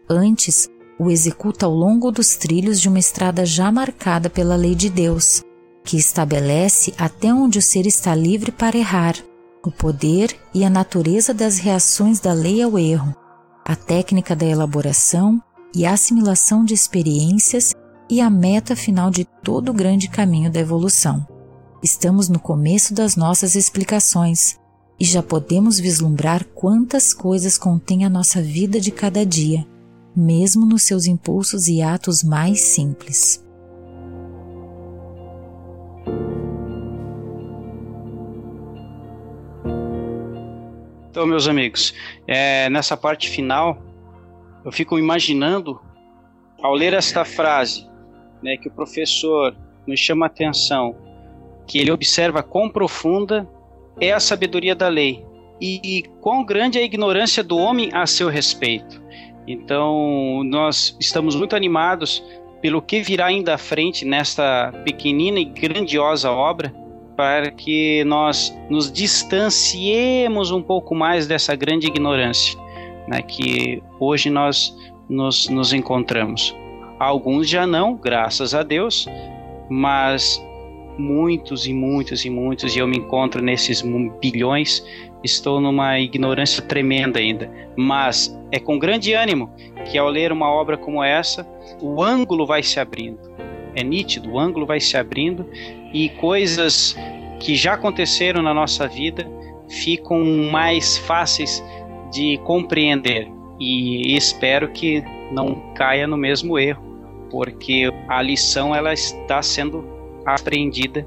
Antes, 0.09 0.69
o 0.99 1.11
executa 1.11 1.67
ao 1.67 1.75
longo 1.75 2.11
dos 2.11 2.37
trilhos 2.37 2.81
de 2.81 2.89
uma 2.89 2.99
estrada 2.99 3.45
já 3.45 3.71
marcada 3.71 4.31
pela 4.31 4.57
lei 4.57 4.75
de 4.75 4.89
Deus, 4.89 5.43
que 5.85 5.97
estabelece 5.97 6.95
até 6.99 7.33
onde 7.33 7.59
o 7.59 7.63
ser 7.63 7.87
está 7.87 8.15
livre 8.15 8.51
para 8.51 8.77
errar, 8.77 9.17
o 9.65 9.71
poder 9.71 10.35
e 10.55 10.65
a 10.65 10.71
natureza 10.71 11.35
das 11.35 11.59
reações 11.59 12.21
da 12.21 12.33
lei 12.33 12.63
ao 12.63 12.79
erro, 12.79 13.15
a 13.65 13.77
técnica 13.77 14.35
da 14.35 14.47
elaboração 14.47 15.43
e 15.75 15.85
assimilação 15.85 16.65
de 16.65 16.75
experiências 16.75 17.75
e 18.11 18.21
a 18.21 18.31
meta 18.31 18.75
final 18.75 19.11
de 19.11 19.25
todo 19.25 19.71
o 19.71 19.75
grande 19.75 20.09
caminho 20.09 20.51
da 20.51 20.61
evolução. 20.61 21.27
Estamos 21.83 22.29
no 22.29 22.39
começo 22.39 22.95
das 22.95 23.17
nossas 23.17 23.55
explicações 23.55 24.59
e 24.99 25.05
já 25.05 25.23
podemos 25.23 25.79
vislumbrar 25.79 26.45
quantas 26.55 27.15
coisas 27.15 27.57
contém 27.57 28.05
a 28.05 28.11
nossa 28.11 28.43
vida 28.43 28.81
de 28.81 28.91
cada 28.91 29.25
dia, 29.25 29.65
mesmo 30.17 30.67
nos 30.67 30.83
seus 30.83 31.07
impulsos 31.07 31.69
e 31.69 31.83
atos 31.83 32.25
mais 32.25 32.61
simples. 32.61 33.45
Então, 41.11 41.27
meus 41.27 41.49
amigos, 41.49 41.95
é, 42.27 42.71
nessa 42.71 42.97
parte 42.97 43.29
final, 43.29 43.77
eu 44.65 44.71
fico 44.71 44.99
imaginando, 44.99 45.81
ao 46.63 46.75
ler 46.75 46.93
esta 46.93 47.25
frase, 47.25 47.88
né, 48.43 48.57
que 48.57 48.69
o 48.69 48.71
professor 48.71 49.57
nos 49.87 49.99
chama 49.99 50.27
a 50.27 50.29
atenção, 50.29 50.95
que 51.67 51.79
ele 51.79 51.91
observa 51.91 52.43
quão 52.43 52.69
profunda 52.69 53.49
é 54.01 54.13
a 54.13 54.21
sabedoria 54.21 54.75
da 54.75 54.89
lei 54.89 55.25
e, 55.61 55.81
e 55.83 56.03
quão 56.21 56.45
grande 56.45 56.79
é 56.79 56.83
a 56.83 56.85
ignorância 56.85 57.43
do 57.43 57.57
homem 57.57 57.91
a 57.93 58.07
seu 58.07 58.29
respeito. 58.29 59.03
Então, 59.47 60.43
nós 60.45 60.97
estamos 61.01 61.35
muito 61.35 61.57
animados 61.57 62.23
pelo 62.61 62.83
que 62.83 63.01
virá 63.01 63.27
ainda 63.27 63.55
à 63.55 63.59
frente 63.59 64.05
nesta 64.05 64.73
pequenina 64.85 65.39
e 65.39 65.45
grandiosa 65.45 66.31
obra 66.31 66.75
para 67.17 67.51
que 67.51 68.05
nós 68.05 68.57
nos 68.71 68.93
distanciemos 68.93 70.51
um 70.51 70.63
pouco 70.63 70.95
mais 70.95 71.27
dessa 71.27 71.57
grande 71.57 71.87
ignorância, 71.87 72.59
né, 73.09 73.23
que 73.23 73.83
hoje 73.99 74.31
nós 74.31 74.77
nos, 75.09 75.49
nos 75.49 75.73
encontramos. 75.73 76.55
Alguns 76.99 77.49
já 77.49 77.67
não, 77.67 77.95
graças 77.95 78.55
a 78.55 78.63
Deus, 78.63 79.07
mas 79.69 80.43
muitos 80.99 81.67
e 81.67 81.73
muitos 81.73 82.25
e 82.25 82.31
muitos, 82.31 82.75
e 82.75 82.81
eu 82.81 82.89
me 82.89 82.99
encontro 82.99 83.41
nesses 83.41 83.85
bilhões, 84.21 84.85
estou 85.23 85.61
numa 85.61 85.99
ignorância 86.01 86.63
tremenda 86.63 87.21
ainda. 87.21 87.51
Mas 87.77 88.37
é 88.51 88.59
com 88.59 88.79
grande 88.79 89.15
ânimo 89.15 89.51
que 89.85 89.97
ao 89.97 90.09
ler 90.09 90.33
uma 90.33 90.51
obra 90.51 90.77
como 90.77 91.03
essa, 91.03 91.47
o 91.81 92.03
ângulo 92.03 92.45
vai 92.45 92.63
se 92.63 92.81
abrindo. 92.81 93.21
É 93.75 93.85
nítido, 93.85 94.33
o 94.33 94.39
ângulo 94.39 94.67
vai 94.67 94.81
se 94.81 94.97
abrindo 94.97 95.47
e 95.93 96.09
coisas 96.09 96.97
que 97.39 97.55
já 97.55 97.75
aconteceram 97.75 98.43
na 98.43 98.53
nossa 98.53 98.89
vida 98.89 99.25
ficam 99.69 100.25
mais 100.51 100.99
fáceis 100.99 101.63
de 102.11 102.39
compreender. 102.39 103.31
E 103.61 104.17
espero 104.17 104.69
que 104.69 105.03
não 105.31 105.73
caia 105.75 106.07
no 106.07 106.17
mesmo 106.17 106.59
erro, 106.59 106.88
porque 107.31 107.91
a 108.09 108.23
lição 108.23 108.75
ela 108.75 108.93
está 108.93 109.43
sendo 109.43 109.85
aprendida 110.25 111.07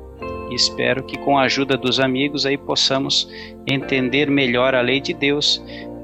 espero 0.56 1.04
que 1.04 1.18
com 1.18 1.38
a 1.38 1.44
ajuda 1.44 1.78
dos 1.78 2.00
amigos 2.00 2.46
aí 2.46 2.58
possamos 2.58 3.30
entender 3.68 4.30
melhor 4.30 4.76
a 4.76 4.82
lei 4.82 5.00
de 5.00 5.14
Deus 5.14 5.64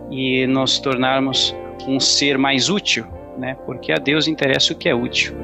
e 0.10 0.46
nos 0.48 0.80
tornarmos 0.80 1.56
um 1.88 2.00
ser 2.00 2.38
mais 2.38 2.70
útil, 2.70 3.06
né? 3.38 3.56
Porque 3.66 3.92
a 3.92 3.98
Deus 3.98 4.28
interessa 4.28 4.74
o 4.74 4.76
que 4.76 4.90
é 4.90 4.96
útil. 4.96 5.36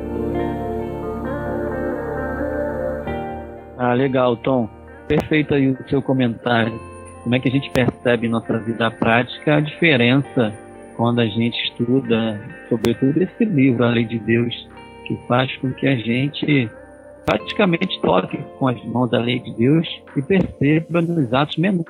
Ah, 3.77 3.93
legal, 3.93 4.37
Tom. 4.37 4.69
Perfeito 5.07 5.53
aí 5.53 5.69
o 5.69 5.89
seu 5.89 6.01
comentário. 6.01 6.79
Como 7.23 7.35
é 7.35 7.39
que 7.39 7.47
a 7.47 7.51
gente 7.51 7.69
percebe 7.69 8.27
em 8.27 8.29
nossa 8.29 8.57
vida 8.59 8.89
prática 8.91 9.55
a 9.55 9.59
diferença 9.59 10.53
quando 10.95 11.19
a 11.19 11.25
gente 11.25 11.57
estuda, 11.63 12.39
sobretudo 12.69 13.21
esse 13.21 13.45
livro, 13.45 13.83
A 13.83 13.89
Lei 13.89 14.05
de 14.05 14.19
Deus, 14.19 14.67
que 15.07 15.15
faz 15.27 15.55
com 15.57 15.71
que 15.71 15.87
a 15.87 15.95
gente 15.95 16.69
praticamente 17.25 17.99
toque 18.01 18.37
com 18.59 18.67
as 18.67 18.83
mãos 18.85 19.13
a 19.13 19.19
lei 19.19 19.39
de 19.39 19.53
Deus 19.53 19.87
e 20.15 20.21
perceba 20.21 21.01
nos 21.01 21.33
atos 21.33 21.57
menores 21.57 21.87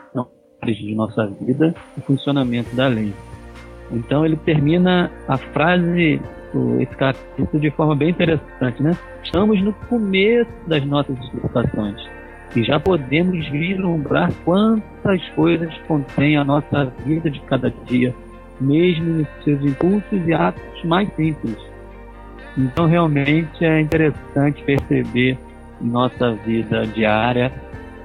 de 0.65 0.95
nossa 0.95 1.27
vida 1.27 1.73
o 1.97 2.01
funcionamento 2.01 2.75
da 2.75 2.87
lei. 2.87 3.13
Então 3.91 4.25
ele 4.25 4.37
termina 4.37 5.11
a 5.27 5.37
frase, 5.37 6.21
esse 6.79 6.95
capítulo, 6.95 7.59
de 7.59 7.71
forma 7.71 7.95
bem 7.95 8.09
interessante, 8.09 8.81
né? 8.81 8.97
Estamos 9.23 9.61
no 9.61 9.73
começo 9.73 10.51
das 10.67 10.85
nossas 10.85 11.17
explicações 11.19 12.01
e 12.55 12.63
já 12.63 12.79
podemos 12.79 13.47
vislumbrar 13.49 14.31
quantas 14.45 15.27
coisas 15.29 15.73
contém 15.87 16.37
a 16.37 16.43
nossa 16.43 16.85
vida 17.05 17.29
de 17.29 17.39
cada 17.41 17.71
dia, 17.85 18.13
mesmo 18.59 19.05
nos 19.05 19.27
seus 19.43 19.61
impulsos 19.63 20.27
e 20.27 20.33
atos 20.33 20.83
mais 20.83 21.07
simples. 21.15 21.57
Então, 22.57 22.85
realmente 22.85 23.65
é 23.65 23.81
interessante 23.81 24.63
perceber 24.63 25.37
em 25.81 25.87
nossa 25.87 26.33
vida 26.33 26.85
diária 26.87 27.51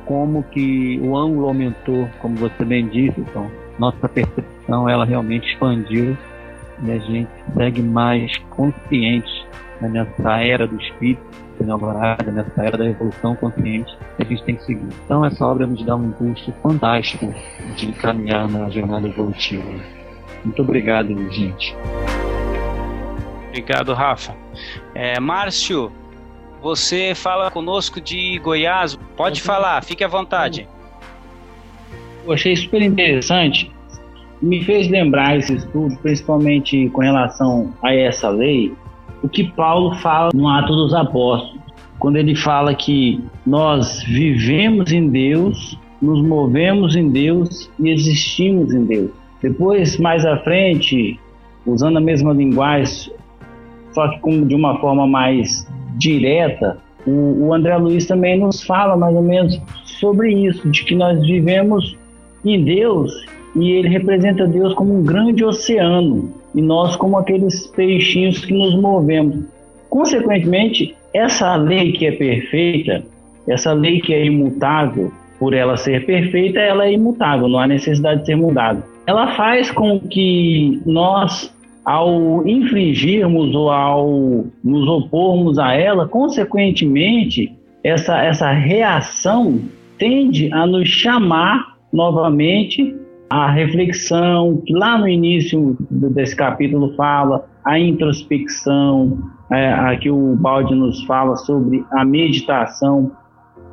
como 0.07 0.43
que 0.43 0.99
o 1.03 1.17
ângulo 1.17 1.49
aumentou, 1.49 2.09
como 2.19 2.37
você 2.37 2.65
bem 2.65 2.89
disse, 2.89 3.21
então, 3.21 3.51
nossa 3.79 4.09
percepção 4.09 4.89
ela 4.89 5.05
realmente 5.05 5.53
expandiu 5.53 6.17
e 6.83 6.91
a 6.91 6.99
gente 6.99 7.29
segue 7.55 7.83
mais 7.83 8.37
consciente 8.51 9.47
né, 9.81 9.89
nessa 9.89 10.43
era 10.43 10.67
do 10.67 10.81
espírito 10.81 11.23
inaugurada, 11.61 12.31
nessa 12.31 12.63
era 12.63 12.79
da 12.79 12.87
evolução 12.87 13.35
consciente 13.35 13.97
que 14.17 14.23
a 14.23 14.27
gente 14.27 14.43
tem 14.45 14.57
que 14.57 14.65
seguir. 14.65 14.89
Então 15.05 15.25
essa 15.25 15.45
obra 15.45 15.67
nos 15.67 15.85
dá 15.85 15.97
um 15.97 16.09
impulso 16.09 16.53
fantástico 16.63 17.33
de 17.77 17.93
caminhar 17.93 18.49
na 18.49 18.69
jornada 18.71 19.09
evolutiva. 19.09 19.98
Muito 20.45 20.63
obrigado, 20.63 21.09
gente. 21.31 21.75
Obrigado, 23.49 23.93
Rafa. 23.93 24.35
É, 24.95 25.19
Márcio, 25.19 25.91
você 26.63 27.15
fala 27.15 27.51
conosco 27.51 28.01
de 28.01 28.39
Goiás. 28.39 28.99
Pode 29.17 29.41
falar, 29.41 29.83
fique 29.83 30.05
à 30.05 30.09
vontade. 30.09 30.69
Eu 32.25 32.33
achei 32.33 32.55
super 32.55 32.83
interessante. 32.83 33.71
Me 34.41 34.63
fez 34.65 34.89
lembrar 34.89 35.37
esse 35.37 35.55
estudo, 35.55 35.97
principalmente 35.99 36.89
com 36.91 37.01
relação 37.01 37.73
a 37.83 37.93
essa 37.93 38.29
lei, 38.29 38.73
o 39.23 39.29
que 39.29 39.45
Paulo 39.53 39.97
fala 39.97 40.31
no 40.33 40.49
Ato 40.49 40.75
dos 40.75 40.95
Apóstolos, 40.95 41.59
quando 41.99 42.17
ele 42.17 42.37
fala 42.37 42.75
que 42.75 43.21
nós 43.45 44.03
vivemos 44.05 44.93
em 44.93 45.09
Deus, 45.09 45.77
nos 46.01 46.23
movemos 46.23 46.95
em 46.95 47.11
Deus 47.11 47.69
e 47.81 47.91
existimos 47.91 48.73
em 48.73 48.85
Deus. 48.85 49.11
Depois, 49.43 49.99
mais 49.99 50.25
à 50.27 50.39
frente, 50.39 51.19
usando 51.67 51.99
a 51.99 52.01
mesma 52.01 52.33
linguagem, 52.33 53.13
só 53.93 54.09
que 54.09 54.21
com, 54.21 54.47
de 54.47 54.55
uma 54.55 54.79
forma 54.81 55.07
mais 55.07 55.67
direta, 55.97 56.79
o, 57.07 57.47
o 57.47 57.55
André 57.55 57.77
Luiz 57.77 58.07
também 58.07 58.39
nos 58.39 58.63
fala 58.63 58.97
mais 58.97 59.15
ou 59.15 59.23
menos 59.23 59.61
sobre 59.85 60.33
isso, 60.33 60.69
de 60.71 60.85
que 60.85 60.95
nós 60.95 61.21
vivemos 61.21 61.97
em 62.45 62.63
Deus 62.65 63.13
e 63.57 63.73
ele 63.73 63.89
representa 63.89 64.47
Deus 64.47 64.75
como 64.75 64.99
um 64.99 65.03
grande 65.03 65.45
oceano 65.45 66.33
e 66.55 66.63
nós 66.63 66.97
como 66.97 67.17
aqueles 67.17 67.67
peixinhos 67.69 68.45
que 68.45 68.55
nos 68.55 68.75
movemos. 68.81 69.45
Consequentemente, 69.89 70.95
essa 71.15 71.57
lei 71.57 71.93
que 71.93 72.07
é 72.07 72.13
perfeita, 72.13 73.03
essa 73.49 73.73
lei 73.73 74.01
que 74.01 74.13
é 74.13 74.27
imutável, 74.27 75.11
por 75.39 75.55
ela 75.55 75.77
ser 75.77 76.05
perfeita, 76.05 76.59
ela 76.61 76.85
é 76.85 76.93
imutável, 76.93 77.49
não 77.49 77.59
há 77.59 77.67
necessidade 77.67 78.21
de 78.21 78.27
ser 78.27 78.37
mudada. 78.37 78.83
Ela 79.09 79.29
faz 79.29 79.71
com 79.71 79.99
que 79.99 80.83
nós 80.85 81.51
ao 81.83 82.47
infringirmos 82.47 83.55
ou 83.55 83.71
ao 83.71 84.45
nos 84.63 84.87
opormos 84.87 85.59
a 85.59 85.73
ela, 85.73 86.07
consequentemente, 86.07 87.57
essa, 87.83 88.23
essa 88.23 88.51
reação 88.51 89.63
tende 89.97 90.53
a 90.53 90.67
nos 90.67 90.91
chamar 90.91 91.79
novamente 91.91 92.95
à 93.31 93.51
reflexão, 93.51 94.63
que 94.67 94.75
lá 94.75 94.99
no 94.99 95.09
início 95.09 95.75
desse 95.91 96.37
capítulo 96.37 96.95
fala, 96.95 97.49
a 97.65 97.79
introspecção, 97.79 99.19
é, 99.51 99.73
aqui 99.73 100.11
o 100.11 100.37
Balde 100.37 100.75
nos 100.75 101.03
fala 101.05 101.35
sobre 101.37 101.83
a 101.93 102.05
meditação. 102.05 103.11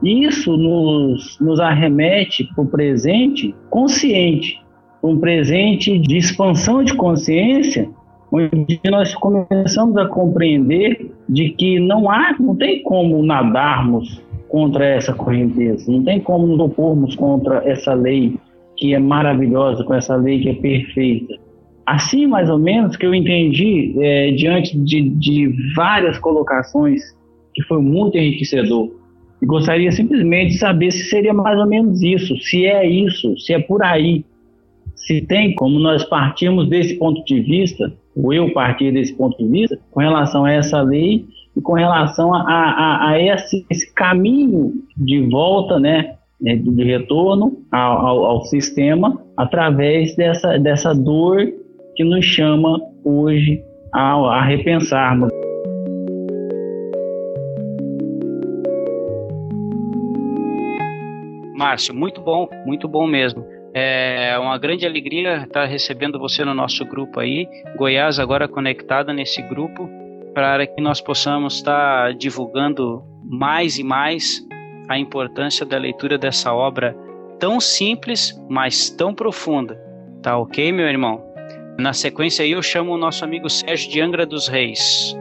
Isso 0.02 0.56
nos, 0.56 1.38
nos 1.42 1.60
arremete 1.60 2.50
para 2.56 2.64
o 2.64 2.68
presente 2.68 3.54
consciente, 3.70 4.64
um 5.06 5.20
presente 5.20 5.98
de 6.00 6.18
expansão 6.18 6.84
de 6.84 6.96
consciência 6.96 7.90
onde 8.32 8.80
nós 8.90 9.14
começamos 9.16 9.96
a 9.98 10.08
compreender 10.08 11.12
de 11.30 11.50
que 11.50 11.80
não 11.80 12.10
há, 12.10 12.36
não 12.40 12.56
tem 12.56 12.82
como 12.84 13.24
nadarmos 13.24 14.22
contra 14.50 14.86
essa 14.86 15.14
correnteza, 15.14 15.92
não 15.92 16.04
tem 16.04 16.20
como 16.20 16.48
nos 16.48 16.60
opormos 16.60 17.16
contra 17.16 17.58
essa 17.70 17.94
lei 17.94 18.36
que 18.78 18.94
é 18.94 19.00
maravilhosa, 19.00 19.84
com 19.84 19.94
essa 19.94 20.16
lei 20.16 20.42
que 20.42 20.50
é 20.50 20.54
perfeita. 20.54 21.36
Assim, 21.86 22.26
mais 22.26 22.50
ou 22.50 22.58
menos, 22.58 22.98
que 22.98 23.06
eu 23.06 23.14
entendi 23.14 23.96
é, 24.00 24.32
diante 24.32 24.78
de, 24.78 25.02
de 25.10 25.54
várias 25.76 26.18
colocações 26.18 27.02
que 27.54 27.62
foi 27.64 27.80
muito 27.80 28.18
enriquecedor. 28.18 28.92
E 29.42 29.46
gostaria 29.46 29.92
simplesmente 29.92 30.54
de 30.54 30.58
saber 30.58 30.92
se 30.92 31.06
seria 31.06 31.34
mais 31.34 31.58
ou 31.60 31.68
menos 31.68 32.02
isso, 32.02 32.36
se 32.38 32.66
é 32.66 32.86
isso, 32.88 33.38
se 33.38 33.54
é 33.54 33.60
por 33.60 33.84
aí, 33.84 34.26
se 35.06 35.22
tem 35.22 35.54
como 35.54 35.80
nós 35.80 36.04
partimos 36.04 36.68
desse 36.68 36.96
ponto 36.96 37.24
de 37.26 37.40
vista 37.40 37.94
o 38.16 38.34
eu 38.34 38.52
partir 38.54 38.92
desse 38.92 39.14
ponto 39.14 39.38
de 39.38 39.48
vista 39.48 39.78
com 39.92 40.00
relação 40.00 40.46
a 40.46 40.52
essa 40.52 40.82
lei 40.82 41.26
e 41.56 41.62
com 41.62 41.74
relação 41.74 42.34
a, 42.34 42.42
a, 42.42 43.10
a 43.10 43.22
esse, 43.22 43.66
esse, 43.70 43.94
caminho 43.94 44.74
de 44.98 45.22
volta, 45.30 45.80
né, 45.80 46.16
né 46.42 46.56
de 46.56 46.84
retorno 46.84 47.56
ao, 47.72 48.06
ao, 48.06 48.26
ao, 48.26 48.46
sistema 48.46 49.22
através 49.38 50.16
dessa, 50.16 50.58
dessa 50.58 50.94
dor 50.94 51.54
que 51.96 52.04
nos 52.04 52.26
chama 52.26 52.80
hoje 53.04 53.62
a, 53.94 54.14
a 54.14 54.44
repensarmos. 54.44 55.30
Márcio, 61.56 61.94
muito 61.94 62.22
bom, 62.22 62.50
muito 62.66 62.88
bom 62.88 63.08
mesmo. 63.08 63.55
É 63.78 64.40
uma 64.40 64.58
grande 64.58 64.86
alegria 64.86 65.44
estar 65.44 65.66
recebendo 65.66 66.18
você 66.18 66.46
no 66.46 66.54
nosso 66.54 66.86
grupo 66.86 67.20
aí. 67.20 67.46
Goiás 67.76 68.20
agora 68.20 68.48
conectada 68.48 69.12
nesse 69.12 69.42
grupo 69.42 69.90
para 70.34 70.66
que 70.66 70.80
nós 70.80 71.02
possamos 71.02 71.56
estar 71.56 72.14
divulgando 72.14 73.04
mais 73.22 73.78
e 73.78 73.84
mais 73.84 74.42
a 74.88 74.98
importância 74.98 75.66
da 75.66 75.78
leitura 75.78 76.18
dessa 76.18 76.54
obra 76.54 76.96
tão 77.38 77.60
simples, 77.60 78.34
mas 78.50 78.90
tão 78.90 79.14
profunda. 79.14 79.78
Tá 80.24 80.38
ok, 80.38 80.72
meu 80.72 80.88
irmão? 80.88 81.22
Na 81.78 81.92
sequência 81.92 82.46
aí 82.46 82.52
eu 82.52 82.64
chamo 82.64 82.94
o 82.94 82.98
nosso 82.98 83.26
amigo 83.26 83.50
Sérgio 83.50 83.92
de 83.92 84.00
Angra 84.00 84.26
dos 84.26 84.48
Reis. 84.48 85.14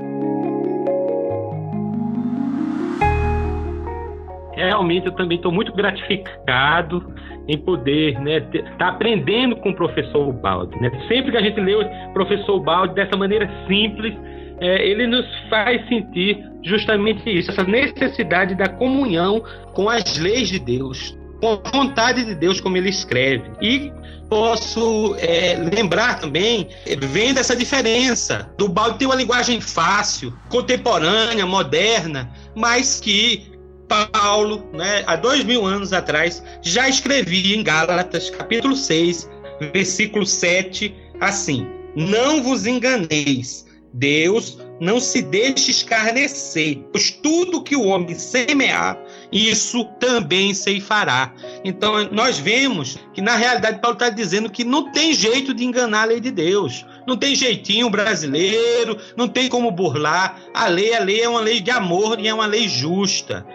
Realmente 4.74 5.06
eu 5.06 5.12
também 5.12 5.36
estou 5.36 5.52
muito 5.52 5.72
gratificado 5.72 7.14
em 7.46 7.56
poder 7.58 8.18
né, 8.20 8.38
estar 8.38 8.76
tá 8.76 8.88
aprendendo 8.88 9.56
com 9.56 9.70
o 9.70 9.74
professor 9.74 10.32
Balde. 10.32 10.76
Né? 10.80 10.90
Sempre 11.08 11.30
que 11.30 11.36
a 11.36 11.42
gente 11.42 11.60
lê 11.60 11.74
o 11.74 12.12
professor 12.12 12.58
Balde 12.60 12.94
dessa 12.94 13.16
maneira 13.16 13.48
simples, 13.68 14.14
é, 14.60 14.86
ele 14.86 15.06
nos 15.06 15.26
faz 15.48 15.86
sentir 15.88 16.44
justamente 16.62 17.28
isso, 17.28 17.50
essa 17.50 17.64
necessidade 17.64 18.54
da 18.54 18.68
comunhão 18.68 19.42
com 19.72 19.88
as 19.88 20.18
leis 20.18 20.48
de 20.48 20.58
Deus, 20.58 21.16
com 21.40 21.60
a 21.64 21.70
vontade 21.70 22.24
de 22.24 22.34
Deus, 22.34 22.60
como 22.60 22.76
ele 22.76 22.88
escreve. 22.88 23.44
E 23.60 23.92
posso 24.28 25.14
é, 25.18 25.56
lembrar 25.56 26.18
também, 26.18 26.68
vendo 26.98 27.38
essa 27.38 27.54
diferença, 27.54 28.50
do 28.56 28.68
Balde 28.68 28.98
ter 28.98 29.06
uma 29.06 29.14
linguagem 29.14 29.60
fácil, 29.60 30.32
contemporânea, 30.48 31.44
moderna, 31.44 32.30
mas 32.54 33.00
que 33.00 33.53
Paulo, 33.88 34.64
né, 34.72 35.04
há 35.06 35.16
dois 35.16 35.44
mil 35.44 35.64
anos 35.64 35.92
atrás, 35.92 36.42
já 36.62 36.88
escrevia 36.88 37.56
em 37.56 37.62
Gálatas, 37.62 38.30
capítulo 38.30 38.76
6, 38.76 39.28
versículo 39.72 40.26
7, 40.26 40.94
assim: 41.20 41.66
Não 41.94 42.42
vos 42.42 42.66
enganeis, 42.66 43.66
Deus 43.92 44.58
não 44.80 44.98
se 44.98 45.22
deixe 45.22 45.70
escarnecer, 45.70 46.78
pois 46.92 47.10
tudo 47.10 47.62
que 47.62 47.76
o 47.76 47.84
homem 47.84 48.14
semear, 48.14 48.98
isso 49.30 49.84
também 50.00 50.52
se 50.52 50.80
fará. 50.80 51.32
Então, 51.64 52.08
nós 52.10 52.38
vemos 52.38 52.98
que, 53.12 53.20
na 53.22 53.36
realidade, 53.36 53.80
Paulo 53.80 53.94
está 53.94 54.10
dizendo 54.10 54.50
que 54.50 54.64
não 54.64 54.90
tem 54.90 55.14
jeito 55.14 55.54
de 55.54 55.64
enganar 55.64 56.02
a 56.02 56.06
lei 56.06 56.20
de 56.20 56.30
Deus. 56.30 56.84
Não 57.06 57.16
tem 57.16 57.34
jeitinho 57.34 57.88
brasileiro, 57.88 58.98
não 59.16 59.28
tem 59.28 59.48
como 59.48 59.70
burlar. 59.70 60.40
A 60.52 60.66
lei, 60.66 60.94
a 60.94 61.00
lei 61.00 61.22
é 61.22 61.28
uma 61.28 61.40
lei 61.40 61.60
de 61.60 61.70
amor 61.70 62.18
e 62.18 62.26
é 62.26 62.34
uma 62.34 62.46
lei 62.46 62.68
justa. 62.68 63.46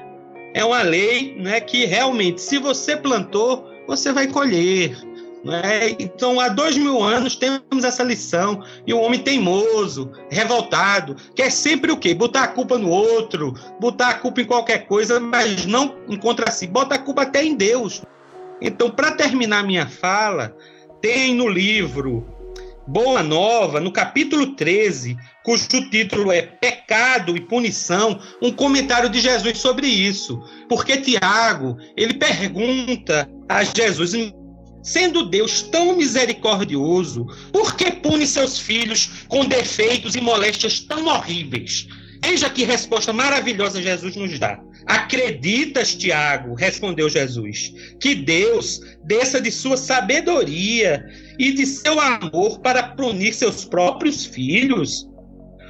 É 0.54 0.64
uma 0.66 0.82
lei 0.82 1.36
né, 1.38 1.60
que 1.62 1.86
realmente, 1.86 2.42
se 2.42 2.58
você 2.58 2.98
plantou, 2.98 3.70
você 3.88 4.12
vai 4.12 4.28
colher. 4.28 4.98
Né? 5.44 5.96
Então, 6.00 6.40
há 6.40 6.50
dois 6.50 6.76
mil 6.76 7.02
anos 7.02 7.36
temos 7.36 7.84
essa 7.84 8.04
lição. 8.04 8.64
E 8.86 8.94
o 8.94 9.00
homem 9.00 9.20
teimoso, 9.20 10.12
revoltado, 10.30 11.16
quer 11.36 11.52
sempre 11.52 11.92
o 11.92 11.98
quê? 11.98 12.14
Botar 12.14 12.44
a 12.44 12.48
culpa 12.48 12.78
no 12.78 12.90
outro, 12.90 13.54
botar 13.80 14.10
a 14.10 14.14
culpa 14.16 14.42
em 14.42 14.46
qualquer 14.46 14.88
coisa, 14.88 15.20
mas 15.20 15.66
não 15.66 15.96
encontra 16.08 16.52
si. 16.52 16.68
Bota 16.68 16.96
a 16.96 17.00
culpa 17.00 17.22
até 17.24 17.44
em 17.44 17.56
Deus. 17.56 18.04
Então, 18.62 18.90
para 18.90 19.12
terminar 19.12 19.64
minha 19.64 19.88
fala, 19.88 20.56
tem 21.02 21.34
no 21.34 21.48
livro 21.48 22.39
Boa 22.92 23.22
Nova, 23.22 23.80
no 23.80 23.92
capítulo 23.92 24.56
13, 24.56 25.16
cujo 25.44 25.68
título 25.92 26.32
é 26.32 26.42
Pecado 26.42 27.38
e 27.38 27.40
Punição, 27.40 28.20
um 28.42 28.52
comentário 28.52 29.08
de 29.08 29.22
Jesus 29.22 29.60
sobre 29.60 29.86
isso. 29.86 30.42
Porque 30.68 30.98
Tiago, 30.98 31.78
ele 31.96 32.16
pergunta 32.16 33.30
a 33.48 33.64
Jesus, 33.64 34.16
Sendo 34.82 35.30
Deus 35.30 35.62
tão 35.62 35.96
misericordioso, 35.96 37.28
por 37.54 37.76
que 37.76 37.92
pune 37.92 38.26
seus 38.26 38.58
filhos 38.58 39.24
com 39.28 39.46
defeitos 39.46 40.16
e 40.16 40.22
moléstias 40.22 40.80
tão 40.80 41.06
horríveis? 41.06 41.88
Veja 42.22 42.50
que 42.50 42.64
resposta 42.64 43.14
maravilhosa 43.14 43.82
Jesus 43.82 44.16
nos 44.16 44.38
dá. 44.38 44.60
Acreditas, 44.86 45.96
Tiago, 45.96 46.54
respondeu 46.54 47.10
Jesus, 47.10 47.74
que 48.00 48.16
Deus 48.16 48.82
desça 49.04 49.40
de 49.40 49.52
sua 49.52 49.78
sabedoria 49.78 51.06
e 51.38 51.52
de 51.52 51.66
seu 51.66 52.00
amor 52.00 52.60
para 52.60 52.84
punir 52.84 53.34
seus 53.34 53.66
próprios 53.66 54.26
filhos? 54.26 55.08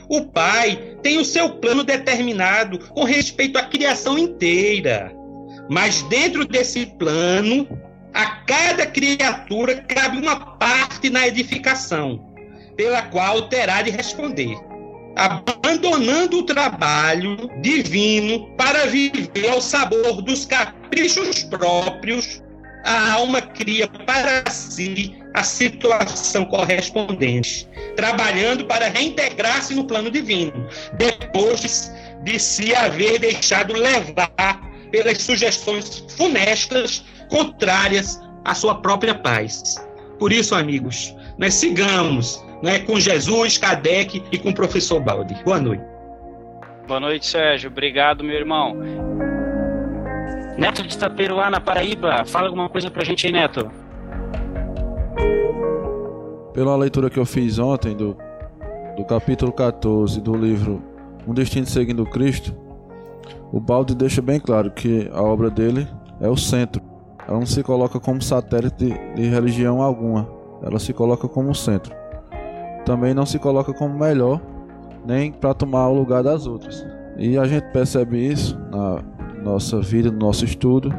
O 0.09 0.25
Pai 0.25 0.97
tem 1.03 1.19
o 1.19 1.25
seu 1.25 1.49
plano 1.57 1.83
determinado 1.83 2.79
com 2.79 3.03
respeito 3.03 3.57
à 3.57 3.63
criação 3.63 4.17
inteira. 4.17 5.13
Mas 5.69 6.01
dentro 6.03 6.45
desse 6.45 6.87
plano, 6.97 7.67
a 8.13 8.25
cada 8.25 8.87
criatura 8.87 9.81
cabe 9.81 10.17
uma 10.17 10.57
parte 10.57 11.11
na 11.11 11.27
edificação, 11.27 12.33
pela 12.75 13.03
qual 13.03 13.49
terá 13.49 13.83
de 13.83 13.91
responder. 13.91 14.68
Abandonando 15.16 16.39
o 16.39 16.43
trabalho 16.43 17.49
divino 17.62 18.49
para 18.55 18.86
viver 18.86 19.49
ao 19.49 19.62
sabor 19.62 20.22
dos 20.22 20.45
caprichos 20.45 21.43
próprios, 21.43 22.41
a 22.86 23.14
alma 23.14 23.41
cria 23.41 23.88
para 23.88 24.49
si 24.49 25.16
a 25.34 25.43
situação 25.43 26.45
correspondente, 26.45 27.68
trabalhando 27.95 28.66
para 28.66 28.88
reintegrar-se 28.88 29.76
no 29.76 29.86
plano 29.86 30.10
divino, 30.10 30.68
depois 30.97 31.91
de 32.24 32.39
se 32.39 32.74
haver 32.74 33.20
deixado 33.20 33.74
levar 33.74 34.70
pelas 34.91 35.22
sugestões 35.22 36.03
funestas 36.18 37.03
contrárias 37.30 38.20
à 38.45 38.55
sua 38.55 38.82
própria 38.82 39.14
paz. 39.14 39.76
Por 40.18 40.32
isso, 40.32 40.55
amigos, 40.55 41.14
nós 41.38 41.53
sigamos 41.53 42.43
né, 42.62 42.80
com 42.80 42.99
Jesus, 42.99 43.57
Kardec 43.57 44.24
e 44.32 44.38
com 44.38 44.49
o 44.49 44.53
professor 44.53 44.99
Baldi. 44.99 45.36
Boa 45.43 45.60
noite. 45.60 45.84
Boa 46.88 46.99
noite, 46.99 47.26
Sérgio. 47.26 47.70
Obrigado, 47.70 48.24
meu 48.24 48.36
irmão. 48.36 48.76
Neto 50.57 50.84
de 50.84 50.93
Itaperuá, 50.93 51.49
na 51.49 51.62
Paraíba. 51.62 52.26
Fala 52.26 52.47
alguma 52.47 52.70
coisa 52.70 52.89
pra 52.89 53.03
gente 53.03 53.28
aí, 53.28 53.34
Neto. 53.34 53.70
Pela 56.53 56.76
leitura 56.76 57.10
que 57.10 57.20
eu 57.20 57.26
fiz 57.26 57.60
ontem 57.60 57.95
do, 57.95 58.18
do 58.97 59.05
capítulo 59.05 59.51
14 59.51 60.20
do 60.20 60.36
livro 60.36 60.84
Um 61.28 61.34
Destino 61.34 61.66
Seguindo 61.66 62.03
Cristo, 62.05 62.53
o 63.51 63.60
Balde 63.60 63.95
deixa 63.95 64.22
bem 64.22 64.39
claro 64.39 64.72
que 64.72 65.10
a 65.14 65.22
obra 65.22 65.49
dele 65.49 65.88
é 66.20 66.28
o 66.28 66.36
centro 66.36 66.89
ela 67.30 67.38
não 67.38 67.45
se 67.45 67.62
coloca 67.62 67.99
como 67.99 68.20
satélite 68.24 68.86
de, 68.86 69.14
de 69.14 69.30
religião 69.30 69.84
alguma, 69.84 70.28
ela 70.64 70.80
se 70.80 70.91
coloca 70.91 71.28
como 71.28 71.53
centro. 71.53 71.95
Também 72.89 73.13
não 73.13 73.23
se 73.23 73.37
coloca 73.37 73.71
como 73.71 73.99
melhor, 73.99 74.41
nem 75.05 75.31
para 75.31 75.53
tomar 75.53 75.87
o 75.89 75.93
lugar 75.93 76.23
das 76.23 76.47
outras. 76.47 76.83
E 77.19 77.37
a 77.37 77.45
gente 77.45 77.71
percebe 77.71 78.17
isso 78.17 78.57
na 78.71 79.03
nossa 79.43 79.79
vida, 79.79 80.09
no 80.09 80.17
nosso 80.17 80.43
estudo. 80.43 80.91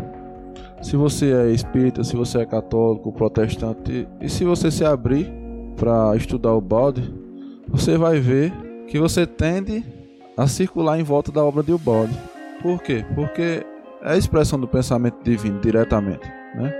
Se 0.80 0.94
você 0.94 1.32
é 1.32 1.50
espírita, 1.50 2.04
se 2.04 2.14
você 2.14 2.38
é 2.38 2.46
católico, 2.46 3.12
protestante, 3.12 4.06
e 4.20 4.28
se 4.28 4.44
você 4.44 4.70
se 4.70 4.84
abrir 4.84 5.32
para 5.74 6.14
estudar 6.14 6.54
o 6.54 6.60
balde, 6.60 7.12
você 7.66 7.98
vai 7.98 8.20
ver 8.20 8.52
que 8.86 8.96
você 8.96 9.26
tende 9.26 9.84
a 10.36 10.46
circular 10.46 10.96
em 10.96 11.02
volta 11.02 11.32
da 11.32 11.44
obra 11.44 11.60
de 11.60 11.72
Ubaldi. 11.72 12.16
Por 12.62 12.80
quê? 12.80 13.04
Porque 13.16 13.66
é 14.00 14.12
a 14.12 14.16
expressão 14.16 14.60
do 14.60 14.68
pensamento 14.68 15.24
divino 15.24 15.58
diretamente, 15.60 16.28
né? 16.54 16.72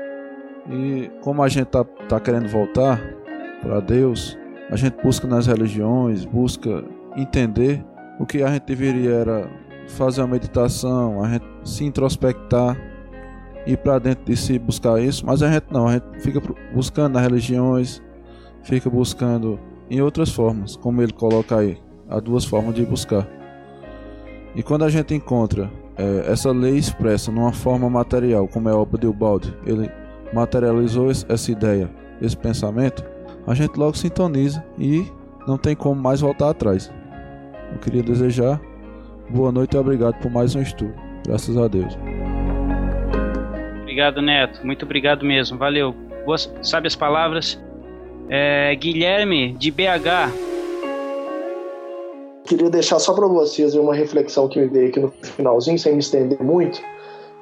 E 0.71 1.11
como 1.21 1.43
a 1.43 1.49
gente 1.49 1.67
tá, 1.67 1.83
tá 2.09 2.21
querendo 2.21 2.49
voltar 2.49 3.03
para 3.61 3.81
Deus, 3.81 4.39
a 4.71 4.77
gente 4.77 5.03
busca 5.03 5.27
nas 5.27 5.47
religiões, 5.47 6.25
busca 6.25 6.85
entender 7.17 7.85
o 8.19 8.27
que 8.27 8.43
a 8.43 8.53
gente 8.53 8.65
deveria 8.65 9.11
era 9.11 9.51
fazer 9.89 10.21
uma 10.21 10.29
meditação, 10.29 11.23
a 11.23 11.29
gente 11.29 11.45
se 11.65 11.85
introspectar, 11.85 12.77
ir 13.67 13.77
para 13.79 13.99
dentro 13.99 14.25
de 14.25 14.37
si 14.37 14.59
buscar 14.59 15.01
isso, 15.03 15.27
mas 15.27 15.43
a 15.43 15.51
gente 15.51 15.67
não, 15.71 15.89
a 15.89 15.95
gente 15.95 16.21
fica 16.21 16.41
buscando 16.73 17.15
nas 17.15 17.23
religiões, 17.23 18.01
fica 18.63 18.89
buscando 18.89 19.59
em 19.91 20.01
outras 20.01 20.31
formas, 20.31 20.77
como 20.77 21.03
ele 21.03 21.13
coloca 21.13 21.59
aí, 21.59 21.77
há 22.09 22.21
duas 22.21 22.45
formas 22.45 22.75
de 22.75 22.87
buscar. 22.87 23.27
E 24.55 24.63
quando 24.63 24.85
a 24.85 24.89
gente 24.89 25.15
encontra 25.15 25.71
é, 25.97 26.31
essa 26.31 26.53
lei 26.53 26.77
expressa 26.77 27.33
numa 27.33 27.53
forma 27.53 27.91
material, 27.91 28.47
como 28.47 28.69
é 28.69 28.73
a 28.73 28.77
obra 28.77 29.01
de 29.01 29.07
Ubaldi, 29.07 29.53
ele 29.67 29.91
materializou 30.33 31.11
essa 31.11 31.51
ideia, 31.51 31.91
esse 32.21 32.37
pensamento, 32.37 33.05
a 33.47 33.55
gente 33.55 33.77
logo 33.77 33.97
sintoniza 33.97 34.65
e 34.79 35.05
não 35.47 35.59
tem 35.59 35.75
como 35.75 36.01
mais 36.01 36.21
voltar 36.21 36.51
atrás. 36.51 36.93
Eu 37.73 37.79
queria 37.79 38.03
desejar 38.03 38.61
boa 39.29 39.53
noite 39.53 39.75
e 39.75 39.79
obrigado 39.79 40.21
por 40.21 40.31
mais 40.31 40.55
um 40.55 40.63
estudo. 40.63 40.95
Graças 41.27 41.57
a 41.57 41.69
Deus. 41.69 41.97
Obrigado, 43.83 44.23
Neto. 44.23 44.65
Muito 44.65 44.85
obrigado 44.85 45.25
mesmo. 45.25 45.59
Valeu. 45.59 45.95
Boas, 46.25 46.53
sabe 46.63 46.87
as 46.87 46.97
palavras? 46.97 47.61
É, 48.29 48.75
Guilherme, 48.77 49.53
de 49.55 49.71
BH, 49.71 50.33
queria 52.45 52.71
deixar 52.71 52.99
só 52.99 53.13
para 53.13 53.27
vocês 53.27 53.75
uma 53.75 53.95
reflexão 53.95 54.49
que 54.49 54.61
me 54.61 54.69
veio 54.69 54.89
aqui 54.89 55.01
no 55.01 55.11
finalzinho, 55.23 55.79
sem 55.79 55.95
me 55.95 55.99
estender 55.99 56.41
muito, 56.43 56.81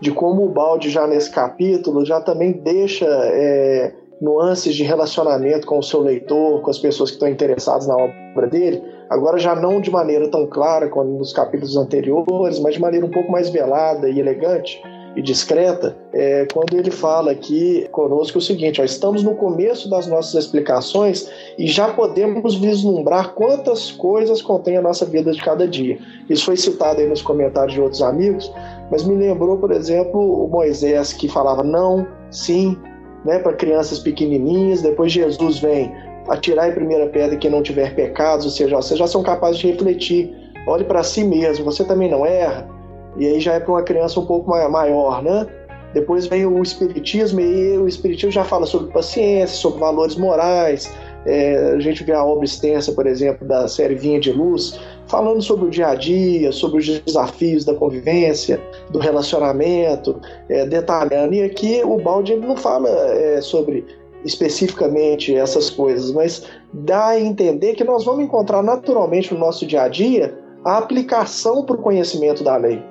de 0.00 0.10
como 0.10 0.44
o 0.44 0.48
Balde 0.48 0.90
já 0.90 1.06
nesse 1.06 1.30
capítulo 1.30 2.04
já 2.04 2.20
também 2.20 2.52
deixa 2.52 3.06
é, 3.06 3.94
nuances 4.20 4.74
de 4.74 4.82
relacionamento 4.82 5.66
com 5.66 5.78
o 5.78 5.82
seu 5.82 6.00
leitor, 6.00 6.60
com 6.62 6.70
as 6.70 6.78
pessoas 6.78 7.10
que 7.10 7.16
estão 7.16 7.28
interessadas 7.28 7.86
na 7.86 7.96
obra 7.96 8.46
dele, 8.48 8.82
agora 9.08 9.38
já 9.38 9.54
não 9.54 9.80
de 9.80 9.90
maneira 9.90 10.28
tão 10.28 10.46
clara 10.46 10.88
como 10.88 11.18
nos 11.18 11.32
capítulos 11.32 11.76
anteriores, 11.76 12.58
mas 12.58 12.74
de 12.74 12.80
maneira 12.80 13.06
um 13.06 13.10
pouco 13.10 13.30
mais 13.30 13.48
velada 13.48 14.08
e 14.08 14.18
elegante, 14.18 14.82
e 15.16 15.22
discreta, 15.22 15.96
é, 16.12 16.46
quando 16.52 16.74
ele 16.74 16.92
fala 16.92 17.32
aqui 17.32 17.88
conosco 17.90 18.38
o 18.38 18.40
seguinte: 18.40 18.80
ó, 18.80 18.84
estamos 18.84 19.24
no 19.24 19.34
começo 19.34 19.90
das 19.90 20.06
nossas 20.06 20.44
explicações 20.44 21.28
e 21.58 21.66
já 21.66 21.88
podemos 21.92 22.54
vislumbrar 22.54 23.34
quantas 23.34 23.90
coisas 23.90 24.40
contém 24.40 24.76
a 24.76 24.82
nossa 24.82 25.04
vida 25.04 25.32
de 25.32 25.42
cada 25.42 25.66
dia. 25.66 25.98
Isso 26.30 26.44
foi 26.44 26.56
citado 26.56 27.00
aí 27.00 27.08
nos 27.08 27.20
comentários 27.20 27.74
de 27.74 27.80
outros 27.80 28.00
amigos, 28.00 28.52
mas 28.92 29.02
me 29.02 29.16
lembrou, 29.16 29.56
por 29.56 29.72
exemplo, 29.72 30.44
o 30.44 30.48
Moisés 30.48 31.12
que 31.12 31.28
falava 31.28 31.64
não, 31.64 32.06
sim, 32.30 32.76
né, 33.24 33.38
para 33.38 33.52
crianças 33.52 33.98
pequenininhas. 33.98 34.82
Depois 34.82 35.12
Jesus 35.12 35.58
vem 35.58 35.92
atirar 36.28 36.68
em 36.68 36.74
primeira 36.74 37.06
pedra 37.06 37.36
quem 37.36 37.50
não 37.50 37.62
tiver 37.62 37.94
pecados, 37.94 38.44
ou 38.44 38.50
seja, 38.50 38.76
vocês 38.76 38.98
já 38.98 39.06
são 39.06 39.22
capazes 39.22 39.58
de 39.58 39.68
refletir. 39.68 40.34
Olhe 40.66 40.84
para 40.84 41.02
si 41.02 41.24
mesmo, 41.24 41.64
você 41.64 41.84
também 41.84 42.10
não 42.10 42.26
erra. 42.26 42.68
E 43.16 43.26
aí 43.26 43.40
já 43.40 43.54
é 43.54 43.60
para 43.60 43.72
uma 43.72 43.82
criança 43.82 44.20
um 44.20 44.26
pouco 44.26 44.50
maior, 44.50 45.22
né? 45.22 45.46
Depois 45.94 46.26
vem 46.26 46.44
o 46.44 46.62
Espiritismo, 46.62 47.40
e 47.40 47.78
o 47.78 47.88
Espiritismo 47.88 48.30
já 48.30 48.44
fala 48.44 48.66
sobre 48.66 48.92
paciência, 48.92 49.56
sobre 49.56 49.80
valores 49.80 50.16
morais. 50.16 50.92
É, 51.26 51.72
a 51.74 51.80
gente 51.80 52.04
vê 52.04 52.12
a 52.12 52.24
obra 52.24 52.44
extensa, 52.44 52.92
por 52.92 53.06
exemplo, 53.06 53.46
da 53.46 53.68
série 53.68 53.94
Vinha 53.94 54.20
de 54.20 54.32
Luz, 54.32 54.78
falando 55.06 55.42
sobre 55.42 55.66
o 55.66 55.70
dia 55.70 55.88
a 55.88 55.94
dia, 55.94 56.52
sobre 56.52 56.78
os 56.78 57.00
desafios 57.00 57.64
da 57.64 57.74
convivência, 57.74 58.60
do 58.90 58.98
relacionamento, 58.98 60.20
é, 60.48 60.64
detalhando. 60.66 61.34
E 61.34 61.42
aqui 61.42 61.82
o 61.84 61.98
Balde 61.98 62.36
não 62.36 62.56
fala 62.56 62.88
é, 62.88 63.40
sobre 63.40 63.84
especificamente 64.24 65.34
essas 65.34 65.70
coisas, 65.70 66.10
mas 66.12 66.44
dá 66.72 67.08
a 67.08 67.20
entender 67.20 67.74
que 67.74 67.84
nós 67.84 68.04
vamos 68.04 68.24
encontrar 68.24 68.62
naturalmente 68.62 69.32
no 69.32 69.40
nosso 69.40 69.66
dia 69.66 69.82
a 69.82 69.88
dia 69.88 70.36
a 70.64 70.78
aplicação 70.78 71.64
para 71.64 71.76
o 71.76 71.82
conhecimento 71.82 72.42
da 72.42 72.56
lei. 72.56 72.82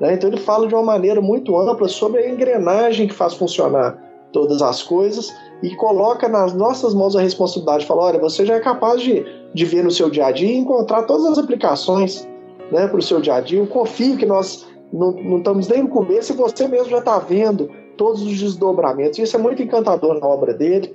Né? 0.00 0.14
Então 0.14 0.30
ele 0.30 0.38
fala 0.38 0.66
de 0.66 0.74
uma 0.74 0.82
maneira 0.82 1.20
muito 1.20 1.56
ampla 1.56 1.88
sobre 1.88 2.20
a 2.20 2.28
engrenagem 2.28 3.08
que 3.08 3.14
faz 3.14 3.34
funcionar 3.34 3.98
todas 4.32 4.62
as 4.62 4.82
coisas 4.82 5.34
e 5.62 5.74
coloca 5.76 6.28
nas 6.28 6.54
nossas 6.54 6.94
mãos 6.94 7.16
a 7.16 7.20
responsabilidade. 7.20 7.86
Fala, 7.86 8.02
olha, 8.02 8.18
você 8.18 8.46
já 8.46 8.54
é 8.54 8.60
capaz 8.60 9.00
de, 9.02 9.24
de 9.52 9.64
ver 9.64 9.82
no 9.82 9.90
seu 9.90 10.08
dia 10.08 10.26
a 10.26 10.32
dia 10.32 10.48
e 10.48 10.56
encontrar 10.56 11.02
todas 11.02 11.26
as 11.26 11.38
aplicações 11.38 12.28
né, 12.70 12.86
para 12.86 12.98
o 12.98 13.02
seu 13.02 13.20
dia 13.20 13.34
a 13.34 13.40
dia. 13.40 13.58
Eu 13.58 13.66
confio 13.66 14.16
que 14.16 14.26
nós 14.26 14.66
não, 14.92 15.12
não 15.12 15.38
estamos 15.38 15.68
nem 15.68 15.82
no 15.82 15.88
começo 15.88 16.32
e 16.32 16.36
você 16.36 16.68
mesmo 16.68 16.90
já 16.90 16.98
está 16.98 17.18
vendo 17.18 17.70
todos 17.96 18.22
os 18.22 18.38
desdobramentos. 18.38 19.18
Isso 19.18 19.36
é 19.36 19.38
muito 19.38 19.62
encantador 19.62 20.18
na 20.18 20.26
obra 20.26 20.54
dele. 20.54 20.94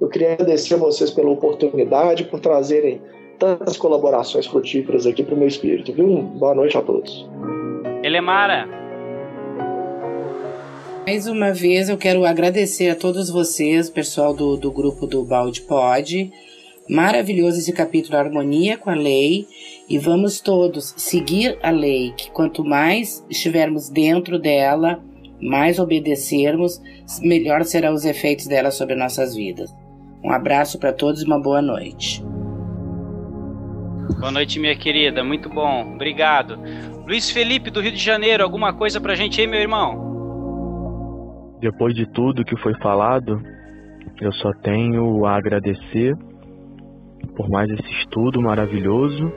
Eu 0.00 0.08
queria 0.08 0.32
agradecer 0.34 0.74
a 0.74 0.78
vocês 0.78 1.10
pela 1.10 1.30
oportunidade, 1.30 2.24
por 2.24 2.40
trazerem 2.40 3.00
tantas 3.38 3.76
colaborações 3.76 4.46
frutíferas 4.46 5.06
aqui 5.06 5.22
para 5.22 5.34
o 5.34 5.38
meu 5.38 5.48
espírito. 5.48 5.92
Viu? 5.92 6.22
Boa 6.22 6.54
noite 6.54 6.76
a 6.78 6.82
todos. 6.82 7.28
Elemara. 8.02 8.83
Mais 11.06 11.26
uma 11.26 11.52
vez 11.52 11.90
eu 11.90 11.98
quero 11.98 12.24
agradecer 12.24 12.88
a 12.88 12.96
todos 12.96 13.28
vocês, 13.28 13.90
pessoal 13.90 14.32
do, 14.32 14.56
do 14.56 14.72
grupo 14.72 15.06
do 15.06 15.22
Balde 15.22 15.60
Pod. 15.60 16.32
Maravilhoso 16.88 17.58
esse 17.58 17.74
capítulo 17.74 18.16
Harmonia 18.16 18.78
com 18.78 18.88
a 18.88 18.94
Lei. 18.94 19.46
E 19.86 19.98
vamos 19.98 20.40
todos 20.40 20.94
seguir 20.96 21.58
a 21.62 21.68
lei, 21.68 22.14
que 22.16 22.30
quanto 22.30 22.64
mais 22.64 23.22
estivermos 23.28 23.90
dentro 23.90 24.38
dela, 24.38 24.98
mais 25.42 25.78
obedecermos, 25.78 26.80
melhor 27.20 27.64
serão 27.64 27.92
os 27.92 28.06
efeitos 28.06 28.46
dela 28.46 28.70
sobre 28.70 28.94
nossas 28.94 29.36
vidas. 29.36 29.70
Um 30.24 30.32
abraço 30.32 30.78
para 30.78 30.90
todos 30.90 31.20
e 31.20 31.26
uma 31.26 31.38
boa 31.38 31.60
noite. 31.60 32.24
Boa 34.18 34.30
noite, 34.30 34.58
minha 34.58 34.74
querida. 34.74 35.22
Muito 35.22 35.50
bom. 35.50 35.92
Obrigado. 35.96 36.58
Luiz 37.06 37.28
Felipe, 37.28 37.70
do 37.70 37.82
Rio 37.82 37.92
de 37.92 38.02
Janeiro, 38.02 38.42
alguma 38.42 38.72
coisa 38.72 38.98
pra 39.02 39.14
gente 39.14 39.38
aí, 39.38 39.46
meu 39.46 39.60
irmão? 39.60 40.13
Depois 41.64 41.94
de 41.94 42.04
tudo 42.04 42.44
que 42.44 42.58
foi 42.58 42.74
falado, 42.74 43.40
eu 44.20 44.30
só 44.34 44.52
tenho 44.62 45.24
a 45.24 45.34
agradecer 45.34 46.14
por 47.34 47.48
mais 47.48 47.70
esse 47.70 47.90
estudo 48.02 48.38
maravilhoso 48.42 49.32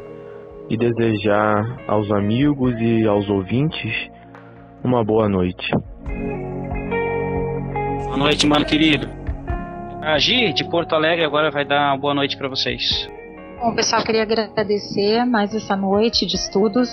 e 0.69 0.75
desejar 0.75 1.85
aos 1.87 2.11
amigos 2.11 2.75
e 2.81 3.07
aos 3.07 3.29
ouvintes 3.29 4.09
uma 4.83 5.05
boa 5.05 5.29
noite. 5.29 5.71
Boa 8.03 8.17
noite, 8.17 8.45
mano 8.45 8.65
querido. 8.65 9.07
A 10.01 10.19
Gi, 10.19 10.51
de 10.51 10.69
Porto 10.69 10.95
Alegre, 10.95 11.23
agora 11.23 11.49
vai 11.49 11.63
dar 11.63 11.93
uma 11.93 11.97
boa 11.97 12.13
noite 12.13 12.35
para 12.35 12.49
vocês. 12.49 13.09
Bom, 13.61 13.73
pessoal, 13.73 14.03
queria 14.03 14.23
agradecer 14.23 15.23
mais 15.23 15.55
essa 15.55 15.77
noite 15.77 16.25
de 16.25 16.35
estudos 16.35 16.89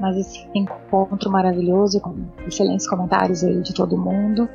mas 0.00 0.16
esse 0.16 0.48
encontro 0.54 1.30
maravilhoso 1.30 2.00
com 2.00 2.14
excelentes 2.46 2.88
comentários 2.88 3.42
aí 3.42 3.60
de 3.60 3.74
todo 3.74 3.98
mundo. 3.98 4.48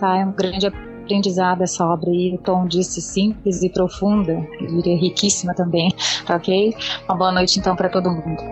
Tá? 0.00 0.16
É 0.16 0.24
um 0.24 0.32
grande 0.32 0.66
aprendizado 0.66 1.62
essa 1.62 1.84
obra 1.84 2.10
aí. 2.10 2.34
O 2.34 2.38
Tom 2.38 2.66
disse 2.66 3.02
simples 3.02 3.62
e 3.62 3.68
profunda, 3.68 4.32
eu 4.60 4.66
diria 4.66 4.96
riquíssima 4.96 5.54
também. 5.54 5.90
Tá 6.26 6.36
ok? 6.36 6.74
Uma 7.08 7.16
boa 7.16 7.32
noite 7.32 7.58
então 7.58 7.74
para 7.74 7.88
todo 7.88 8.10
mundo. 8.10 8.42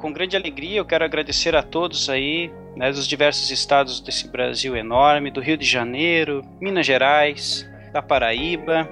Com 0.00 0.12
grande 0.12 0.36
alegria 0.36 0.78
eu 0.78 0.84
quero 0.84 1.04
agradecer 1.04 1.54
a 1.54 1.62
todos 1.62 2.08
aí, 2.08 2.50
né, 2.74 2.90
dos 2.90 3.06
diversos 3.06 3.50
estados 3.50 4.00
desse 4.00 4.26
Brasil 4.28 4.74
enorme, 4.74 5.30
do 5.30 5.40
Rio 5.40 5.58
de 5.58 5.66
Janeiro, 5.66 6.42
Minas 6.60 6.86
Gerais, 6.86 7.68
da 7.92 8.00
Paraíba, 8.00 8.88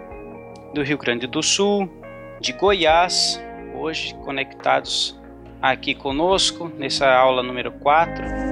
do 0.75 0.83
Rio 0.83 0.99
Grande 0.99 1.27
do 1.27 1.43
Sul, 1.43 1.89
de 2.41 2.53
Goiás, 2.53 3.43
hoje 3.75 4.15
conectados 4.25 5.19
aqui 5.63 5.95
conosco 5.95 6.71
nessa 6.77 7.11
aula 7.11 7.43
número 7.43 7.73
4. 7.73 8.48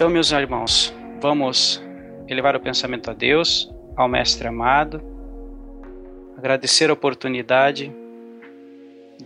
Então, 0.00 0.08
meus 0.08 0.32
irmãos, 0.32 0.94
vamos 1.20 1.78
elevar 2.26 2.56
o 2.56 2.60
pensamento 2.60 3.10
a 3.10 3.12
Deus, 3.12 3.70
ao 3.94 4.08
Mestre 4.08 4.48
amado, 4.48 5.02
agradecer 6.38 6.88
a 6.88 6.94
oportunidade 6.94 7.92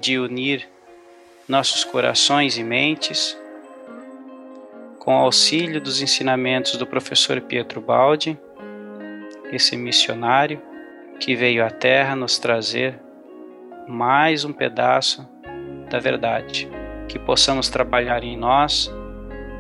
de 0.01 0.19
unir 0.19 0.69
nossos 1.49 1.85
corações 1.85 2.59
e 2.59 2.65
mentes 2.65 3.39
com 4.99 5.15
o 5.15 5.21
auxílio 5.21 5.81
dos 5.81 6.03
ensinamentos 6.03 6.77
do 6.77 6.85
professor 6.85 7.41
Pietro 7.41 7.81
Baldi, 7.81 8.37
esse 9.53 9.77
missionário 9.77 10.61
que 11.21 11.37
veio 11.37 11.65
à 11.65 11.71
Terra 11.71 12.17
nos 12.17 12.37
trazer 12.37 13.01
mais 13.87 14.45
um 14.45 14.53
pedaço 14.53 15.25
da 15.89 16.01
verdade, 16.01 16.69
que 17.09 17.17
possamos 17.17 17.69
trabalhar 17.69 18.25
em 18.25 18.37
nós 18.37 18.93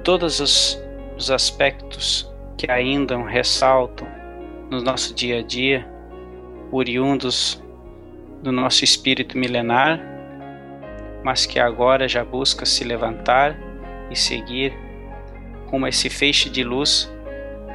todos 0.02 0.40
os, 0.40 0.83
os 1.16 1.30
aspectos 1.30 2.32
que 2.56 2.70
ainda 2.70 3.16
ressaltam 3.26 4.06
no 4.70 4.80
nosso 4.80 5.14
dia 5.14 5.40
a 5.40 5.42
dia, 5.42 5.86
oriundos 6.70 7.62
do 8.42 8.50
nosso 8.50 8.84
espírito 8.84 9.38
milenar, 9.38 10.00
mas 11.22 11.46
que 11.46 11.58
agora 11.58 12.08
já 12.08 12.24
busca 12.24 12.66
se 12.66 12.84
levantar 12.84 13.58
e 14.10 14.16
seguir 14.16 14.72
como 15.70 15.86
esse 15.86 16.10
feixe 16.10 16.50
de 16.50 16.62
luz 16.62 17.10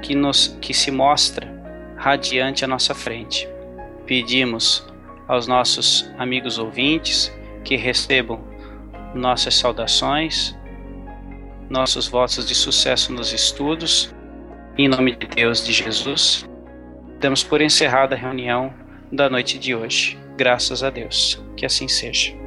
que 0.02 0.16
nos 0.16 0.58
que 0.62 0.74
se 0.74 0.92
mostra 0.92 1.48
radiante 1.96 2.64
à 2.64 2.68
nossa 2.68 2.94
frente. 2.94 3.48
Pedimos 4.06 4.88
aos 5.28 5.48
nossos 5.48 6.10
amigos 6.18 6.58
ouvintes 6.58 7.34
que 7.64 7.76
recebam 7.76 8.40
nossas 9.14 9.56
saudações, 9.56 10.56
nossos 11.70 12.08
votos 12.08 12.48
de 12.48 12.56
sucesso 12.56 13.14
nos 13.14 13.32
estudos. 13.32 14.14
Em 14.78 14.88
nome 14.88 15.16
de 15.16 15.28
Deus, 15.28 15.64
de 15.66 15.72
Jesus, 15.72 16.50
damos 17.20 17.44
por 17.44 17.62
encerrada 17.62 18.16
a 18.16 18.18
reunião 18.18 18.74
da 19.12 19.30
noite 19.30 19.60
de 19.60 19.76
hoje. 19.76 20.18
Graças 20.38 20.84
a 20.84 20.90
Deus. 20.90 21.42
Que 21.56 21.66
assim 21.66 21.88
seja. 21.88 22.39